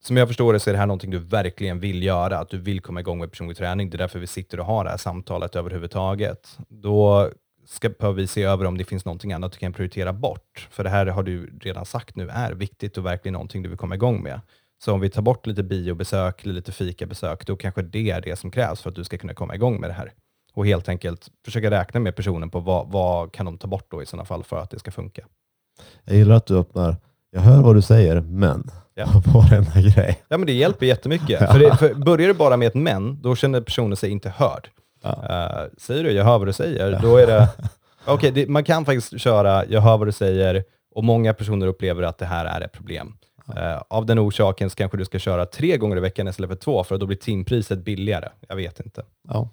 som 0.02 0.16
jag 0.16 0.28
förstår 0.28 0.52
det 0.52 0.60
så 0.60 0.70
är 0.70 0.74
det 0.74 0.78
här 0.78 0.86
någonting 0.86 1.10
du 1.10 1.18
verkligen 1.18 1.80
vill 1.80 2.02
göra, 2.02 2.38
att 2.38 2.48
du 2.48 2.58
vill 2.58 2.80
komma 2.80 3.00
igång 3.00 3.18
med 3.18 3.30
personlig 3.30 3.56
träning. 3.56 3.90
Det 3.90 3.96
är 3.96 3.98
därför 3.98 4.18
vi 4.18 4.26
sitter 4.26 4.60
och 4.60 4.66
har 4.66 4.84
det 4.84 4.90
här 4.90 4.96
samtalet 4.96 5.56
överhuvudtaget. 5.56 6.58
Då 6.68 7.30
ska, 7.66 7.88
behöver 7.88 8.20
vi 8.20 8.26
se 8.26 8.42
över 8.42 8.64
om 8.64 8.78
det 8.78 8.84
finns 8.84 9.04
någonting 9.04 9.32
annat 9.32 9.52
du 9.52 9.58
kan 9.58 9.72
prioritera 9.72 10.12
bort. 10.12 10.68
För 10.70 10.84
det 10.84 10.90
här 10.90 11.06
har 11.06 11.22
du 11.22 11.58
redan 11.60 11.86
sagt 11.86 12.16
nu 12.16 12.28
är 12.28 12.52
viktigt 12.52 12.98
och 12.98 13.06
verkligen 13.06 13.32
någonting 13.32 13.62
du 13.62 13.68
vill 13.68 13.78
komma 13.78 13.94
igång 13.94 14.22
med. 14.22 14.40
Så 14.84 14.92
om 14.92 15.00
vi 15.00 15.10
tar 15.10 15.22
bort 15.22 15.46
lite 15.46 15.62
biobesök, 15.62 16.44
eller 16.44 16.54
lite 16.54 16.72
fikabesök, 16.72 17.46
då 17.46 17.56
kanske 17.56 17.82
det 17.82 18.10
är 18.10 18.20
det 18.20 18.36
som 18.38 18.50
krävs 18.50 18.80
för 18.80 18.90
att 18.90 18.96
du 18.96 19.04
ska 19.04 19.18
kunna 19.18 19.34
komma 19.34 19.54
igång 19.54 19.80
med 19.80 19.90
det 19.90 19.94
här. 19.94 20.12
Och 20.54 20.66
helt 20.66 20.88
enkelt 20.88 21.28
försöka 21.44 21.70
räkna 21.70 22.00
med 22.00 22.16
personen 22.16 22.50
på 22.50 22.60
vad, 22.60 22.88
vad 22.90 23.32
kan 23.32 23.46
de 23.46 23.58
ta 23.58 23.68
bort 23.68 23.86
då 23.90 24.02
i 24.02 24.06
sådana 24.06 24.24
fall 24.24 24.44
för 24.44 24.58
att 24.58 24.70
det 24.70 24.78
ska 24.78 24.90
funka. 24.90 25.22
Jag 26.04 26.16
gillar 26.16 26.34
att 26.34 26.46
du 26.46 26.58
öppnar, 26.58 26.96
jag 27.30 27.40
hör 27.40 27.62
vad 27.62 27.74
du 27.76 27.82
säger, 27.82 28.20
men 28.20 28.70
Ja. 28.94 29.06
varenda 29.34 29.80
grej. 29.80 30.22
Ja 30.28 30.38
men 30.38 30.46
det 30.46 30.52
hjälper 30.52 30.86
jättemycket. 30.86 31.50
För, 31.52 31.58
det, 31.58 31.76
för 31.76 31.94
börjar 31.94 32.28
du 32.28 32.34
bara 32.34 32.56
med 32.56 32.68
ett 32.68 32.74
men, 32.74 33.22
då 33.22 33.36
känner 33.36 33.60
personen 33.60 33.96
sig 33.96 34.10
inte 34.10 34.28
hörd. 34.30 34.68
Ja. 35.02 35.10
Eh, 35.10 35.68
säger 35.78 36.04
du 36.04 36.10
jag 36.12 36.24
hör 36.24 36.38
vad 36.38 36.48
du 36.48 36.52
säger, 36.52 36.98
då 37.02 37.16
är 37.16 37.26
det... 37.26 37.48
Okej, 38.04 38.30
det- 38.30 38.48
man 38.48 38.64
kan 38.64 38.84
faktiskt 38.84 39.20
köra 39.20 39.64
jag 39.66 39.80
hör 39.80 39.98
vad 39.98 40.08
du 40.08 40.12
säger 40.12 40.64
och 40.94 41.04
många 41.04 41.34
personer 41.34 41.66
upplever 41.66 42.02
att 42.02 42.18
det 42.18 42.26
här 42.26 42.44
är 42.44 42.60
ett 42.60 42.72
problem. 42.72 43.16
Eh, 43.56 43.82
av 43.88 44.06
den 44.06 44.18
orsaken 44.18 44.70
så 44.70 44.76
kanske 44.76 44.96
du 44.98 45.04
ska 45.04 45.18
köra 45.18 45.46
tre 45.46 45.76
gånger 45.76 45.96
i 45.96 46.00
veckan 46.00 46.28
istället 46.28 46.50
för 46.50 46.56
två, 46.56 46.84
för 46.84 46.98
då 46.98 47.06
blir 47.06 47.16
timpriset 47.16 47.78
billigare. 47.78 48.28
Jag 48.48 48.56
vet 48.56 48.80
inte. 48.80 49.02
Ja. 49.28 49.48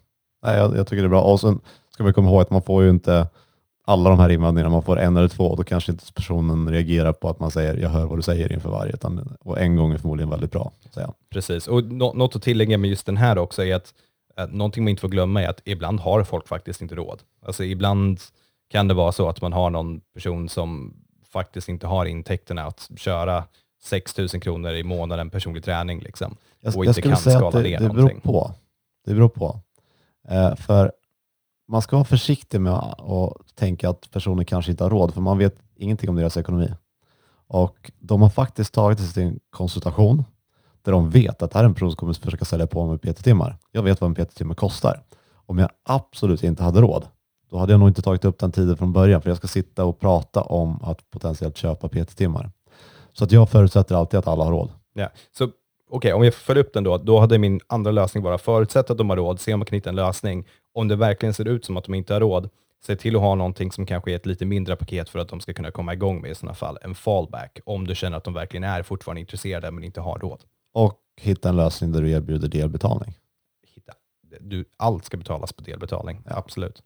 Nej, 0.46 0.58
jag, 0.58 0.78
jag 0.78 0.88
tycker 0.88 1.02
det 1.04 1.08
är 1.08 1.10
bra. 1.10 1.22
Och 1.22 1.40
sen 1.40 1.60
ska 1.94 2.04
vi 2.04 2.14
komma 2.14 2.30
ihåg 2.30 2.42
att 2.42 2.50
man 2.50 2.62
får 2.62 2.84
ju 2.84 2.90
inte 2.90 3.28
alla 3.86 4.10
de 4.10 4.20
här 4.20 4.30
invändningarna, 4.30 4.70
man 4.70 4.84
får 4.84 5.00
en 5.00 5.18
eller 5.18 5.28
två, 5.28 5.56
då 5.56 5.64
kanske 5.64 5.92
inte 5.92 6.14
personen 6.14 6.70
reagerar 6.70 7.14
på 7.14 7.30
att 7.30 7.40
man 7.40 7.52
säger 7.52 7.78
jag 7.78 7.90
hör 7.90 8.06
vad 8.06 8.18
du 8.18 8.22
säger 8.22 8.54
inför 8.54 8.70
varje, 8.70 8.94
utan, 8.94 9.38
och 9.40 9.60
en 9.60 9.76
gång 9.76 9.94
är 9.94 9.98
förmodligen 9.98 10.30
väldigt 10.30 10.52
bra. 10.52 10.72
Säga. 10.94 11.14
Precis, 11.30 11.68
och 11.68 11.84
nå- 11.84 12.14
något 12.14 12.36
att 12.36 12.42
tillägga 12.42 12.78
med 12.78 12.90
just 12.90 13.06
den 13.06 13.18
här 13.18 13.38
också 13.38 13.64
är 13.64 13.76
att 13.76 13.94
eh, 14.38 14.48
någonting 14.48 14.84
man 14.84 14.90
inte 14.90 15.02
får 15.02 15.10
glömma 15.10 15.44
är 15.44 15.50
att 15.50 15.62
ibland 15.66 16.00
har 16.00 16.24
folk 16.24 16.48
faktiskt 16.48 16.82
inte 16.82 16.96
råd. 16.96 17.20
Alltså 17.46 17.64
ibland 17.64 18.20
kan 18.72 18.88
det 18.88 18.94
vara 18.94 19.12
så 19.12 19.30
att 19.30 19.42
man 19.42 19.54
har 19.54 19.70
någon 19.70 20.02
person 20.14 20.50
som 20.50 20.94
faktiskt 21.34 21.70
inte 21.70 21.88
har 21.88 22.06
intäkterna 22.06 22.64
att 22.64 22.90
köra 22.98 23.44
6 23.84 24.18
000 24.18 24.30
kronor 24.30 24.72
i 24.72 24.84
månaden 24.84 25.30
personlig 25.30 25.64
träning. 25.64 26.00
Liksom. 26.00 26.38
Jag, 26.60 26.78
Och 26.78 26.86
jag 26.86 26.90
inte 26.90 27.02
skulle 27.02 27.14
kan 27.14 27.22
säga 27.22 27.36
att 27.36 27.42
skala 27.42 27.64
det, 27.64 27.70
ner 27.70 27.80
det 27.80 27.86
beror 27.90 27.96
någonting. 27.96 28.22
på. 28.22 28.54
Det 29.06 29.14
beror 29.14 29.30
på. 29.30 29.60
Eh, 30.28 30.56
för 30.56 30.92
man 31.68 31.82
ska 31.82 31.96
vara 31.96 32.06
försiktig 32.06 32.62
med 32.62 32.74
att 32.74 33.56
tänka 33.56 33.90
att 33.90 34.12
personer 34.12 34.44
kanske 34.44 34.72
inte 34.72 34.84
har 34.84 34.90
råd, 34.90 35.14
för 35.14 35.22
man 35.22 35.38
vet 35.38 35.56
ingenting 35.76 36.10
om 36.10 36.16
deras 36.16 36.38
ekonomi. 36.38 36.74
Och 37.48 37.92
de 38.00 38.22
har 38.22 38.30
faktiskt 38.30 38.74
tagit 38.74 39.00
sig 39.00 39.14
till 39.14 39.24
en 39.24 39.40
konsultation 39.50 40.24
där 40.82 40.92
de 40.92 41.10
vet 41.10 41.42
att 41.42 41.52
det 41.52 41.58
här 41.58 41.64
är 41.64 41.68
en 41.68 41.74
person 41.74 41.92
som 41.92 41.96
kommer 41.96 42.14
försöka 42.14 42.46
sälja 42.46 42.68
på 42.68 42.86
mig 42.86 42.98
PT-timmar. 42.98 43.58
Jag 43.72 43.84
vet 43.84 44.02
vad 44.02 44.20
en 44.20 44.26
PT-timme 44.26 44.56
kostar. 44.56 45.04
Om 45.34 45.58
jag 45.58 45.70
absolut 45.84 46.44
inte 46.44 46.64
hade 46.64 46.82
råd, 46.82 47.08
då 47.50 47.58
hade 47.58 47.74
jag 47.74 47.80
nog 47.80 47.90
inte 47.90 48.02
tagit 48.02 48.26
upp 48.26 48.40
den 48.40 48.52
tiden 48.52 48.78
från 48.78 48.94
början, 48.94 49.22
för 49.22 49.30
jag 49.30 49.38
ska 49.38 49.48
sitta 49.48 49.86
och 49.86 50.00
prata 50.00 50.42
om 50.42 50.84
att 50.84 51.10
potentiellt 51.10 51.58
köpa 51.58 51.90
PT-timmar. 51.90 52.52
Så 53.18 53.24
att 53.24 53.32
jag 53.32 53.50
förutsätter 53.50 53.96
alltid 53.96 54.20
att 54.20 54.28
alla 54.28 54.44
har 54.44 54.52
råd. 54.52 54.70
Ja. 54.94 55.10
Så 55.38 55.50
okej, 55.90 56.14
om 56.14 56.24
jag 56.24 56.34
följer 56.34 56.64
upp 56.64 56.74
den 56.74 56.84
då, 56.84 56.98
då 56.98 57.20
hade 57.20 57.38
min 57.38 57.60
andra 57.68 57.92
lösning 57.92 58.24
bara 58.24 58.38
förutsätta 58.38 58.94
att 58.94 58.98
de 58.98 59.10
har 59.10 59.18
råd, 59.18 59.40
se 59.40 59.54
om 59.54 59.60
man 59.60 59.66
kan 59.66 59.76
hitta 59.76 59.90
en 59.90 59.96
lösning. 59.96 60.48
Om 60.74 60.88
det 60.88 60.96
verkligen 60.96 61.34
ser 61.34 61.48
ut 61.48 61.66
som 61.66 61.78
att 61.78 61.84
de 61.84 61.94
inte 61.94 62.14
har 62.14 62.22
råd, 62.22 62.50
se 62.86 62.96
till 62.96 63.16
att 63.16 63.22
ha 63.22 63.36
någonting 63.36 63.72
som 63.72 63.86
kanske 63.86 64.12
är 64.12 64.16
ett 64.16 64.26
lite 64.26 64.46
mindre 64.46 64.76
paket 64.76 65.10
för 65.10 65.20
att 65.20 65.30
de 65.30 65.40
ska 65.40 65.54
kunna 65.54 65.72
komma 65.72 65.94
igång 65.94 66.22
med 66.22 66.32
i 66.32 66.36
sådana 66.36 66.56
fall. 66.56 66.78
En 66.82 66.96
fallback, 66.96 67.60
om 67.66 67.88
du 67.88 67.96
känner 67.96 68.18
att 68.18 68.24
de 68.24 68.34
verkligen 68.34 68.64
är 68.64 68.84
fortfarande 68.84 69.22
intresserade 69.22 69.72
men 69.72 69.84
inte 69.84 70.02
har 70.02 70.20
råd. 70.20 70.44
Och 70.74 71.00
hitta 71.22 71.50
en 71.50 71.56
lösning 71.56 71.92
där 71.92 72.02
du 72.02 72.12
erbjuder 72.12 72.48
delbetalning. 72.48 73.14
Hitta. 73.76 73.94
Du, 74.40 74.66
allt 74.78 75.06
ska 75.06 75.18
betalas 75.18 75.54
på 75.54 75.64
delbetalning, 75.64 76.24
absolut. 76.26 76.84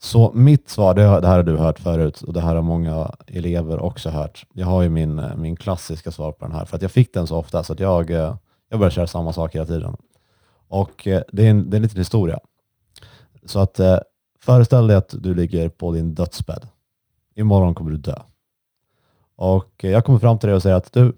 Så 0.00 0.32
mitt 0.34 0.68
svar, 0.68 0.94
det, 0.94 1.02
det 1.02 1.26
här 1.26 1.36
har 1.36 1.42
du 1.42 1.56
hört 1.56 1.78
förut 1.78 2.22
och 2.22 2.32
det 2.32 2.40
här 2.40 2.54
har 2.54 2.62
många 2.62 3.10
elever 3.26 3.80
också 3.80 4.10
hört. 4.10 4.46
Jag 4.52 4.66
har 4.66 4.82
ju 4.82 4.88
min, 4.88 5.18
eh, 5.18 5.36
min 5.36 5.56
klassiska 5.56 6.10
svar 6.10 6.32
på 6.32 6.44
den 6.44 6.54
här 6.54 6.64
för 6.64 6.76
att 6.76 6.82
jag 6.82 6.90
fick 6.90 7.14
den 7.14 7.26
så 7.26 7.36
ofta 7.36 7.64
så 7.64 7.72
att 7.72 7.80
jag, 7.80 8.10
eh, 8.10 8.36
jag 8.68 8.78
börjar 8.78 8.90
köra 8.90 9.06
samma 9.06 9.32
sak 9.32 9.54
hela 9.54 9.66
tiden. 9.66 9.96
Och 10.68 11.06
eh, 11.06 11.22
det 11.32 11.46
är 11.46 11.50
en, 11.50 11.70
det 11.70 11.74
är 11.74 11.78
en 11.78 11.82
liten 11.82 11.98
historia. 11.98 12.38
Så 13.44 13.58
att 13.58 13.80
eh, 13.80 13.98
föreställ 14.40 14.86
dig 14.86 14.96
att 14.96 15.14
du 15.18 15.34
ligger 15.34 15.68
på 15.68 15.92
din 15.92 16.14
dödsbädd. 16.14 16.68
Imorgon 17.34 17.74
kommer 17.74 17.90
du 17.90 17.96
dö. 17.96 18.18
Och 19.36 19.84
eh, 19.84 19.90
jag 19.90 20.04
kommer 20.04 20.18
fram 20.18 20.38
till 20.38 20.46
dig 20.46 20.56
och 20.56 20.62
säger 20.62 20.76
att 20.76 20.92
du, 20.92 21.12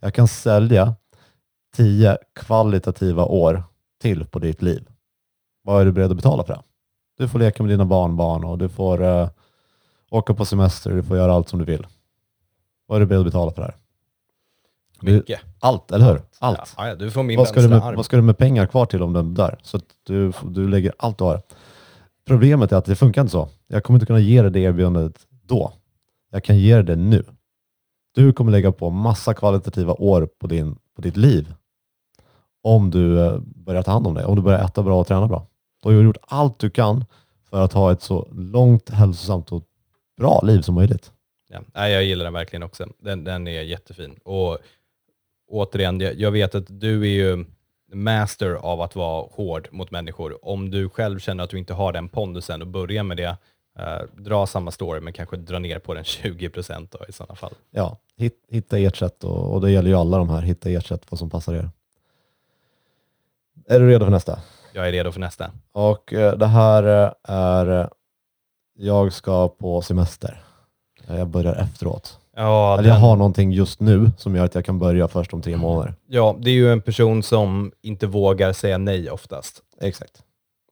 jag 0.00 0.14
kan 0.14 0.28
sälja 0.28 0.94
tio 1.76 2.18
kvalitativa 2.34 3.24
år 3.24 3.64
till 4.00 4.24
på 4.26 4.38
ditt 4.38 4.62
liv. 4.62 4.88
Vad 5.62 5.80
är 5.80 5.84
du 5.84 5.92
beredd 5.92 6.10
att 6.10 6.16
betala 6.16 6.44
för 6.44 6.54
det? 6.54 6.62
Du 7.18 7.28
får 7.28 7.38
leka 7.38 7.62
med 7.62 7.70
dina 7.72 7.84
barnbarn 7.84 8.44
och 8.44 8.58
du 8.58 8.68
får 8.68 9.02
eh, 9.02 9.28
åka 10.10 10.34
på 10.34 10.44
semester 10.44 10.90
och 10.90 10.96
du 10.96 11.02
får 11.02 11.16
göra 11.16 11.32
allt 11.34 11.48
som 11.48 11.58
du 11.58 11.64
vill. 11.64 11.86
Vad 12.86 12.96
är 12.96 13.00
du 13.00 13.06
beredd 13.06 13.20
att 13.20 13.26
betala 13.26 13.50
för 13.52 13.62
det 13.62 13.66
här? 13.68 13.76
Du- 15.00 15.12
Mycket. 15.16 15.40
Allt, 15.60 15.90
eller 15.92 16.06
hur? 16.12 16.22
Allt. 16.38 16.74
Ja, 16.76 16.88
ja, 16.88 16.94
du 16.94 17.10
får 17.10 17.22
min 17.22 17.38
Vad 17.38 17.48
ska, 17.48 17.60
du 17.60 17.68
med, 17.68 17.82
arm. 17.82 17.96
vad 17.96 18.04
ska 18.04 18.16
du 18.16 18.22
med 18.22 18.38
pengar 18.38 18.66
kvar 18.66 18.86
till 18.86 19.02
om 19.02 19.12
den 19.12 19.34
dör? 19.34 19.58
Så 19.62 19.80
du, 20.02 20.32
du 20.44 20.68
lägger 20.68 20.92
allt 20.98 21.18
du 21.18 21.24
har. 21.24 21.42
Problemet 22.26 22.72
är 22.72 22.76
att 22.76 22.84
det 22.84 22.96
funkar 22.96 23.20
inte 23.20 23.32
så. 23.32 23.48
Jag 23.66 23.84
kommer 23.84 23.96
inte 23.96 24.06
kunna 24.06 24.18
ge 24.20 24.42
dig 24.42 24.50
det 24.50 24.60
erbjudandet 24.60 25.26
då. 25.42 25.72
Jag 26.30 26.44
kan 26.44 26.58
ge 26.58 26.74
dig 26.74 26.84
det 26.84 26.96
nu. 26.96 27.24
Du 28.14 28.32
kommer 28.32 28.52
lägga 28.52 28.72
på 28.72 28.90
massa 28.90 29.34
kvalitativa 29.34 29.92
år 29.92 30.28
på, 30.40 30.46
din, 30.46 30.76
på 30.96 31.02
ditt 31.02 31.16
liv 31.16 31.54
om 32.62 32.90
du 32.90 33.20
eh, 33.26 33.38
börjar 33.38 33.82
ta 33.82 33.90
hand 33.90 34.06
om 34.06 34.14
det. 34.14 34.24
Om 34.24 34.36
du 34.36 34.42
börjar 34.42 34.64
äta 34.64 34.82
bra 34.82 35.00
och 35.00 35.06
träna 35.06 35.26
bra. 35.28 35.46
Då 35.84 35.90
har 35.90 35.96
du 35.96 36.04
gjort 36.04 36.16
allt 36.20 36.58
du 36.58 36.70
kan 36.70 37.04
för 37.50 37.64
att 37.64 37.72
ha 37.72 37.92
ett 37.92 38.02
så 38.02 38.28
långt, 38.32 38.90
hälsosamt 38.90 39.52
och 39.52 39.64
bra 40.16 40.40
liv 40.44 40.60
som 40.60 40.74
möjligt. 40.74 41.12
Ja, 41.48 41.88
jag 41.88 42.04
gillar 42.04 42.24
den 42.24 42.32
verkligen 42.32 42.62
också. 42.62 42.86
Den, 42.98 43.24
den 43.24 43.48
är 43.48 43.62
jättefin. 43.62 44.18
Och 44.24 44.58
återigen, 45.48 46.00
jag, 46.00 46.14
jag 46.14 46.30
vet 46.30 46.54
att 46.54 46.64
du 46.68 47.02
är 47.02 47.14
ju 47.14 47.44
master 47.92 48.54
av 48.54 48.80
att 48.80 48.96
vara 48.96 49.28
hård 49.32 49.68
mot 49.72 49.90
människor. 49.90 50.48
Om 50.48 50.70
du 50.70 50.88
själv 50.88 51.18
känner 51.18 51.44
att 51.44 51.50
du 51.50 51.58
inte 51.58 51.74
har 51.74 51.92
den 51.92 52.08
pondusen 52.08 52.62
och 52.62 52.68
börja 52.68 53.02
med 53.02 53.16
det, 53.16 53.36
eh, 53.78 54.02
dra 54.16 54.46
samma 54.46 54.70
story 54.70 55.00
men 55.00 55.12
kanske 55.12 55.36
dra 55.36 55.58
ner 55.58 55.78
på 55.78 55.94
den 55.94 56.04
20% 56.04 56.88
då 56.90 57.04
i 57.08 57.12
sådana 57.12 57.34
fall. 57.34 57.54
Ja, 57.70 57.98
hit, 58.16 58.44
hitta 58.48 58.78
ert 58.78 58.96
sätt 58.96 59.24
och, 59.24 59.54
och 59.54 59.60
det 59.60 59.70
gäller 59.70 59.90
ju 59.90 59.96
alla 59.96 60.18
de 60.18 60.28
här. 60.28 60.42
Hitta 60.42 60.70
ert 60.70 60.86
sätt 60.86 61.02
vad 61.08 61.18
som 61.18 61.30
passar 61.30 61.54
er. 61.54 61.70
Är 63.66 63.80
du 63.80 63.88
redo 63.88 64.04
för 64.04 64.10
nästa? 64.10 64.38
Jag 64.74 64.88
är 64.88 64.92
redo 64.92 65.12
för 65.12 65.20
nästa. 65.20 65.50
Och 65.72 66.12
eh, 66.12 66.36
det 66.38 66.46
här 66.46 67.04
eh, 67.04 67.12
är, 67.34 67.80
eh, 67.80 67.86
jag 68.78 69.12
ska 69.12 69.48
på 69.48 69.82
semester. 69.82 70.42
Jag 71.06 71.28
börjar 71.28 71.54
efteråt. 71.54 72.18
Ja, 72.36 72.78
Eller 72.78 72.88
jag 72.88 72.96
den- 72.96 73.02
har 73.02 73.16
någonting 73.16 73.52
just 73.52 73.80
nu 73.80 74.10
som 74.18 74.36
gör 74.36 74.44
att 74.44 74.54
jag 74.54 74.64
kan 74.64 74.78
börja 74.78 75.08
först 75.08 75.32
om 75.32 75.42
tre 75.42 75.56
månader. 75.56 75.94
ja, 76.08 76.36
det 76.40 76.50
är 76.50 76.54
ju 76.54 76.72
en 76.72 76.80
person 76.80 77.22
som 77.22 77.72
inte 77.82 78.06
vågar 78.06 78.52
säga 78.52 78.78
nej 78.78 79.10
oftast. 79.10 79.62
Exakt. 79.80 80.22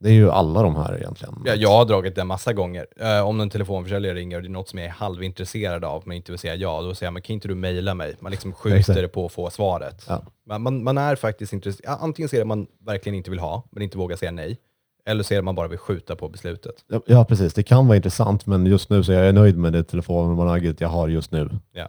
Det 0.03 0.09
är 0.09 0.13
ju 0.13 0.31
alla 0.31 0.63
de 0.63 0.77
här 0.77 0.97
egentligen. 0.97 1.43
Ja, 1.45 1.55
jag 1.55 1.69
har 1.69 1.85
dragit 1.85 2.15
det 2.15 2.25
massa 2.25 2.53
gånger. 2.53 2.87
Eh, 2.97 3.29
om 3.29 3.41
en 3.41 3.51
telefonförsäljare 3.51 4.15
ringer 4.15 4.37
och 4.37 4.43
det 4.43 4.49
är 4.49 4.51
något 4.51 4.69
som 4.69 4.79
jag 4.79 4.89
är 4.89 4.93
halvintresserad 4.93 5.85
av 5.85 6.03
men 6.07 6.17
inte 6.17 6.33
vill 6.33 6.39
säga 6.39 6.55
ja, 6.55 6.83
då 6.83 6.95
säger 6.95 7.07
jag 7.07 7.13
men 7.13 7.23
kan 7.23 7.35
inte 7.35 7.49
du 7.49 7.55
mejla 7.55 7.95
mig? 7.95 8.15
Man 8.21 8.31
liksom 8.31 8.53
skjuter 8.53 8.79
Exakt. 8.79 9.01
det 9.01 9.09
på 9.09 9.27
att 9.27 9.33
få 9.33 9.51
svaret. 9.51 10.05
Ja. 10.09 10.23
Man, 10.47 10.63
man, 10.63 10.85
man 10.85 10.99
är 10.99 11.17
faktiskt 11.17 11.53
intresserad. 11.53 11.99
Antingen 12.01 12.29
ser 12.29 12.39
det 12.39 12.45
man 12.45 12.67
verkligen 12.87 13.17
inte 13.17 13.31
vill 13.31 13.39
ha, 13.39 13.63
men 13.71 13.83
inte 13.83 13.99
vågar 13.99 14.17
säga 14.17 14.31
nej. 14.31 14.59
Eller 15.07 15.23
så 15.23 15.35
är 15.35 15.39
det 15.39 15.43
man 15.43 15.55
bara 15.55 15.69
vill 15.69 15.79
skjuta 15.79 16.17
på 16.17 16.29
beslutet. 16.29 16.75
Ja, 16.89 17.01
Ja, 17.07 17.25
precis. 17.25 17.55
Det 17.55 17.63
kan 17.63 17.87
vara 17.87 17.97
intressant, 17.97 18.47
men 18.47 18.67
just 18.67 18.91
nu 18.91 19.05
så 19.05 19.13
är 19.13 19.25
jag 19.25 19.35
nöjd 19.35 19.59
med 19.59 19.73
det 19.73 19.85
telefonnumret 19.85 20.81
jag 20.81 20.89
har 20.89 21.09
just 21.09 21.33
nu. 21.33 21.51
Ja. 21.73 21.89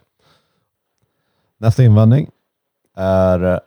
Nästa 1.58 1.84
invändning 1.84 2.30
är, 2.95 3.60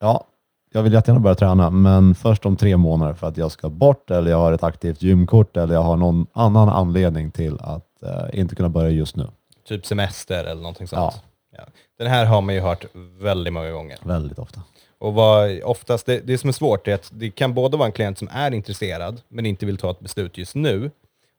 Ja, 0.00 0.26
jag 0.74 0.82
vill 0.82 0.92
jättegärna 0.92 1.20
börja 1.20 1.34
träna, 1.34 1.70
men 1.70 2.14
först 2.14 2.46
om 2.46 2.56
tre 2.56 2.76
månader 2.76 3.14
för 3.14 3.26
att 3.26 3.36
jag 3.36 3.52
ska 3.52 3.68
bort 3.68 4.10
eller 4.10 4.30
jag 4.30 4.38
har 4.38 4.52
ett 4.52 4.62
aktivt 4.62 5.02
gymkort 5.02 5.56
eller 5.56 5.74
jag 5.74 5.82
har 5.82 5.96
någon 5.96 6.26
annan 6.32 6.68
anledning 6.68 7.30
till 7.30 7.58
att 7.60 8.02
eh, 8.02 8.40
inte 8.40 8.54
kunna 8.54 8.68
börja 8.68 8.90
just 8.90 9.16
nu. 9.16 9.28
Typ 9.68 9.86
semester 9.86 10.44
eller 10.44 10.62
någonting 10.62 10.88
sånt. 10.88 11.14
Ja. 11.14 11.22
Ja. 11.56 11.64
Den 11.98 12.06
här 12.06 12.26
har 12.26 12.40
man 12.40 12.54
ju 12.54 12.60
hört 12.60 12.84
väldigt 13.20 13.52
många 13.52 13.70
gånger. 13.70 13.98
Väldigt 14.02 14.38
ofta. 14.38 14.60
Och 14.98 15.14
vad 15.14 15.62
oftast, 15.62 16.06
det, 16.06 16.20
det 16.20 16.38
som 16.38 16.48
är 16.48 16.52
svårt 16.52 16.88
är 16.88 16.94
att 16.94 17.10
det 17.12 17.30
kan 17.30 17.54
både 17.54 17.76
vara 17.76 17.86
en 17.86 17.92
klient 17.92 18.18
som 18.18 18.28
är 18.32 18.54
intresserad 18.54 19.20
men 19.28 19.46
inte 19.46 19.66
vill 19.66 19.76
ta 19.76 19.90
ett 19.90 20.00
beslut 20.00 20.38
just 20.38 20.54
nu. 20.54 20.90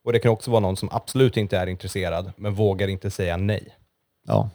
Och 0.06 0.14
det 0.14 0.20
kan 0.20 0.32
också 0.32 0.52
vara 0.52 0.62
någon 0.62 0.78
som 0.78 0.90
absolut 0.92 1.38
inte 1.38 1.58
är 1.58 1.68
intresserad 1.68 2.32
men 2.38 2.54
vågar 2.54 2.88
inte 2.88 3.12
säga 3.12 3.38
nej. 3.38 3.76
Ja. 4.28 4.50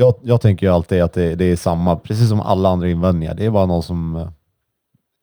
Jag, 0.00 0.14
jag 0.22 0.40
tänker 0.40 0.66
ju 0.66 0.72
alltid 0.72 1.02
att 1.02 1.12
det, 1.12 1.34
det 1.34 1.44
är 1.44 1.56
samma, 1.56 1.96
precis 1.96 2.28
som 2.28 2.40
alla 2.40 2.68
andra 2.68 2.88
invändningar. 2.88 3.34
Det 3.34 3.44
är 3.44 3.50
bara 3.50 3.66
någon 3.66 3.82
som 3.82 4.16
eh, 4.16 4.28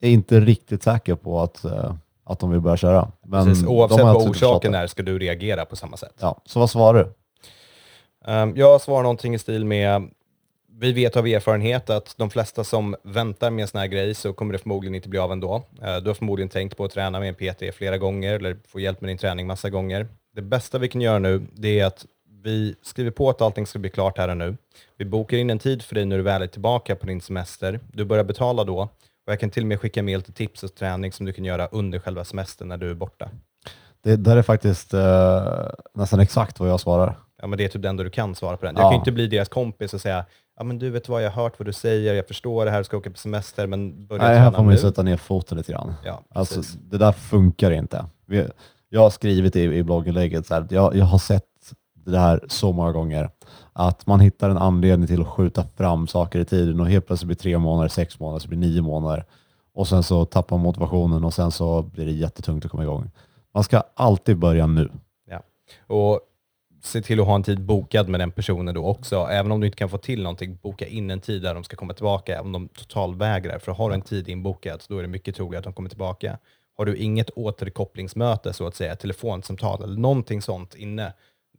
är 0.00 0.10
inte 0.10 0.40
riktigt 0.40 0.82
säker 0.82 1.14
på 1.14 1.40
att, 1.40 1.64
eh, 1.64 1.94
att 2.24 2.38
de 2.38 2.50
vill 2.50 2.60
börja 2.60 2.76
köra. 2.76 3.12
Men 3.22 3.46
Precis, 3.46 3.66
oavsett 3.66 4.04
vad 4.04 4.28
orsaken 4.28 4.74
är 4.74 4.86
ska 4.86 5.02
du 5.02 5.18
reagera 5.18 5.64
på 5.64 5.76
samma 5.76 5.96
sätt. 5.96 6.14
Ja, 6.20 6.42
så 6.44 6.60
vad 6.60 6.70
svarar 6.70 7.04
du? 7.04 7.12
Um, 8.32 8.56
jag 8.56 8.80
svarar 8.80 9.02
någonting 9.02 9.34
i 9.34 9.38
stil 9.38 9.64
med, 9.64 10.10
vi 10.80 10.92
vet 10.92 11.16
av 11.16 11.26
erfarenhet 11.26 11.90
att 11.90 12.14
de 12.16 12.30
flesta 12.30 12.64
som 12.64 12.96
väntar 13.02 13.50
med 13.50 13.62
en 13.62 13.68
sån 13.68 13.80
här 13.80 13.86
grej 13.86 14.14
så 14.14 14.32
kommer 14.32 14.52
det 14.52 14.58
förmodligen 14.58 14.94
inte 14.94 15.08
bli 15.08 15.18
av 15.18 15.32
ändå. 15.32 15.54
Uh, 15.56 15.96
du 15.96 16.10
har 16.10 16.14
förmodligen 16.14 16.48
tänkt 16.48 16.76
på 16.76 16.84
att 16.84 16.92
träna 16.92 17.20
med 17.20 17.28
en 17.28 17.34
PT 17.34 17.74
flera 17.74 17.98
gånger 17.98 18.34
eller 18.34 18.56
få 18.68 18.80
hjälp 18.80 19.00
med 19.00 19.10
din 19.10 19.18
träning 19.18 19.46
massa 19.46 19.70
gånger. 19.70 20.08
Det 20.34 20.42
bästa 20.42 20.78
vi 20.78 20.88
kan 20.88 21.00
göra 21.00 21.18
nu 21.18 21.46
det 21.52 21.80
är 21.80 21.86
att 21.86 22.06
vi 22.42 22.74
skriver 22.82 23.10
på 23.10 23.30
att 23.30 23.42
allting 23.42 23.66
ska 23.66 23.78
bli 23.78 23.90
klart 23.90 24.18
här 24.18 24.28
och 24.28 24.36
nu. 24.36 24.56
Vi 24.98 25.04
bokar 25.04 25.36
in 25.36 25.50
en 25.50 25.58
tid 25.58 25.82
för 25.82 25.94
dig 25.94 26.04
när 26.04 26.16
du 26.16 26.22
väl 26.22 26.42
är 26.42 26.46
tillbaka 26.46 26.96
på 26.96 27.06
din 27.06 27.20
semester. 27.20 27.80
Du 27.92 28.04
börjar 28.04 28.24
betala 28.24 28.64
då 28.64 28.78
och 29.26 29.32
jag 29.32 29.40
kan 29.40 29.50
till 29.50 29.62
och 29.62 29.66
med 29.66 29.80
skicka 29.80 30.02
med 30.02 30.18
lite 30.18 30.32
tips 30.32 30.62
och 30.62 30.74
träning 30.74 31.12
som 31.12 31.26
du 31.26 31.32
kan 31.32 31.44
göra 31.44 31.66
under 31.66 31.98
själva 31.98 32.24
semestern 32.24 32.68
när 32.68 32.76
du 32.76 32.90
är 32.90 32.94
borta. 32.94 33.28
Det 34.02 34.16
där 34.16 34.36
är 34.36 34.42
faktiskt 34.42 34.94
eh, 34.94 35.46
nästan 35.94 36.20
exakt 36.20 36.60
vad 36.60 36.68
jag 36.68 36.80
svarar. 36.80 37.18
Ja, 37.40 37.46
men 37.46 37.58
det 37.58 37.64
är 37.64 37.68
typ 37.68 37.82
det 37.82 37.88
enda 37.88 38.04
du 38.04 38.10
kan 38.10 38.34
svara 38.34 38.56
på 38.56 38.66
den. 38.66 38.74
Ja. 38.74 38.82
Jag 38.82 38.90
kan 38.90 38.94
ju 38.94 38.98
inte 38.98 39.12
bli 39.12 39.26
deras 39.26 39.48
kompis 39.48 39.94
och 39.94 40.00
säga, 40.00 40.24
ja 40.56 40.64
men 40.64 40.78
du 40.78 40.90
vet 40.90 41.08
vad, 41.08 41.22
jag 41.22 41.30
har 41.30 41.42
hört 41.42 41.58
vad 41.58 41.66
du 41.66 41.72
säger, 41.72 42.14
jag 42.14 42.28
förstår 42.28 42.64
det 42.64 42.70
här, 42.70 42.82
ska 42.82 42.96
åka 42.96 43.10
på 43.10 43.16
semester, 43.16 43.66
men 43.66 44.06
börja 44.06 44.22
Nej, 44.22 44.38
här 44.38 44.50
får 44.50 44.62
man 44.62 44.72
ju 44.72 44.78
sätta 44.78 45.02
ner 45.02 45.16
foten 45.16 45.58
lite 45.58 45.72
grann. 45.72 45.94
Ja, 46.04 46.22
Alltså, 46.30 46.62
det 46.80 46.98
där 46.98 47.12
funkar 47.12 47.70
inte. 47.70 48.04
Vi, 48.26 48.46
jag 48.88 49.00
har 49.00 49.10
skrivit 49.10 49.56
i, 49.56 49.62
i 49.62 49.82
blogginlägget, 49.82 50.50
här, 50.50 50.66
jag, 50.70 50.96
jag 50.96 51.04
har 51.04 51.18
sett 51.18 51.44
det 52.10 52.18
här 52.18 52.40
så 52.48 52.72
många 52.72 52.92
gånger, 52.92 53.30
att 53.72 54.06
man 54.06 54.20
hittar 54.20 54.50
en 54.50 54.58
anledning 54.58 55.06
till 55.06 55.20
att 55.20 55.28
skjuta 55.28 55.64
fram 55.76 56.06
saker 56.06 56.38
i 56.38 56.44
tiden 56.44 56.80
och 56.80 56.88
helt 56.88 57.06
plötsligt 57.06 57.26
blir 57.26 57.36
tre 57.36 57.58
månader, 57.58 57.88
sex 57.88 58.20
månader, 58.20 58.40
så 58.40 58.48
blir 58.48 58.58
nio 58.58 58.82
månader 58.82 59.24
och 59.74 59.88
sen 59.88 60.02
så 60.02 60.24
tappar 60.24 60.56
man 60.56 60.64
motivationen 60.64 61.24
och 61.24 61.34
sen 61.34 61.50
så 61.50 61.82
blir 61.82 62.04
det 62.04 62.12
jättetungt 62.12 62.64
att 62.64 62.70
komma 62.70 62.82
igång. 62.82 63.10
Man 63.54 63.64
ska 63.64 63.82
alltid 63.94 64.38
börja 64.38 64.66
nu. 64.66 64.90
Och 65.86 66.20
se 66.82 67.02
till 67.02 67.20
att 67.20 67.26
ha 67.26 67.34
en 67.34 67.42
tid 67.42 67.60
bokad 67.60 68.08
med 68.08 68.20
den 68.20 68.30
personen 68.30 68.74
då 68.74 68.86
också. 68.86 69.16
Även 69.16 69.52
om 69.52 69.60
du 69.60 69.66
inte 69.66 69.78
kan 69.78 69.88
få 69.88 69.98
till 69.98 70.22
någonting, 70.22 70.58
boka 70.62 70.86
in 70.86 71.10
en 71.10 71.20
tid 71.20 71.42
där 71.42 71.54
de 71.54 71.64
ska 71.64 71.76
komma 71.76 71.94
tillbaka, 71.94 72.40
om 72.40 72.52
de 72.52 72.68
totalvägrar. 72.68 73.58
För 73.58 73.72
har 73.72 73.88
du 73.88 73.94
en 73.94 74.02
tid 74.02 74.28
inbokad, 74.28 74.82
då 74.88 74.98
är 74.98 75.02
det 75.02 75.08
mycket 75.08 75.36
troligt 75.36 75.58
att 75.58 75.64
de 75.64 75.72
kommer 75.72 75.88
tillbaka. 75.88 76.38
Har 76.76 76.84
du 76.84 76.96
inget 76.96 77.30
återkopplingsmöte, 77.30 78.52
så 78.52 78.66
att 78.66 78.74
säga, 78.74 78.96
telefonsamtal 78.96 79.82
eller 79.82 79.98
någonting 79.98 80.42
sånt 80.42 80.74
inne, 80.74 81.12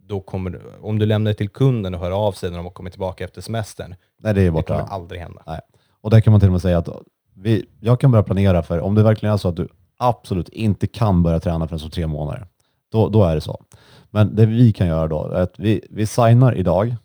då 0.08 0.22
kommer 0.22 0.62
om 0.82 1.00
du 1.00 1.06
lämnar 1.06 1.32
det 1.32 1.36
till 1.36 1.50
kunden 1.50 1.94
och 1.94 2.00
hör 2.00 2.12
av 2.12 2.32
sig 2.32 2.50
när 2.50 2.58
de 2.58 2.66
har 2.66 2.72
kommit 2.72 2.94
tillbaka 2.94 3.24
efter 3.24 3.42
semestern, 3.42 3.96
Nej, 4.20 4.34
det 4.34 4.42
är 4.42 4.46
det 4.46 4.52
borta. 4.52 4.78
kommer 4.80 4.90
aldrig 4.94 5.22
hända. 5.22 5.44
Nej. 5.48 5.60
Och 6.02 6.10
där 6.10 6.22
kan 6.22 6.32
man 6.32 6.40
till 6.40 6.50
och 6.50 6.54
med 6.54 6.62
säga 6.62 6.78
att 6.78 6.90
vi, 7.36 7.66
jag 7.80 8.00
kan 8.00 8.12
börja 8.12 8.24
planera 8.24 8.64
för 8.64 8.80
om 8.80 8.96
det 8.96 9.04
verkligen 9.04 9.34
är 9.34 9.38
så 9.38 9.50
att 9.50 9.56
du 9.56 9.68
absolut 9.98 10.50
inte 10.50 10.88
kan 10.88 11.24
börja 11.24 11.40
träna 11.40 11.68
förrän 11.68 11.84
om 11.84 11.90
tre 11.90 12.08
månader, 12.08 12.48
då, 12.92 13.10
då 13.10 13.24
är 13.24 13.36
det 13.36 13.42
så. 13.42 13.64
Men 14.10 14.36
det 14.36 14.46
vi 14.46 14.74
kan 14.74 14.88
göra 14.88 15.08
då 15.08 15.28
är 15.28 15.42
att 15.42 15.60
vi, 15.60 15.82
vi 15.90 16.06
signar 16.06 16.56
idag, 16.56 16.96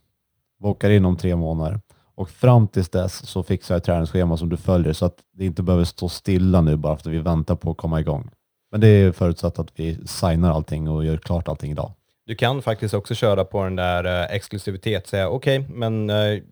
bokar 0.60 0.90
in 0.90 1.04
om 1.04 1.16
tre 1.16 1.36
månader 1.36 1.80
och 2.14 2.30
fram 2.30 2.68
tills 2.68 2.88
dess 2.88 3.26
så 3.26 3.42
fixar 3.42 3.74
jag 3.74 3.78
ett 3.78 3.84
träningsschema 3.84 4.36
som 4.36 4.48
du 4.48 4.56
följer 4.56 4.92
så 4.92 5.06
att 5.06 5.16
det 5.32 5.44
inte 5.44 5.62
behöver 5.62 5.84
stå 5.84 6.08
stilla 6.08 6.60
nu 6.60 6.76
bara 6.76 6.96
för 6.96 7.10
att 7.10 7.14
vi 7.14 7.18
väntar 7.18 7.56
på 7.56 7.70
att 7.70 7.76
komma 7.76 8.00
igång. 8.00 8.30
Men 8.70 8.80
det 8.80 8.88
är 8.88 9.12
förutsatt 9.12 9.58
att 9.58 9.68
vi 9.74 10.06
signar 10.06 10.50
allting 10.50 10.88
och 10.88 11.04
gör 11.04 11.16
klart 11.16 11.48
allting 11.48 11.70
idag. 11.70 11.92
Du 12.26 12.34
kan 12.34 12.62
faktiskt 12.62 12.94
också 12.94 13.14
köra 13.14 13.44
på 13.44 13.64
den 13.64 13.76
där 13.76 14.04
eh, 14.04 14.34
exklusivitet, 14.36 15.06
säga 15.06 15.28
okej, 15.28 15.66
men 15.68 16.10
eh, 16.10 16.42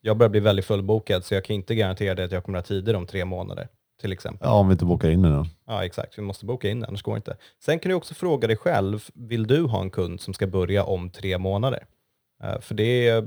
jag 0.00 0.16
börjar 0.16 0.30
bli 0.30 0.40
väldigt 0.40 0.64
fullbokad 0.64 1.24
så 1.24 1.34
jag 1.34 1.44
kan 1.44 1.56
inte 1.56 1.74
garantera 1.74 2.14
dig 2.14 2.24
att 2.24 2.32
jag 2.32 2.44
kommer 2.44 2.58
att 2.58 2.68
ha 2.68 2.68
tider 2.68 2.96
om 2.96 3.06
tre 3.06 3.24
månader, 3.24 3.68
till 4.00 4.12
exempel. 4.12 4.48
Ja, 4.48 4.54
om 4.54 4.68
vi 4.68 4.72
inte 4.72 4.84
bokar 4.84 5.10
in 5.10 5.22
det 5.22 5.28
nu. 5.28 5.44
Ja, 5.66 5.84
exakt. 5.84 6.18
Vi 6.18 6.22
måste 6.22 6.44
boka 6.46 6.68
in 6.68 6.80
det, 6.80 6.86
annars 6.86 7.02
går 7.02 7.12
det 7.12 7.16
inte. 7.16 7.36
Sen 7.64 7.78
kan 7.78 7.90
du 7.90 7.94
också 7.94 8.14
fråga 8.14 8.48
dig 8.48 8.56
själv, 8.56 9.08
vill 9.14 9.46
du 9.46 9.62
ha 9.62 9.80
en 9.80 9.90
kund 9.90 10.20
som 10.20 10.34
ska 10.34 10.46
börja 10.46 10.84
om 10.84 11.10
tre 11.10 11.38
månader? 11.38 11.84
Eh, 12.42 12.60
För 12.60 12.74
det, 12.74 13.24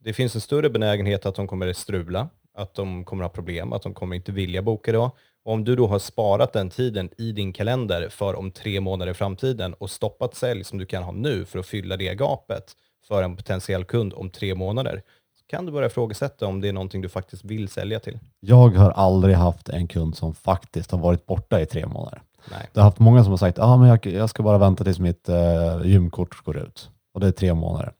det 0.00 0.12
finns 0.12 0.34
en 0.34 0.40
större 0.40 0.70
benägenhet 0.70 1.26
att 1.26 1.34
de 1.34 1.46
kommer 1.46 1.68
att 1.68 1.76
strula, 1.76 2.28
att 2.54 2.74
de 2.74 3.04
kommer 3.04 3.24
att 3.24 3.30
ha 3.30 3.34
problem, 3.34 3.72
att 3.72 3.82
de 3.82 3.94
kommer 3.94 4.16
inte 4.16 4.32
vilja 4.32 4.62
boka 4.62 4.92
då. 4.92 5.16
Om 5.46 5.64
du 5.64 5.76
då 5.76 5.86
har 5.86 5.98
sparat 5.98 6.52
den 6.52 6.70
tiden 6.70 7.10
i 7.18 7.32
din 7.32 7.52
kalender 7.52 8.08
för 8.08 8.34
om 8.34 8.50
tre 8.50 8.80
månader 8.80 9.12
i 9.12 9.14
framtiden 9.14 9.74
och 9.74 9.90
stoppat 9.90 10.34
sälj 10.34 10.64
som 10.64 10.78
du 10.78 10.86
kan 10.86 11.02
ha 11.02 11.12
nu 11.12 11.44
för 11.44 11.58
att 11.58 11.66
fylla 11.66 11.96
det 11.96 12.14
gapet 12.14 12.64
för 13.08 13.22
en 13.22 13.36
potentiell 13.36 13.84
kund 13.84 14.12
om 14.14 14.30
tre 14.30 14.54
månader, 14.54 15.02
så 15.38 15.46
kan 15.46 15.66
du 15.66 15.72
börja 15.72 15.86
ifrågasätta 15.86 16.46
om 16.46 16.60
det 16.60 16.68
är 16.68 16.72
någonting 16.72 17.02
du 17.02 17.08
faktiskt 17.08 17.44
vill 17.44 17.68
sälja 17.68 18.00
till. 18.00 18.18
Jag 18.40 18.68
har 18.68 18.90
aldrig 18.90 19.36
haft 19.36 19.68
en 19.68 19.88
kund 19.88 20.16
som 20.16 20.34
faktiskt 20.34 20.90
har 20.90 20.98
varit 20.98 21.26
borta 21.26 21.60
i 21.60 21.66
tre 21.66 21.86
månader. 21.86 22.22
Nej. 22.50 22.68
Jag 22.72 22.82
har 22.82 22.84
haft 22.84 22.98
många 22.98 23.22
som 23.22 23.32
har 23.32 23.38
sagt 23.38 23.58
att 23.58 23.64
ah, 23.64 23.76
men 23.76 23.88
jag, 23.88 24.06
jag 24.06 24.30
ska 24.30 24.42
bara 24.42 24.58
vänta 24.58 24.84
tills 24.84 24.98
mitt 24.98 25.28
eh, 25.28 25.80
gymkort 25.84 26.44
går 26.44 26.58
ut. 26.58 26.90
Och 27.14 27.20
det 27.20 27.26
är 27.26 27.32
tre 27.32 27.54
månader. 27.54 27.92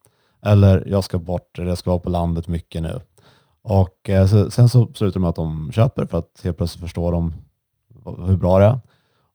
Eller 0.47 0.85
jag 0.87 1.05
ska 1.05 1.19
bort, 1.19 1.59
jag 1.59 1.79
ska 1.79 1.91
vara 1.91 2.01
på 2.01 2.11
landet 2.11 2.49
mycket 2.49 2.83
nu. 2.83 3.01
Och 3.65 4.11
eh, 4.11 4.27
så, 4.27 4.51
sen 4.51 4.69
så 4.69 4.93
slutar 4.95 5.15
de 5.15 5.21
med 5.21 5.31
att 5.31 5.37
de 5.37 5.73
köper 5.73 6.07
för 6.07 6.19
att 6.19 6.41
helt 6.45 6.57
plötsligt 6.57 6.83
förstår 6.83 7.13
de 7.13 7.35
hur 8.27 8.37
bra 8.37 8.59
det 8.59 8.65
är. 8.65 8.81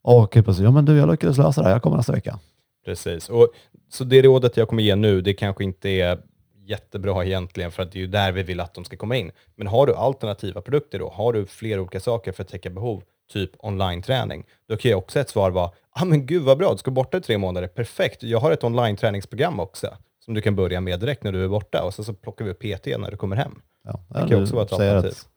Och 0.01 0.35
helt 0.35 0.45
plötsligt, 0.45 0.65
ja 0.65 0.71
men 0.71 0.85
du 0.85 0.97
jag 0.97 1.11
lyckades 1.11 1.37
lösa 1.37 1.61
det 1.61 1.67
här, 1.67 1.75
jag 1.75 1.83
kommer 1.83 1.97
nästa 1.97 2.13
vecka. 2.13 2.39
Precis. 2.85 3.29
Och, 3.29 3.47
så 3.89 4.03
det 4.03 4.21
rådet 4.21 4.57
jag 4.57 4.67
kommer 4.67 4.83
ge 4.83 4.95
nu, 4.95 5.21
det 5.21 5.33
kanske 5.33 5.63
inte 5.63 5.89
är 5.89 6.19
jättebra 6.65 7.25
egentligen, 7.25 7.71
för 7.71 7.83
att 7.83 7.91
det 7.91 7.97
är 7.97 8.01
ju 8.01 8.07
där 8.07 8.31
vi 8.31 8.43
vill 8.43 8.59
att 8.59 8.73
de 8.73 8.85
ska 8.85 8.97
komma 8.97 9.15
in. 9.15 9.31
Men 9.55 9.67
har 9.67 9.87
du 9.87 9.95
alternativa 9.95 10.61
produkter 10.61 10.99
då, 10.99 11.09
har 11.09 11.33
du 11.33 11.45
flera 11.45 11.81
olika 11.81 11.99
saker 11.99 12.31
för 12.31 12.43
att 12.43 12.49
täcka 12.49 12.69
behov, 12.69 13.03
typ 13.33 13.51
online-träning, 13.59 14.43
då 14.67 14.77
kan 14.77 14.89
ju 14.89 14.95
också 14.95 15.19
ett 15.19 15.29
svar 15.29 15.51
vara, 15.51 15.71
ja 15.95 16.01
ah, 16.01 16.05
men 16.05 16.25
gud 16.25 16.43
vad 16.43 16.57
bra, 16.57 16.71
du 16.71 16.77
ska 16.77 16.91
borta 16.91 17.17
i 17.17 17.21
tre 17.21 17.37
månader, 17.37 17.67
perfekt, 17.67 18.23
jag 18.23 18.39
har 18.39 18.51
ett 18.51 18.63
online-träningsprogram 18.63 19.59
också, 19.59 19.87
som 20.25 20.33
du 20.33 20.41
kan 20.41 20.55
börja 20.55 20.81
med 20.81 20.99
direkt 20.99 21.23
när 21.23 21.31
du 21.31 21.43
är 21.43 21.47
borta, 21.47 21.83
och 21.83 21.93
sen 21.93 22.05
så 22.05 22.13
plockar 22.13 22.45
vi 22.45 22.51
upp 22.51 22.59
PT 22.59 22.85
när 22.85 23.11
du 23.11 23.17
kommer 23.17 23.35
hem. 23.35 23.61
Ja, 23.83 23.99
kan 24.13 24.23
eller 24.23 24.41
också 24.41 24.55
vara 24.55 24.65
ett 24.65 24.73
alternativ. 24.73 25.11
Att, 25.11 25.27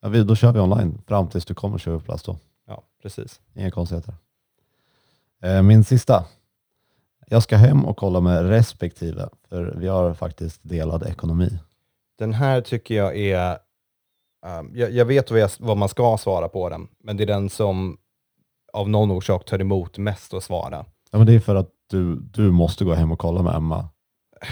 ja, 0.00 0.08
vi, 0.08 0.24
då 0.24 0.36
kör 0.36 0.52
vi 0.52 0.60
online 0.60 1.02
fram 1.06 1.28
tills 1.28 1.44
du 1.44 1.54
kommer 1.54 1.78
köra 1.78 2.00
plats 2.00 2.22
då. 2.22 2.36
Ja, 2.66 2.82
precis. 3.02 3.40
Inga 3.54 3.70
konstigheter. 3.70 4.14
Eh, 5.42 5.62
Min 5.62 5.84
sista. 5.84 6.24
Jag 7.26 7.42
ska 7.42 7.56
hem 7.56 7.84
och 7.84 7.96
kolla 7.96 8.20
med 8.20 8.48
respektive, 8.48 9.28
för 9.48 9.74
vi 9.78 9.88
har 9.88 10.14
faktiskt 10.14 10.60
delad 10.62 11.02
ekonomi. 11.02 11.58
Den 12.18 12.32
här 12.32 12.60
tycker 12.60 12.94
jag 12.94 13.16
är, 13.16 13.58
um, 14.60 14.72
jag, 14.74 14.90
jag 14.90 15.04
vet 15.04 15.30
vad, 15.30 15.40
jag, 15.40 15.50
vad 15.58 15.76
man 15.76 15.88
ska 15.88 16.18
svara 16.18 16.48
på 16.48 16.68
den, 16.68 16.88
men 16.98 17.16
det 17.16 17.24
är 17.24 17.26
den 17.26 17.50
som 17.50 17.98
av 18.72 18.88
någon 18.88 19.10
orsak 19.10 19.44
tar 19.44 19.60
emot 19.60 19.98
mest 19.98 20.34
att 20.34 20.44
svara. 20.44 20.84
Ja, 21.10 21.18
men 21.18 21.26
det 21.26 21.34
är 21.34 21.40
för 21.40 21.54
att 21.54 21.70
du, 21.86 22.16
du 22.16 22.50
måste 22.50 22.84
gå 22.84 22.94
hem 22.94 23.12
och 23.12 23.18
kolla 23.18 23.42
med 23.42 23.54
Emma, 23.54 23.88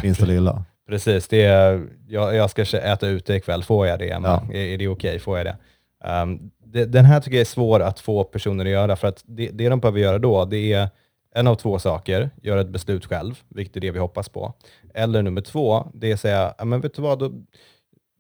minsta 0.02 0.24
lilla. 0.26 0.64
Precis, 0.92 1.28
det 1.28 1.42
är, 1.42 1.88
jag, 2.08 2.34
jag 2.34 2.50
ska 2.50 2.62
äta 2.62 3.08
ute 3.08 3.34
ikväll, 3.34 3.62
får 3.62 3.86
jag 3.86 3.98
det? 3.98 4.06
Ja. 4.06 4.42
Är, 4.52 4.56
är 4.56 4.78
det 4.78 4.88
okej? 4.88 5.18
Får 5.18 5.38
jag 5.38 5.46
det? 5.46 5.56
Um, 6.22 6.50
det? 6.64 6.84
Den 6.84 7.04
här 7.04 7.20
tycker 7.20 7.36
jag 7.36 7.40
är 7.40 7.44
svår 7.44 7.80
att 7.80 8.00
få 8.00 8.24
personer 8.24 8.64
att 8.64 8.70
göra, 8.70 8.96
för 8.96 9.08
att 9.08 9.22
det, 9.26 9.48
det 9.52 9.68
de 9.68 9.80
behöver 9.80 10.00
göra 10.00 10.18
då, 10.18 10.44
det 10.44 10.72
är 10.72 10.88
en 11.34 11.46
av 11.46 11.54
två 11.54 11.78
saker, 11.78 12.30
göra 12.42 12.60
ett 12.60 12.68
beslut 12.68 13.06
själv, 13.06 13.40
vilket 13.48 13.76
är 13.76 13.80
det 13.80 13.90
vi 13.90 13.98
hoppas 13.98 14.28
på. 14.28 14.52
Eller 14.94 15.22
nummer 15.22 15.40
två, 15.40 15.90
det 15.94 16.10
är 16.10 16.14
att 16.14 16.20
säga, 16.20 16.54
"Ja, 16.58 16.64
men 16.64 16.80
vet 16.80 16.94
du 16.94 17.02
vad, 17.02 17.18
då, 17.18 17.32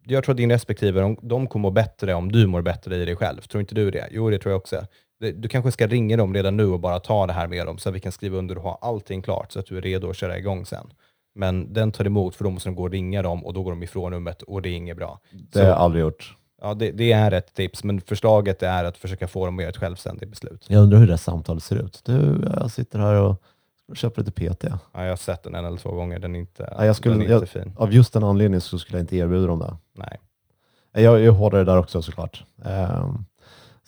jag 0.06 0.24
tror 0.24 0.32
att 0.32 0.36
din 0.36 0.50
respektive, 0.50 1.00
de, 1.00 1.16
de 1.22 1.46
kommer 1.46 1.62
må 1.62 1.70
bättre 1.70 2.14
om 2.14 2.32
du 2.32 2.46
mår 2.46 2.62
bättre 2.62 2.96
i 2.96 3.04
dig 3.04 3.16
själv. 3.16 3.40
Tror 3.40 3.60
inte 3.60 3.74
du 3.74 3.90
det? 3.90 4.08
Jo, 4.10 4.30
det 4.30 4.38
tror 4.38 4.52
jag 4.52 4.60
också. 4.60 4.86
Du 5.34 5.48
kanske 5.48 5.72
ska 5.72 5.86
ringa 5.86 6.16
dem 6.16 6.34
redan 6.34 6.56
nu 6.56 6.66
och 6.66 6.80
bara 6.80 7.00
ta 7.00 7.26
det 7.26 7.32
här 7.32 7.46
med 7.46 7.66
dem, 7.66 7.78
så 7.78 7.88
att 7.88 7.94
vi 7.94 8.00
kan 8.00 8.12
skriva 8.12 8.38
under 8.38 8.56
och 8.56 8.62
ha 8.62 8.78
allting 8.82 9.22
klart, 9.22 9.52
så 9.52 9.58
att 9.58 9.66
du 9.66 9.76
är 9.76 9.82
redo 9.82 10.10
att 10.10 10.16
köra 10.16 10.38
igång 10.38 10.66
sen. 10.66 10.86
Men 11.34 11.72
den 11.72 11.92
tar 11.92 12.04
emot, 12.04 12.34
för 12.36 12.44
då 12.44 12.50
måste 12.50 12.68
de 12.68 12.74
gå 12.74 12.82
och 12.82 12.90
ringa 12.90 13.22
dem 13.22 13.44
och 13.46 13.52
då 13.54 13.62
går 13.62 13.70
de 13.70 13.82
ifrån 13.82 14.12
rummet 14.12 14.42
och 14.42 14.62
det 14.62 14.68
är 14.68 14.72
inget 14.74 14.96
bra. 14.96 15.20
Det 15.52 15.58
har 15.60 15.66
jag 15.66 15.76
aldrig 15.78 16.02
gjort. 16.02 16.36
Ja, 16.62 16.74
det, 16.74 16.90
det 16.90 17.12
är 17.12 17.32
ett 17.32 17.54
tips, 17.54 17.84
men 17.84 18.00
förslaget 18.00 18.62
är 18.62 18.84
att 18.84 18.96
försöka 18.96 19.28
få 19.28 19.46
dem 19.46 19.58
att 19.58 19.62
göra 19.62 19.70
ett 19.70 19.76
självständigt 19.76 20.30
beslut. 20.30 20.64
Jag 20.68 20.82
undrar 20.82 20.98
hur 20.98 21.06
det 21.06 21.12
här 21.12 21.16
samtalet 21.18 21.62
ser 21.62 21.76
ut. 21.76 22.00
Du, 22.04 22.44
jag 22.56 22.70
sitter 22.70 22.98
här 22.98 23.14
och 23.22 23.42
köper 23.94 24.22
lite 24.24 24.32
PT. 24.54 24.64
Ja, 24.64 24.78
jag 25.02 25.08
har 25.08 25.16
sett 25.16 25.42
den 25.42 25.54
en 25.54 25.64
eller 25.64 25.76
två 25.78 25.90
gånger, 25.92 26.18
den 26.18 26.34
är 26.34 26.38
inte, 26.40 26.74
Ja, 26.78 26.86
jag 26.86 26.96
skulle- 26.96 27.14
den 27.14 27.22
är 27.22 27.30
jag- 27.30 27.40
inte 27.42 27.46
fin. 27.52 27.72
Av 27.76 27.92
just 27.92 28.12
den 28.12 28.24
anledningen 28.24 28.60
så 28.60 28.78
skulle 28.78 28.98
jag 28.98 29.02
inte 29.02 29.16
erbjuda 29.16 29.46
dem 29.46 29.58
det. 29.58 29.76
Nej. 29.94 30.18
Jag 31.04 31.24
är 31.24 31.30
hårdare 31.30 31.64
där 31.64 31.78
också 31.78 32.02
såklart. 32.02 32.44
Eh, 32.64 33.14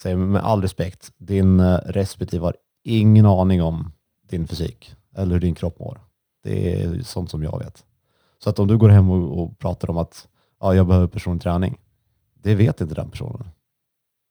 säger 0.02 0.16
med 0.16 0.44
all 0.44 0.62
respekt, 0.62 1.10
din 1.16 1.60
eh, 1.60 1.78
respektive 1.86 2.44
har 2.44 2.56
ingen 2.84 3.26
aning 3.26 3.62
om 3.62 3.92
din 4.30 4.46
fysik 4.46 4.94
eller 5.16 5.32
hur 5.32 5.40
din 5.40 5.54
kropp 5.54 5.78
mår. 5.78 6.00
Det 6.44 6.82
är 6.82 7.02
sånt 7.02 7.30
som 7.30 7.42
jag 7.42 7.58
vet. 7.58 7.84
Så 8.38 8.50
att 8.50 8.58
om 8.58 8.68
du 8.68 8.78
går 8.78 8.88
hem 8.88 9.10
och, 9.10 9.42
och 9.42 9.58
pratar 9.58 9.90
om 9.90 9.98
att 9.98 10.28
ja, 10.60 10.74
jag 10.74 10.86
behöver 10.86 11.06
personlig 11.06 11.42
träning, 11.42 11.78
det 12.34 12.54
vet 12.54 12.80
inte 12.80 12.94
den 12.94 13.10
personen. 13.10 13.48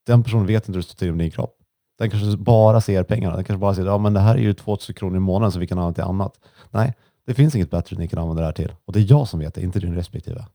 Den 0.05 0.23
personen 0.23 0.45
vet 0.45 0.67
inte 0.67 0.71
hur 0.71 0.81
det 0.81 0.87
står 0.87 0.95
till 0.95 1.11
med 1.11 1.25
din 1.25 1.31
kropp. 1.31 1.57
Den 1.97 2.09
kanske 2.09 2.37
bara 2.37 2.81
ser 2.81 3.03
pengarna. 3.03 3.35
Den 3.35 3.45
kanske 3.45 3.59
bara 3.59 3.75
ser 3.75 3.85
ja, 3.85 3.97
det 3.97 4.19
här 4.19 4.35
är 4.35 4.39
ju 4.39 4.53
2000 4.53 4.95
kronor 4.95 5.17
i 5.17 5.19
månaden 5.19 5.51
så 5.51 5.59
vi 5.59 5.67
kan 5.67 5.77
använda 5.77 5.95
till 5.95 6.03
annat. 6.03 6.39
Nej, 6.71 6.93
det 7.25 7.33
finns 7.33 7.55
inget 7.55 7.71
bättre 7.71 7.97
ni 7.97 8.07
kan 8.07 8.19
använda 8.19 8.41
det 8.41 8.45
här 8.45 8.53
till. 8.53 8.71
Och 8.85 8.93
det 8.93 8.99
är 8.99 9.11
jag 9.11 9.27
som 9.27 9.39
vet 9.39 9.53
det, 9.53 9.61
inte 9.61 9.79
din 9.79 9.95
respektive. 9.95 10.45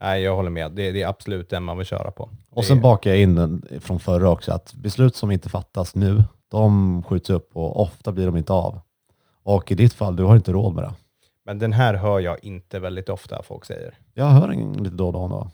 Nej, 0.00 0.22
jag 0.22 0.36
håller 0.36 0.50
med. 0.50 0.72
Det, 0.72 0.92
det 0.92 1.02
är 1.02 1.08
absolut 1.08 1.50
den 1.50 1.62
man 1.62 1.78
vill 1.78 1.86
köra 1.86 2.10
på. 2.10 2.30
Och 2.50 2.64
sen 2.64 2.80
bakar 2.80 3.10
jag 3.10 3.20
in 3.20 3.62
från 3.80 4.00
förra 4.00 4.30
också, 4.30 4.52
att 4.52 4.74
beslut 4.74 5.16
som 5.16 5.30
inte 5.30 5.48
fattas 5.48 5.94
nu, 5.94 6.24
de 6.48 7.02
skjuts 7.02 7.30
upp 7.30 7.50
och 7.56 7.80
ofta 7.80 8.12
blir 8.12 8.26
de 8.26 8.36
inte 8.36 8.52
av. 8.52 8.80
Och 9.44 9.72
i 9.72 9.74
ditt 9.74 9.92
fall, 9.92 10.16
du 10.16 10.24
har 10.24 10.36
inte 10.36 10.52
råd 10.52 10.74
med 10.74 10.84
det. 10.84 10.92
Men 11.46 11.58
den 11.58 11.72
här 11.72 11.94
hör 11.94 12.20
jag 12.20 12.44
inte 12.44 12.78
väldigt 12.78 13.08
ofta 13.08 13.42
folk 13.42 13.64
säger. 13.64 13.94
Jag 14.14 14.24
hör 14.26 14.48
en 14.48 14.72
lite 14.72 14.96
då 14.96 15.06
och 15.06 15.12
då. 15.12 15.28
då. 15.28 15.50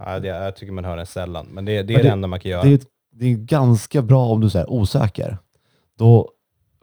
Ja, 0.00 0.18
det, 0.18 0.28
jag 0.28 0.56
tycker 0.56 0.72
man 0.72 0.84
hör 0.84 0.96
den 0.96 1.06
sällan, 1.06 1.46
men 1.50 1.64
det, 1.64 1.72
det 1.72 1.78
är 1.78 1.96
Men 1.96 2.02
det, 2.02 2.02
det- 2.08 2.12
enda 2.12 2.28
man 2.28 2.40
kan 2.40 2.50
göra. 2.50 2.62
Det 2.62 2.72
är, 2.72 2.80
det 3.12 3.26
är 3.26 3.34
ganska 3.36 4.02
bra 4.02 4.26
om 4.26 4.40
du 4.40 4.58
är 4.58 4.70
osäker. 4.70 5.38
Då 5.98 6.30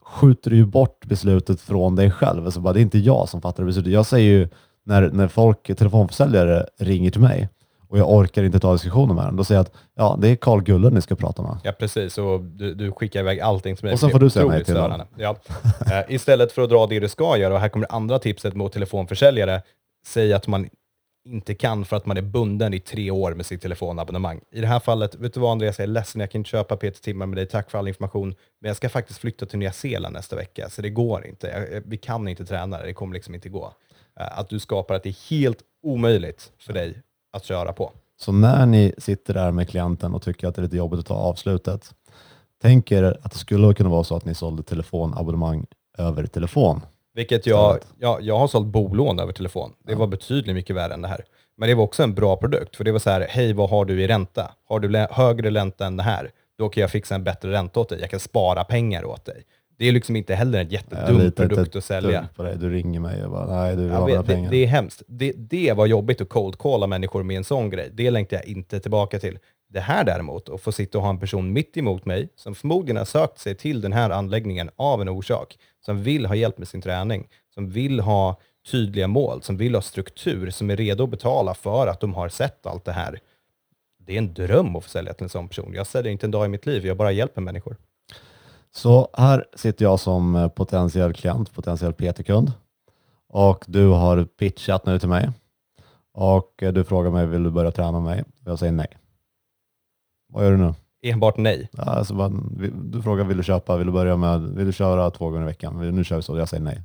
skjuter 0.01 0.49
du 0.51 0.55
ju 0.57 0.65
bort 0.65 1.05
beslutet 1.05 1.61
från 1.61 1.95
dig 1.95 2.11
själv. 2.11 2.45
Alltså 2.45 2.59
bara, 2.59 2.73
det 2.73 2.79
är 2.79 2.81
inte 2.81 2.99
jag 2.99 3.29
som 3.29 3.41
fattar 3.41 3.63
beslutet. 3.63 3.93
Jag 3.93 4.05
säger 4.05 4.31
ju 4.31 4.49
när, 4.83 5.09
när 5.09 5.27
folk, 5.27 5.63
telefonförsäljare 5.77 6.65
ringer 6.79 7.11
till 7.11 7.21
mig 7.21 7.49
och 7.87 7.97
jag 7.99 8.09
orkar 8.11 8.43
inte 8.43 8.59
ta 8.59 8.73
diskussioner 8.73 9.13
med 9.13 9.25
dem, 9.25 9.35
då 9.35 9.43
säger 9.43 9.59
jag 9.59 9.65
att 9.65 9.73
ja, 9.95 10.17
det 10.21 10.29
är 10.29 10.35
Carl 10.35 10.61
Gulle 10.63 10.89
ni 10.89 11.01
ska 11.01 11.15
prata 11.15 11.41
med. 11.41 11.57
Ja, 11.63 11.71
precis. 11.71 12.17
Och 12.17 12.41
du, 12.41 12.73
du 12.73 12.91
skickar 12.91 13.19
iväg 13.19 13.39
allting 13.39 13.75
till 13.75 13.85
mig. 13.85 13.93
Och 13.93 13.99
sen 13.99 14.09
får 14.09 14.19
du 14.19 14.29
säga 14.29 14.45
nej 14.45 14.63
till 14.63 14.73
störande. 14.73 15.07
Ja. 15.17 15.35
Eh, 15.91 16.15
istället 16.15 16.51
för 16.51 16.61
att 16.61 16.69
dra 16.69 16.87
det 16.87 16.99
du 16.99 17.09
ska 17.09 17.37
göra, 17.37 17.53
och 17.53 17.59
här 17.59 17.69
kommer 17.69 17.87
det 17.87 17.93
andra 17.93 18.19
tipset 18.19 18.53
mot 18.55 18.73
telefonförsäljare, 18.73 19.61
säg 20.07 20.33
att 20.33 20.47
man 20.47 20.69
inte 21.29 21.55
kan 21.55 21.85
för 21.85 21.95
att 21.97 22.05
man 22.05 22.17
är 22.17 22.21
bunden 22.21 22.73
i 22.73 22.79
tre 22.79 23.11
år 23.11 23.33
med 23.33 23.45
sitt 23.45 23.61
telefonabonnemang. 23.61 24.41
I 24.51 24.61
det 24.61 24.67
här 24.67 24.79
fallet, 24.79 25.15
vet 25.15 25.33
du 25.33 25.39
vad 25.39 25.51
Andreas, 25.51 25.79
jag 25.79 25.83
är 25.83 25.87
ledsen, 25.87 26.21
jag 26.21 26.31
kan 26.31 26.39
inte 26.39 26.49
köpa 26.49 26.75
PT-timmar 26.77 27.25
med 27.25 27.37
dig, 27.37 27.45
tack 27.45 27.71
för 27.71 27.77
all 27.77 27.87
information, 27.87 28.27
men 28.61 28.67
jag 28.67 28.77
ska 28.77 28.89
faktiskt 28.89 29.19
flytta 29.19 29.45
till 29.45 29.59
Nya 29.59 29.71
Zeeland 29.71 30.13
nästa 30.13 30.35
vecka, 30.35 30.69
så 30.69 30.81
det 30.81 30.89
går 30.89 31.25
inte. 31.25 31.47
Jag, 31.47 31.71
jag- 31.73 31.83
vi 31.85 31.97
kan 31.97 32.27
inte 32.27 32.45
träna 32.45 32.77
det, 32.77 32.85
det 32.85 32.93
kommer 32.93 33.13
liksom 33.13 33.35
inte 33.35 33.49
gå. 33.49 33.73
Eh, 34.19 34.39
att 34.39 34.49
du 34.49 34.59
skapar 34.59 34.95
att 34.95 35.03
det 35.03 35.09
är 35.09 35.29
helt 35.29 35.59
omöjligt 35.83 36.51
för 36.59 36.73
dig 36.73 37.01
att 37.37 37.45
köra 37.45 37.73
på. 37.73 37.91
Så 38.19 38.31
när 38.31 38.65
ni 38.65 38.93
sitter 38.97 39.33
där 39.33 39.51
med 39.51 39.69
klienten 39.69 40.13
och 40.13 40.21
tycker 40.21 40.47
att 40.47 40.55
det 40.55 40.59
är 40.59 40.63
lite 40.63 40.77
jobbigt 40.77 40.99
att 40.99 41.05
ta 41.05 41.13
avslutet, 41.13 41.91
tänk 42.61 42.91
er 42.91 43.17
att 43.21 43.31
det 43.31 43.37
skulle 43.37 43.73
kunna 43.73 43.89
vara 43.89 44.03
så 44.03 44.15
att 44.15 44.25
ni 44.25 44.35
sålde 44.35 44.63
telefonabonnemang 44.63 45.65
över 45.97 46.25
telefon. 46.25 46.81
Vilket 47.13 47.45
jag, 47.45 47.79
jag, 47.99 48.21
jag 48.21 48.37
har 48.37 48.47
sålt 48.47 48.67
bolån 48.67 49.19
över 49.19 49.33
telefon. 49.33 49.73
Det 49.83 49.95
var 49.95 50.07
betydligt 50.07 50.55
mycket 50.55 50.75
värre 50.75 50.93
än 50.93 51.01
det 51.01 51.07
här. 51.07 51.25
Men 51.57 51.69
det 51.69 51.75
var 51.75 51.83
också 51.83 52.03
en 52.03 52.13
bra 52.13 52.35
produkt, 52.35 52.75
för 52.75 52.83
det 52.83 52.91
var 52.91 52.99
så 52.99 53.09
här, 53.09 53.27
hej 53.29 53.53
vad 53.53 53.69
har 53.69 53.85
du 53.85 54.01
i 54.03 54.07
ränta? 54.07 54.51
Har 54.67 54.79
du 54.79 55.07
högre 55.11 55.49
ränta 55.51 55.85
än 55.85 55.97
det 55.97 56.03
här, 56.03 56.31
då 56.57 56.69
kan 56.69 56.81
jag 56.81 56.91
fixa 56.91 57.15
en 57.15 57.23
bättre 57.23 57.51
ränta 57.51 57.79
åt 57.79 57.89
dig. 57.89 57.99
Jag 58.01 58.09
kan 58.09 58.19
spara 58.19 58.63
pengar 58.63 59.05
åt 59.05 59.25
dig. 59.25 59.43
Det 59.77 59.85
är 59.87 59.91
liksom 59.91 60.15
inte 60.15 60.35
heller 60.35 60.59
en 60.61 60.69
jättedum 60.69 61.21
inte 61.21 61.47
produkt 61.47 61.75
att 61.75 61.83
sälja. 61.83 62.27
på 62.35 62.43
dig. 62.43 62.57
Du 62.57 62.69
ringer 62.69 62.99
mig 62.99 63.25
och 63.25 63.31
bara, 63.31 63.45
nej 63.45 63.75
du 63.75 63.81
vill 63.81 63.91
Jag 63.91 63.99
ha 63.99 64.07
mina 64.07 64.23
pengar. 64.23 64.51
det 64.51 64.57
är 64.63 64.67
hemskt. 64.67 65.03
Det, 65.07 65.31
det 65.37 65.73
var 65.73 65.85
jobbigt 65.85 66.21
att 66.21 66.29
cold 66.29 66.57
calla 66.57 66.87
människor 66.87 67.23
med 67.23 67.37
en 67.37 67.43
sån 67.43 67.69
grej. 67.69 67.89
Det 67.93 68.11
längtar 68.11 68.37
jag 68.37 68.45
inte 68.45 68.79
tillbaka 68.79 69.19
till. 69.19 69.39
Det 69.69 69.79
här 69.79 70.03
däremot, 70.03 70.49
att 70.49 70.61
få 70.61 70.71
sitta 70.71 70.97
och 70.97 71.03
ha 71.03 71.09
en 71.09 71.19
person 71.19 71.53
mitt 71.53 71.77
emot 71.77 72.05
mig 72.05 72.29
som 72.35 72.55
förmodligen 72.55 72.97
har 72.97 73.05
sökt 73.05 73.39
sig 73.39 73.55
till 73.55 73.81
den 73.81 73.93
här 73.93 74.09
anläggningen 74.09 74.69
av 74.75 75.01
en 75.01 75.09
orsak, 75.09 75.57
som 75.85 76.03
vill 76.03 76.25
ha 76.25 76.35
hjälp 76.35 76.57
med 76.57 76.67
sin 76.67 76.81
träning, 76.81 77.27
som 77.53 77.69
vill 77.69 77.99
ha 77.99 78.39
tydliga 78.71 79.07
mål, 79.07 79.41
som 79.41 79.57
vill 79.57 79.75
ha 79.75 79.81
struktur, 79.81 80.49
som 80.49 80.69
är 80.69 80.75
redo 80.75 81.03
att 81.03 81.09
betala 81.09 81.53
för 81.53 81.87
att 81.87 81.99
de 81.99 82.13
har 82.13 82.29
sett 82.29 82.65
allt 82.65 82.85
det 82.85 82.91
här. 82.91 83.19
Det 83.99 84.13
är 84.13 84.17
en 84.17 84.33
dröm 84.33 84.75
att 84.75 84.83
få 84.83 84.89
sälja 84.89 85.13
till 85.13 85.23
en 85.23 85.29
sån 85.29 85.47
person. 85.47 85.73
Jag 85.75 85.87
säljer 85.87 86.11
inte 86.11 86.27
en 86.27 86.31
dag 86.31 86.45
i 86.45 86.49
mitt 86.49 86.65
liv, 86.65 86.85
jag 86.85 86.97
bara 86.97 87.11
hjälper 87.11 87.41
människor. 87.41 87.77
Så 88.77 89.09
här 89.13 89.45
sitter 89.55 89.85
jag 89.85 89.99
som 89.99 90.35
eh, 90.35 90.47
potentiell 90.47 91.13
klient, 91.13 91.53
potentiell 91.53 91.93
PT-kund 91.93 92.51
och 93.27 93.65
du 93.67 93.87
har 93.87 94.25
pitchat 94.25 94.85
nu 94.85 94.99
till 94.99 95.09
mig 95.09 95.29
och 96.13 96.63
eh, 96.63 96.73
du 96.73 96.83
frågar 96.83 97.11
mig, 97.11 97.25
vill 97.25 97.43
du 97.43 97.51
börja 97.51 97.71
träna 97.71 97.91
med 97.91 98.01
mig? 98.01 98.23
Jag 98.45 98.59
säger 98.59 98.71
nej. 98.73 98.97
Vad 100.29 100.43
gör 100.43 100.51
du 100.51 100.57
nu? 100.57 100.73
Enbart 101.01 101.37
nej. 101.37 101.69
Ja, 101.71 101.83
Alltså, 101.83 102.13
bara, 102.13 102.29
du 102.83 103.01
frågar, 103.01 103.23
vill 103.25 103.37
du 103.37 103.43
köpa? 103.43 103.77
Vill 103.77 103.87
du 103.87 103.93
börja 103.93 104.17
med, 104.17 104.41
vill 104.41 104.65
du 104.65 104.73
köra 104.73 105.11
två 105.11 105.29
gånger 105.29 105.43
i 105.43 105.45
veckan? 105.45 105.95
Nu 105.95 106.03
kör 106.03 106.15
vi 106.15 106.21
så. 106.21 106.37
Jag 106.37 106.49
säger 106.49 106.63
nej. 106.63 106.83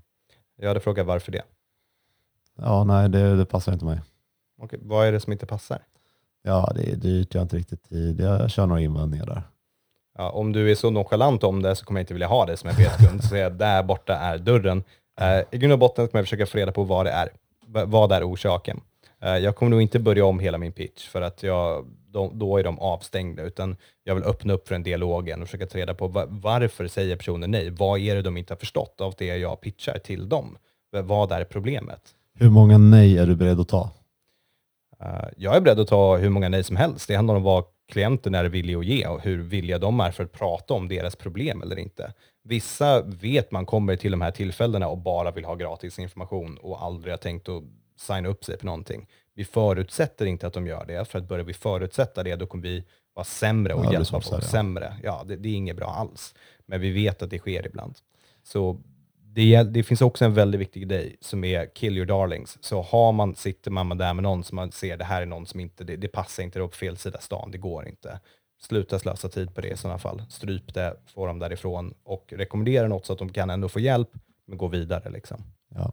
Jag 0.57 0.68
hade 0.68 0.81
frågat 0.81 1.07
varför 1.07 1.33
det. 1.33 1.42
Ja, 2.57 2.85
nej, 2.85 3.09
det, 3.09 3.37
det 3.37 3.46
passar 3.46 3.72
inte 3.72 3.85
mig. 3.85 4.00
Okej, 4.62 4.78
vad 4.83 5.07
är 5.07 5.12
det 5.12 5.20
som 5.20 5.33
inte 5.33 5.46
passar? 5.46 5.78
Ja, 6.42 6.72
det 6.74 6.92
är 6.92 6.96
dyrt, 6.96 7.35
jag 7.35 7.40
har 7.40 7.44
inte 7.44 7.57
riktigt 7.57 7.88
tid. 7.88 8.20
Jag 8.20 8.50
kör 8.50 8.66
några 8.66 8.81
invändningar 8.81 9.26
där. 9.26 9.42
Ja, 10.18 10.31
om 10.31 10.53
du 10.53 10.70
är 10.70 10.75
så 10.75 10.90
nonchalant 10.90 11.44
om 11.44 11.62
det 11.62 11.77
så 11.77 11.85
kommer 11.85 12.01
jag 12.01 12.03
inte 12.03 12.14
vilja 12.14 12.27
ha 12.27 12.46
det 12.46 12.57
som 12.57 12.68
en 12.70 12.75
PT-kund. 12.77 13.25
Så 13.25 13.37
jag, 13.37 13.53
där 13.53 13.83
borta 13.83 14.16
är 14.16 14.38
dörren. 14.38 14.85
Eh, 15.20 15.38
I 15.51 15.59
grund 15.59 15.72
och 15.72 15.79
botten 15.79 16.07
ska 16.09 16.16
man 16.18 16.25
försöka 16.25 16.46
få 16.46 16.59
reda 16.59 16.72
på 16.72 16.83
vad 16.85 17.07
det 17.07 17.11
är. 17.11 17.29
V- 17.66 17.85
vad 17.87 18.12
är 18.12 18.29
orsaken? 18.33 18.81
Eh, 19.22 19.37
jag 19.37 19.57
kommer 19.57 19.70
nog 19.70 19.83
inte 19.83 19.98
börja 19.98 20.25
om 20.25 20.38
hela 20.40 20.59
min 20.59 20.72
pitch 20.72 21.09
för 21.09 21.22
att 21.22 21.42
jag, 21.42 21.87
de, 22.09 22.38
då 22.38 22.57
är 22.59 22.64
de 22.64 22.79
avstängda. 22.79 23.42
Utan 23.42 23.77
jag 24.05 24.14
vill 24.14 24.25
öppna 24.25 24.53
upp 24.53 24.68
för 24.68 24.75
en 24.75 24.83
dialogen 24.83 25.42
och 25.42 25.48
försöka 25.48 25.66
ta 25.66 25.79
reda 25.79 25.94
på 25.94 26.07
va- 26.09 26.27
varför 26.29 26.87
säger 26.87 27.16
personen 27.16 27.51
nej? 27.51 27.70
Vad 27.70 28.01
är 28.01 28.14
det 28.14 28.22
de 28.22 28.37
inte 28.37 28.53
har 28.55 28.59
förstått 28.59 29.01
av 29.01 29.14
det 29.18 29.27
jag 29.37 29.61
pitchar 29.61 29.98
till 29.98 30.29
dem? 30.29 30.57
Vad 31.05 31.33
är 31.33 31.44
problemet? 31.44 32.01
Hur 32.38 32.51
många 32.51 32.79
nej 32.79 33.18
är 33.18 33.27
du 33.27 33.37
beredd 33.37 33.61
att 33.61 33.68
ta? 33.68 33.90
Eh, 35.01 35.29
jag 35.37 35.57
är 35.57 35.61
beredd 35.61 35.81
att 35.81 35.88
ta 35.88 36.16
hur 36.16 36.29
många 36.31 36.48
nej 36.48 36.64
som 36.64 36.77
helst. 36.77 37.09
Det 37.09 37.14
handlar 37.14 37.35
om 37.35 37.42
vad 37.42 37.64
klienten 37.92 38.35
är 38.35 38.44
villig 38.44 38.74
att 38.74 38.85
ge 38.85 39.07
och 39.07 39.20
hur 39.20 39.38
villiga 39.38 39.78
de 39.78 40.00
är 40.00 40.11
för 40.11 40.24
att 40.24 40.33
prata 40.33 40.74
om 40.74 40.88
deras 40.88 41.16
problem 41.16 41.62
eller 41.62 41.78
inte. 41.78 42.12
Vissa 42.44 43.02
vet 43.02 43.50
man 43.50 43.66
kommer 43.66 43.96
till 43.96 44.11
de 44.11 44.20
här 44.20 44.31
tillfällena 44.31 44.88
och 44.88 44.98
bara 44.98 45.31
vill 45.31 45.44
ha 45.44 45.55
gratis 45.55 45.98
information 45.98 46.59
och 46.59 46.85
aldrig 46.85 47.12
har 47.12 47.18
tänkt 47.18 47.48
att 47.48 47.62
signa 47.96 48.28
upp 48.28 48.44
sig 48.44 48.59
på 48.59 48.66
någonting. 48.66 49.09
Vi 49.35 49.44
förutsätter 49.44 50.26
inte 50.26 50.46
att 50.46 50.52
de 50.52 50.66
gör 50.66 50.85
det, 50.87 51.05
för 51.05 51.18
att 51.18 51.28
börjar 51.28 51.44
vi 51.44 51.55
förutsätta 51.55 52.22
det, 52.22 52.37
då 52.37 52.46
kommer 52.46 52.62
vi 52.62 52.85
vara 53.14 53.24
sämre 53.24 53.74
och 53.74 53.85
Ja, 53.85 53.92
hjälpa 53.92 54.20
folk 54.20 54.44
sämre. 54.44 54.96
Ja, 55.02 55.24
det, 55.26 55.37
det 55.37 55.48
är 55.48 55.55
inget 55.55 55.76
bra 55.76 55.87
alls. 55.87 56.35
Men 56.66 56.81
vi 56.81 56.90
vet 56.90 57.22
att 57.22 57.31
det 57.31 57.38
sker 57.38 57.66
ibland. 57.66 57.94
Så 58.42 58.81
det, 59.35 59.62
det 59.62 59.83
finns 59.83 60.03
också 60.03 60.25
en 60.25 60.35
väldigt 60.35 60.61
viktig 60.61 60.88
grej 60.88 61.16
som 61.21 61.45
är 61.45 61.66
kill 61.75 61.97
your 61.97 62.07
darlings. 62.07 62.59
Så 62.61 62.83
har 62.83 63.12
man, 63.12 63.35
sitter 63.35 63.71
man 63.71 63.99
där 63.99 64.14
med 64.14 64.23
någon 64.23 64.45
som 64.45 64.57
man 64.57 64.73
ser 64.73 64.97
det 64.97 65.05
här 65.05 65.23
är 65.23 65.27
någon 65.27 65.47
som 65.47 65.61
inte, 65.61 65.85
det, 65.85 65.97
det 65.97 66.09
passar 66.09 66.42
inte, 66.42 66.59
det 66.59 66.62
är 66.62 66.66
på 66.66 66.77
fel 66.77 66.97
sida 66.97 67.18
stan, 67.21 67.51
det 67.51 67.59
går 67.59 67.88
inte. 67.88 68.21
Sluta 68.62 68.99
slösa 68.99 69.29
tid 69.29 69.55
på 69.55 69.61
det 69.61 69.68
i 69.68 69.77
sådana 69.77 69.99
fall. 69.99 70.23
Stryp 70.29 70.75
det, 70.75 70.97
få 71.14 71.27
dem 71.27 71.38
därifrån 71.38 71.95
och 72.05 72.33
rekommendera 72.37 72.88
något 72.88 73.07
så 73.07 73.12
att 73.12 73.18
de 73.18 73.29
kan 73.29 73.51
ändå 73.51 73.68
få 73.68 73.81
hjälp, 73.81 74.11
men 74.47 74.59
gå 74.59 74.68
vidare 74.68 75.11
liksom. 75.11 75.45
Ja. 75.75 75.92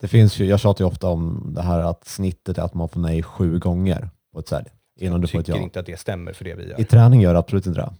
Det 0.00 0.08
finns 0.08 0.38
ju, 0.38 0.46
jag 0.46 0.60
tjatar 0.60 0.84
ju 0.84 0.88
ofta 0.88 1.08
om 1.08 1.52
det 1.54 1.62
här 1.62 1.80
att 1.80 2.04
snittet 2.04 2.58
är 2.58 2.62
att 2.62 2.74
man 2.74 2.88
får 2.88 3.00
nej 3.00 3.22
sju 3.22 3.58
gånger 3.58 4.10
på 4.32 4.38
ett 4.38 4.48
sälj 4.48 4.68
innan 5.00 5.20
du 5.20 5.26
får 5.26 5.38
Jag 5.38 5.46
tycker 5.46 5.58
ja. 5.58 5.64
inte 5.64 5.80
att 5.80 5.86
det 5.86 6.00
stämmer 6.00 6.32
för 6.32 6.44
det 6.44 6.54
vi 6.54 6.68
gör. 6.68 6.80
I 6.80 6.84
träning 6.84 7.20
gör 7.20 7.32
det 7.32 7.38
absolut 7.38 7.66
inte 7.66 7.80
det. 7.80 7.92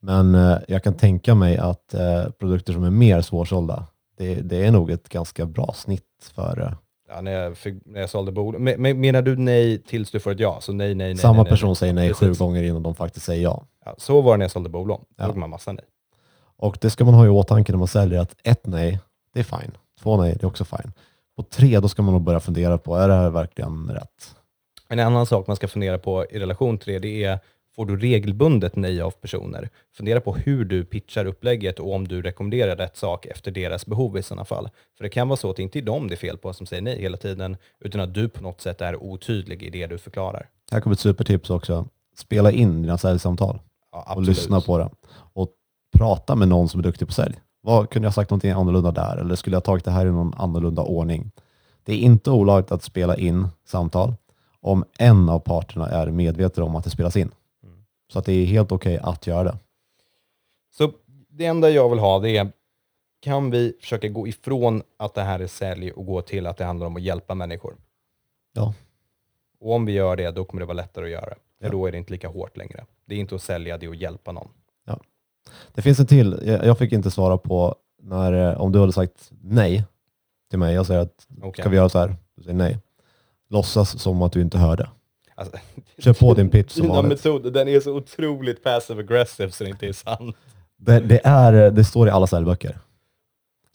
Men 0.00 0.34
eh, 0.34 0.58
jag 0.68 0.82
kan 0.82 0.94
tänka 0.94 1.34
mig 1.34 1.56
att 1.56 1.94
eh, 1.94 2.30
produkter 2.38 2.72
som 2.72 2.84
är 2.84 2.90
mer 2.90 3.20
svårsålda, 3.20 3.86
det, 4.16 4.34
det 4.34 4.66
är 4.66 4.70
nog 4.70 4.90
ett 4.90 5.08
ganska 5.08 5.46
bra 5.46 5.72
snitt 5.74 6.30
för 6.34 6.60
eh, 6.62 6.72
Ja, 7.08 7.20
när, 7.20 7.30
jag 7.32 7.56
fick, 7.56 7.74
när 7.86 8.00
jag 8.00 8.10
sålde 8.10 8.32
bolag. 8.32 8.60
Men, 8.60 8.82
men, 8.82 9.00
menar 9.00 9.22
du 9.22 9.36
nej 9.36 9.82
tills 9.82 10.10
du 10.10 10.20
får 10.20 10.30
ett 10.30 10.40
ja? 10.40 10.60
Så 10.60 10.72
nej, 10.72 10.94
nej, 10.94 11.06
nej. 11.06 11.16
samma 11.16 11.32
nej, 11.34 11.42
nej, 11.42 11.50
person 11.50 11.68
nej. 11.68 11.76
säger 11.76 11.92
nej 11.92 12.08
Precis. 12.08 12.38
sju 12.38 12.44
gånger 12.44 12.62
innan 12.62 12.82
de 12.82 12.94
faktiskt 12.94 13.26
säger 13.26 13.42
ja. 13.42 13.64
Ja, 13.84 13.94
så 13.98 14.20
var 14.20 14.32
det 14.32 14.36
när 14.38 14.44
jag 14.44 14.50
sålde 14.50 14.68
bolån. 14.68 15.00
Då 15.08 15.24
Ja. 15.24 15.26
fick 15.26 15.36
man 15.36 15.50
massa 15.50 15.72
nej. 15.72 15.84
Och 16.58 16.78
det 16.80 16.90
ska 16.90 17.04
man 17.04 17.14
ha 17.14 17.26
i 17.26 17.28
åtanke 17.28 17.72
när 17.72 17.78
man 17.78 17.88
säljer 17.88 18.20
att 18.20 18.36
ett 18.42 18.66
nej, 18.66 19.00
det 19.34 19.40
är 19.40 19.44
fine. 19.44 19.72
Två 20.02 20.16
nej, 20.22 20.32
det 20.32 20.42
är 20.42 20.46
också 20.46 20.64
fine. 20.64 20.92
På 21.36 21.42
tre, 21.42 21.80
då 21.80 21.88
ska 21.88 22.02
man 22.02 22.12
nog 22.14 22.22
börja 22.22 22.40
fundera 22.40 22.78
på, 22.78 22.96
är 22.96 23.08
det 23.08 23.14
här 23.14 23.30
verkligen 23.30 23.90
rätt? 23.90 24.34
En 24.88 25.00
annan 25.00 25.26
sak 25.26 25.46
man 25.46 25.56
ska 25.56 25.68
fundera 25.68 25.98
på 25.98 26.26
i 26.30 26.38
relation 26.38 26.78
till 26.78 26.92
det, 26.92 26.98
det 26.98 27.24
är 27.24 27.38
får 27.76 27.86
du 27.86 27.96
regelbundet 27.96 28.76
nej 28.76 29.00
av 29.00 29.10
personer? 29.10 29.70
Fundera 29.96 30.20
på 30.20 30.34
hur 30.34 30.64
du 30.64 30.84
pitchar 30.84 31.24
upplägget 31.24 31.78
och 31.78 31.94
om 31.94 32.08
du 32.08 32.22
rekommenderar 32.22 32.76
rätt 32.76 32.96
sak 32.96 33.26
efter 33.26 33.50
deras 33.50 33.86
behov 33.86 34.18
i 34.18 34.22
sådana 34.22 34.44
fall. 34.44 34.68
För 34.96 35.04
det 35.04 35.10
kan 35.10 35.28
vara 35.28 35.36
så 35.36 35.50
att 35.50 35.56
det 35.56 35.62
inte 35.62 35.78
är 35.78 35.82
dem 35.82 36.08
det 36.08 36.14
är 36.14 36.16
fel 36.16 36.38
på 36.38 36.52
som 36.52 36.66
säger 36.66 36.82
nej 36.82 37.00
hela 37.00 37.16
tiden, 37.16 37.56
utan 37.80 38.00
att 38.00 38.14
du 38.14 38.28
på 38.28 38.42
något 38.42 38.60
sätt 38.60 38.80
är 38.80 39.02
otydlig 39.02 39.62
i 39.62 39.70
det 39.70 39.86
du 39.86 39.98
förklarar. 39.98 40.48
Här 40.72 40.80
kommer 40.80 40.94
ett 40.94 41.00
supertips 41.00 41.50
också. 41.50 41.88
Spela 42.16 42.52
in 42.52 42.82
dina 42.82 42.98
säljsamtal 42.98 43.60
Ja, 43.92 44.14
och 44.14 44.22
lyssna 44.22 44.60
på 44.60 44.78
det. 44.78 44.90
Och 45.32 45.50
prata 45.98 46.34
med 46.34 46.48
någon 46.48 46.68
som 46.68 46.80
är 46.80 46.84
duktig 46.84 47.08
på 47.08 47.14
sälj. 47.14 47.34
Vad 47.62 47.90
kunde 47.90 48.06
jag 48.06 48.14
sagt 48.14 48.30
någonting 48.30 48.50
annorlunda 48.50 48.90
där? 48.90 49.16
Eller 49.16 49.34
skulle 49.34 49.56
jag 49.56 49.64
tagit 49.64 49.84
det 49.84 49.90
här 49.90 50.06
i 50.06 50.10
någon 50.10 50.34
annorlunda 50.36 50.82
ordning? 50.82 51.30
Det 51.84 51.92
är 51.92 51.98
inte 51.98 52.30
olagligt 52.30 52.72
att 52.72 52.82
spela 52.82 53.16
in 53.16 53.48
samtal 53.66 54.14
om 54.60 54.84
en 54.98 55.28
av 55.28 55.38
parterna 55.38 55.88
är 55.88 56.10
medveten 56.10 56.64
om 56.64 56.76
att 56.76 56.84
det 56.84 56.90
spelas 56.90 57.16
in. 57.16 57.30
Så 58.12 58.18
att 58.18 58.24
det 58.24 58.32
är 58.32 58.44
helt 58.46 58.72
okej 58.72 58.98
att 59.02 59.26
göra 59.26 59.44
det. 59.44 59.58
Så 60.70 60.92
det 61.28 61.46
enda 61.46 61.70
jag 61.70 61.88
vill 61.90 61.98
ha 61.98 62.18
det 62.18 62.36
är, 62.36 62.52
kan 63.20 63.50
vi 63.50 63.76
försöka 63.80 64.08
gå 64.08 64.28
ifrån 64.28 64.82
att 64.96 65.14
det 65.14 65.22
här 65.22 65.40
är 65.40 65.46
sälj 65.46 65.92
och 65.92 66.06
gå 66.06 66.22
till 66.22 66.46
att 66.46 66.56
det 66.56 66.64
handlar 66.64 66.86
om 66.86 66.96
att 66.96 67.02
hjälpa 67.02 67.34
människor? 67.34 67.76
Ja. 68.52 68.74
Och 69.60 69.72
om 69.72 69.86
vi 69.86 69.92
gör 69.92 70.16
det, 70.16 70.30
då 70.30 70.44
kommer 70.44 70.60
det 70.60 70.66
vara 70.66 70.76
lättare 70.76 71.04
att 71.04 71.10
göra. 71.10 71.34
För 71.58 71.66
Ja. 71.66 71.68
då 71.68 71.86
är 71.86 71.92
det 71.92 71.98
inte 71.98 72.12
lika 72.12 72.28
hårt 72.28 72.56
längre. 72.56 72.84
Det 73.04 73.14
är 73.14 73.18
inte 73.18 73.34
att 73.34 73.42
sälja, 73.42 73.78
det 73.78 73.86
är 73.86 73.90
att 73.90 73.96
hjälpa 73.96 74.32
någon. 74.32 74.48
Det 75.74 75.82
finns 75.82 76.00
en 76.00 76.06
till. 76.06 76.40
Jag 76.44 76.78
fick 76.78 76.92
inte 76.92 77.10
svara 77.10 77.38
på 77.38 77.76
när, 78.02 78.32
eh, 78.32 78.60
om 78.60 78.72
du 78.72 78.78
hade 78.80 78.92
sagt 78.92 79.32
nej 79.42 79.84
till 80.50 80.58
mig. 80.58 80.74
Jag 80.74 80.86
säger 80.86 81.00
att 81.00 81.26
Okej. 81.42 81.62
ska 81.62 81.68
vi 81.70 81.76
göra 81.76 81.88
så 81.88 81.98
här? 81.98 82.16
Du 82.34 82.42
säger 82.42 82.56
nej. 82.56 82.78
Låtsas 83.48 84.00
som 84.02 84.22
att 84.22 84.32
du 84.32 84.40
inte 84.40 84.58
hörde. 84.58 84.90
Alltså, 85.38 85.56
Kör 85.98 86.12
på 86.12 86.34
din 86.34 86.50
pitch 86.50 86.72
som 86.72 86.82
Dina 86.82 86.94
vanligt. 86.94 87.24
metoder, 87.24 87.50
den 87.50 87.68
är 87.68 87.80
så 87.80 87.96
otroligt 87.96 88.62
passive 88.62 89.00
aggressive 89.02 89.50
så 89.52 89.64
det 89.64 89.70
inte 89.70 89.86
är 89.88 89.92
sant. 89.92 90.36
Det, 90.76 91.00
det, 91.00 91.20
är, 91.24 91.70
det 91.70 91.84
står 91.84 92.08
i 92.08 92.10
alla 92.10 92.26
säljböcker. 92.26 92.78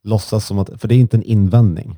Låtsas 0.04 0.46
som 0.46 0.60
att, 0.60 0.82
för 0.82 0.88
det 0.88 0.96
är 0.96 1.00
inte 1.00 1.18
en 1.18 1.24
invändning. 1.24 1.98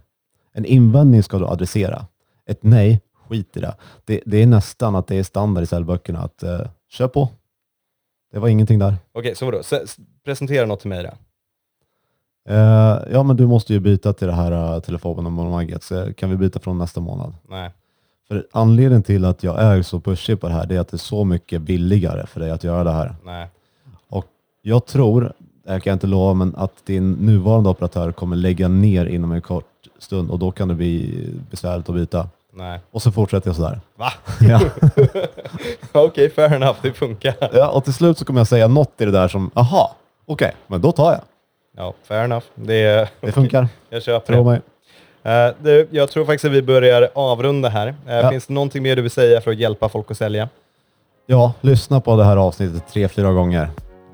En 0.54 0.66
invändning 0.66 1.24
ska 1.24 1.38
du 1.40 1.46
adressera. 1.46 2.06
Ett 2.46 2.64
nej, 2.64 3.02
skit 3.28 3.58
i 3.58 3.60
det. 3.60 3.76
Det, 4.06 4.22
det 4.26 4.38
är 4.44 4.48
nästan 4.48 4.96
att 4.96 5.08
det 5.08 5.16
är 5.16 5.24
standard 5.24 5.64
i 5.64 5.68
säljböckerna 5.68 6.20
att 6.20 6.44
uh, 6.44 6.60
kör 6.90 7.08
på. 7.08 7.30
Det 8.32 8.40
var 8.40 8.48
ingenting 8.48 8.80
där. 8.80 8.96
Okej, 9.12 9.36
så 9.36 9.46
vadå? 9.46 9.60
S- 9.60 9.74
s- 9.74 9.98
presentera 10.26 10.66
något 10.66 10.80
till 10.80 10.90
mig 10.90 11.04
då. 11.04 11.10
Eh, 12.54 13.00
ja, 13.12 13.24
men 13.24 13.36
du 13.36 13.48
måste 13.48 13.74
ju 13.74 13.80
byta 13.80 14.14
till 14.14 14.28
det 14.28 14.34
här 14.34 14.76
uh, 14.76 14.80
telefonabonnemanget. 14.80 15.84
Så 15.84 16.14
kan 16.14 16.30
vi 16.30 16.36
byta 16.38 16.60
från 16.60 16.78
nästa 16.78 17.00
månad? 17.02 17.34
Nej. 17.50 17.72
För 18.28 18.48
anledningen 18.52 19.04
till 19.04 19.26
att 19.26 19.44
jag 19.44 19.60
är 19.62 19.82
så 19.82 20.00
pushig 20.00 20.42
på 20.42 20.48
det 20.48 20.54
här, 20.54 20.66
det 20.66 20.76
är 20.76 20.80
att 20.80 20.88
det 20.88 20.96
är 20.96 21.00
så 21.00 21.24
mycket 21.24 21.62
billigare 21.62 22.26
för 22.28 22.40
dig 22.40 22.52
att 22.52 22.64
göra 22.64 22.84
det 22.84 22.92
här. 22.92 23.16
Nej. 23.26 23.48
Och 24.10 24.26
jag 24.62 24.86
tror, 24.86 25.34
det 25.66 25.72
här 25.72 25.80
kan 25.80 25.92
jag 25.92 25.96
inte 25.96 26.08
lova, 26.08 26.34
men 26.34 26.56
att 26.56 26.86
din 26.86 27.12
nuvarande 27.12 27.70
operatör 27.70 28.12
kommer 28.12 28.36
lägga 28.36 28.68
ner 28.68 29.06
inom 29.06 29.32
en 29.32 29.42
kort 29.42 29.66
stund 30.00 30.32
och 30.32 30.40
då 30.40 30.52
kan 30.52 30.68
det 30.68 30.74
bli 30.76 31.26
besvärligt 31.52 31.90
att 31.90 31.96
byta. 31.96 32.30
Nej. 32.54 32.80
Och 32.92 33.02
så 33.02 33.12
fortsätter 33.12 33.48
jag 33.50 33.56
sådär. 33.56 33.82
Va? 33.96 34.14
Ja. 34.42 34.62
Okej, 35.92 36.30
fair 36.30 36.54
enough, 36.54 36.78
det 36.82 36.94
funkar. 36.94 37.34
ja, 37.54 37.70
och 37.70 37.84
till 37.84 37.94
slut 37.94 38.18
så 38.18 38.26
kommer 38.26 38.40
jag 38.40 38.48
säga 38.48 38.68
något 38.68 39.02
i 39.02 39.06
det 39.06 39.12
där 39.12 39.28
som, 39.28 39.52
aha, 39.54 39.96
okej, 40.26 40.54
men 40.68 40.82
då 40.82 40.92
tar 40.92 41.12
jag. 41.12 41.22
Ja, 41.78 41.94
fair 42.04 42.24
enough. 42.24 42.46
Det, 42.56 43.10
Det 43.22 43.32
funkar, 43.32 43.68
jag 43.90 44.04
köper 44.04 44.34
tro 44.34 44.44
det. 44.44 44.50
mig. 44.50 44.62
Eh, 45.24 45.48
du, 45.62 45.88
jag 45.92 46.10
tror 46.10 46.26
faktiskt 46.26 46.46
att 46.46 46.52
vi 46.52 46.62
börjar 46.62 47.10
avrunda 47.14 47.70
här. 47.70 47.88
Eh, 48.08 48.16
Ja. 48.16 48.30
Finns 48.30 48.46
det 48.48 48.54
någonting 48.54 48.84
mer 48.84 48.96
du 48.96 49.02
vill 49.02 49.12
säga 49.12 49.42
för 49.42 49.52
att 49.52 49.58
hjälpa 49.58 49.90
folk 49.90 50.12
att 50.12 50.18
sälja? 50.18 50.50
Ja, 51.26 51.54
lyssna 51.62 52.02
på 52.02 52.16
det 52.16 52.24
här 52.24 52.38
avsnittet 52.38 52.84
tre, 52.94 53.08
fyra 53.08 53.32
gånger. 53.32 53.70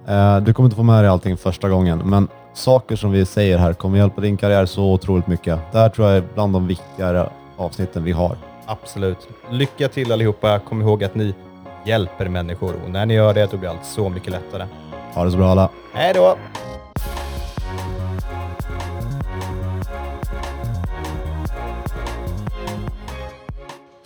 Eh, 0.08 0.40
du 0.40 0.54
kommer 0.54 0.68
inte 0.68 0.76
få 0.76 0.84
med 0.84 1.04
dig 1.04 1.10
allting 1.10 1.38
första 1.38 1.70
gången, 1.70 2.02
men 2.10 2.28
saker 2.54 2.96
som 2.96 3.12
vi 3.12 3.26
säger 3.26 3.58
här 3.58 3.74
kommer 3.74 3.98
hjälpa 3.98 4.22
din 4.22 4.38
karriär 4.38 4.66
så 4.66 4.84
otroligt 4.84 5.28
mycket. 5.28 5.60
Det 5.72 5.78
här 5.78 5.90
tror 5.90 6.08
jag 6.08 6.18
är 6.18 6.24
bland 6.34 6.54
de 6.54 6.68
viktigare 6.68 7.30
avsnitten 7.58 8.04
vi 8.04 8.12
har. 8.12 8.38
Absolut. 8.66 9.18
Lycka 9.52 9.88
till 9.88 10.12
allihopa. 10.12 10.60
Kom 10.60 10.82
ihåg 10.82 11.04
att 11.04 11.16
ni 11.16 11.34
hjälper 11.86 12.30
människor 12.30 12.74
och 12.86 12.92
när 12.92 13.06
ni 13.06 13.14
gör 13.14 13.34
det 13.34 13.52
då 13.52 13.58
blir 13.58 13.70
allt 13.70 13.86
så 13.86 14.10
mycket 14.10 14.30
lättare. 14.32 14.66
Ha 15.14 15.24
det 15.26 15.32
så 15.32 15.38
bra 15.38 15.50
alla. 15.52 15.70
Hej 15.94 16.14
då! 16.14 16.38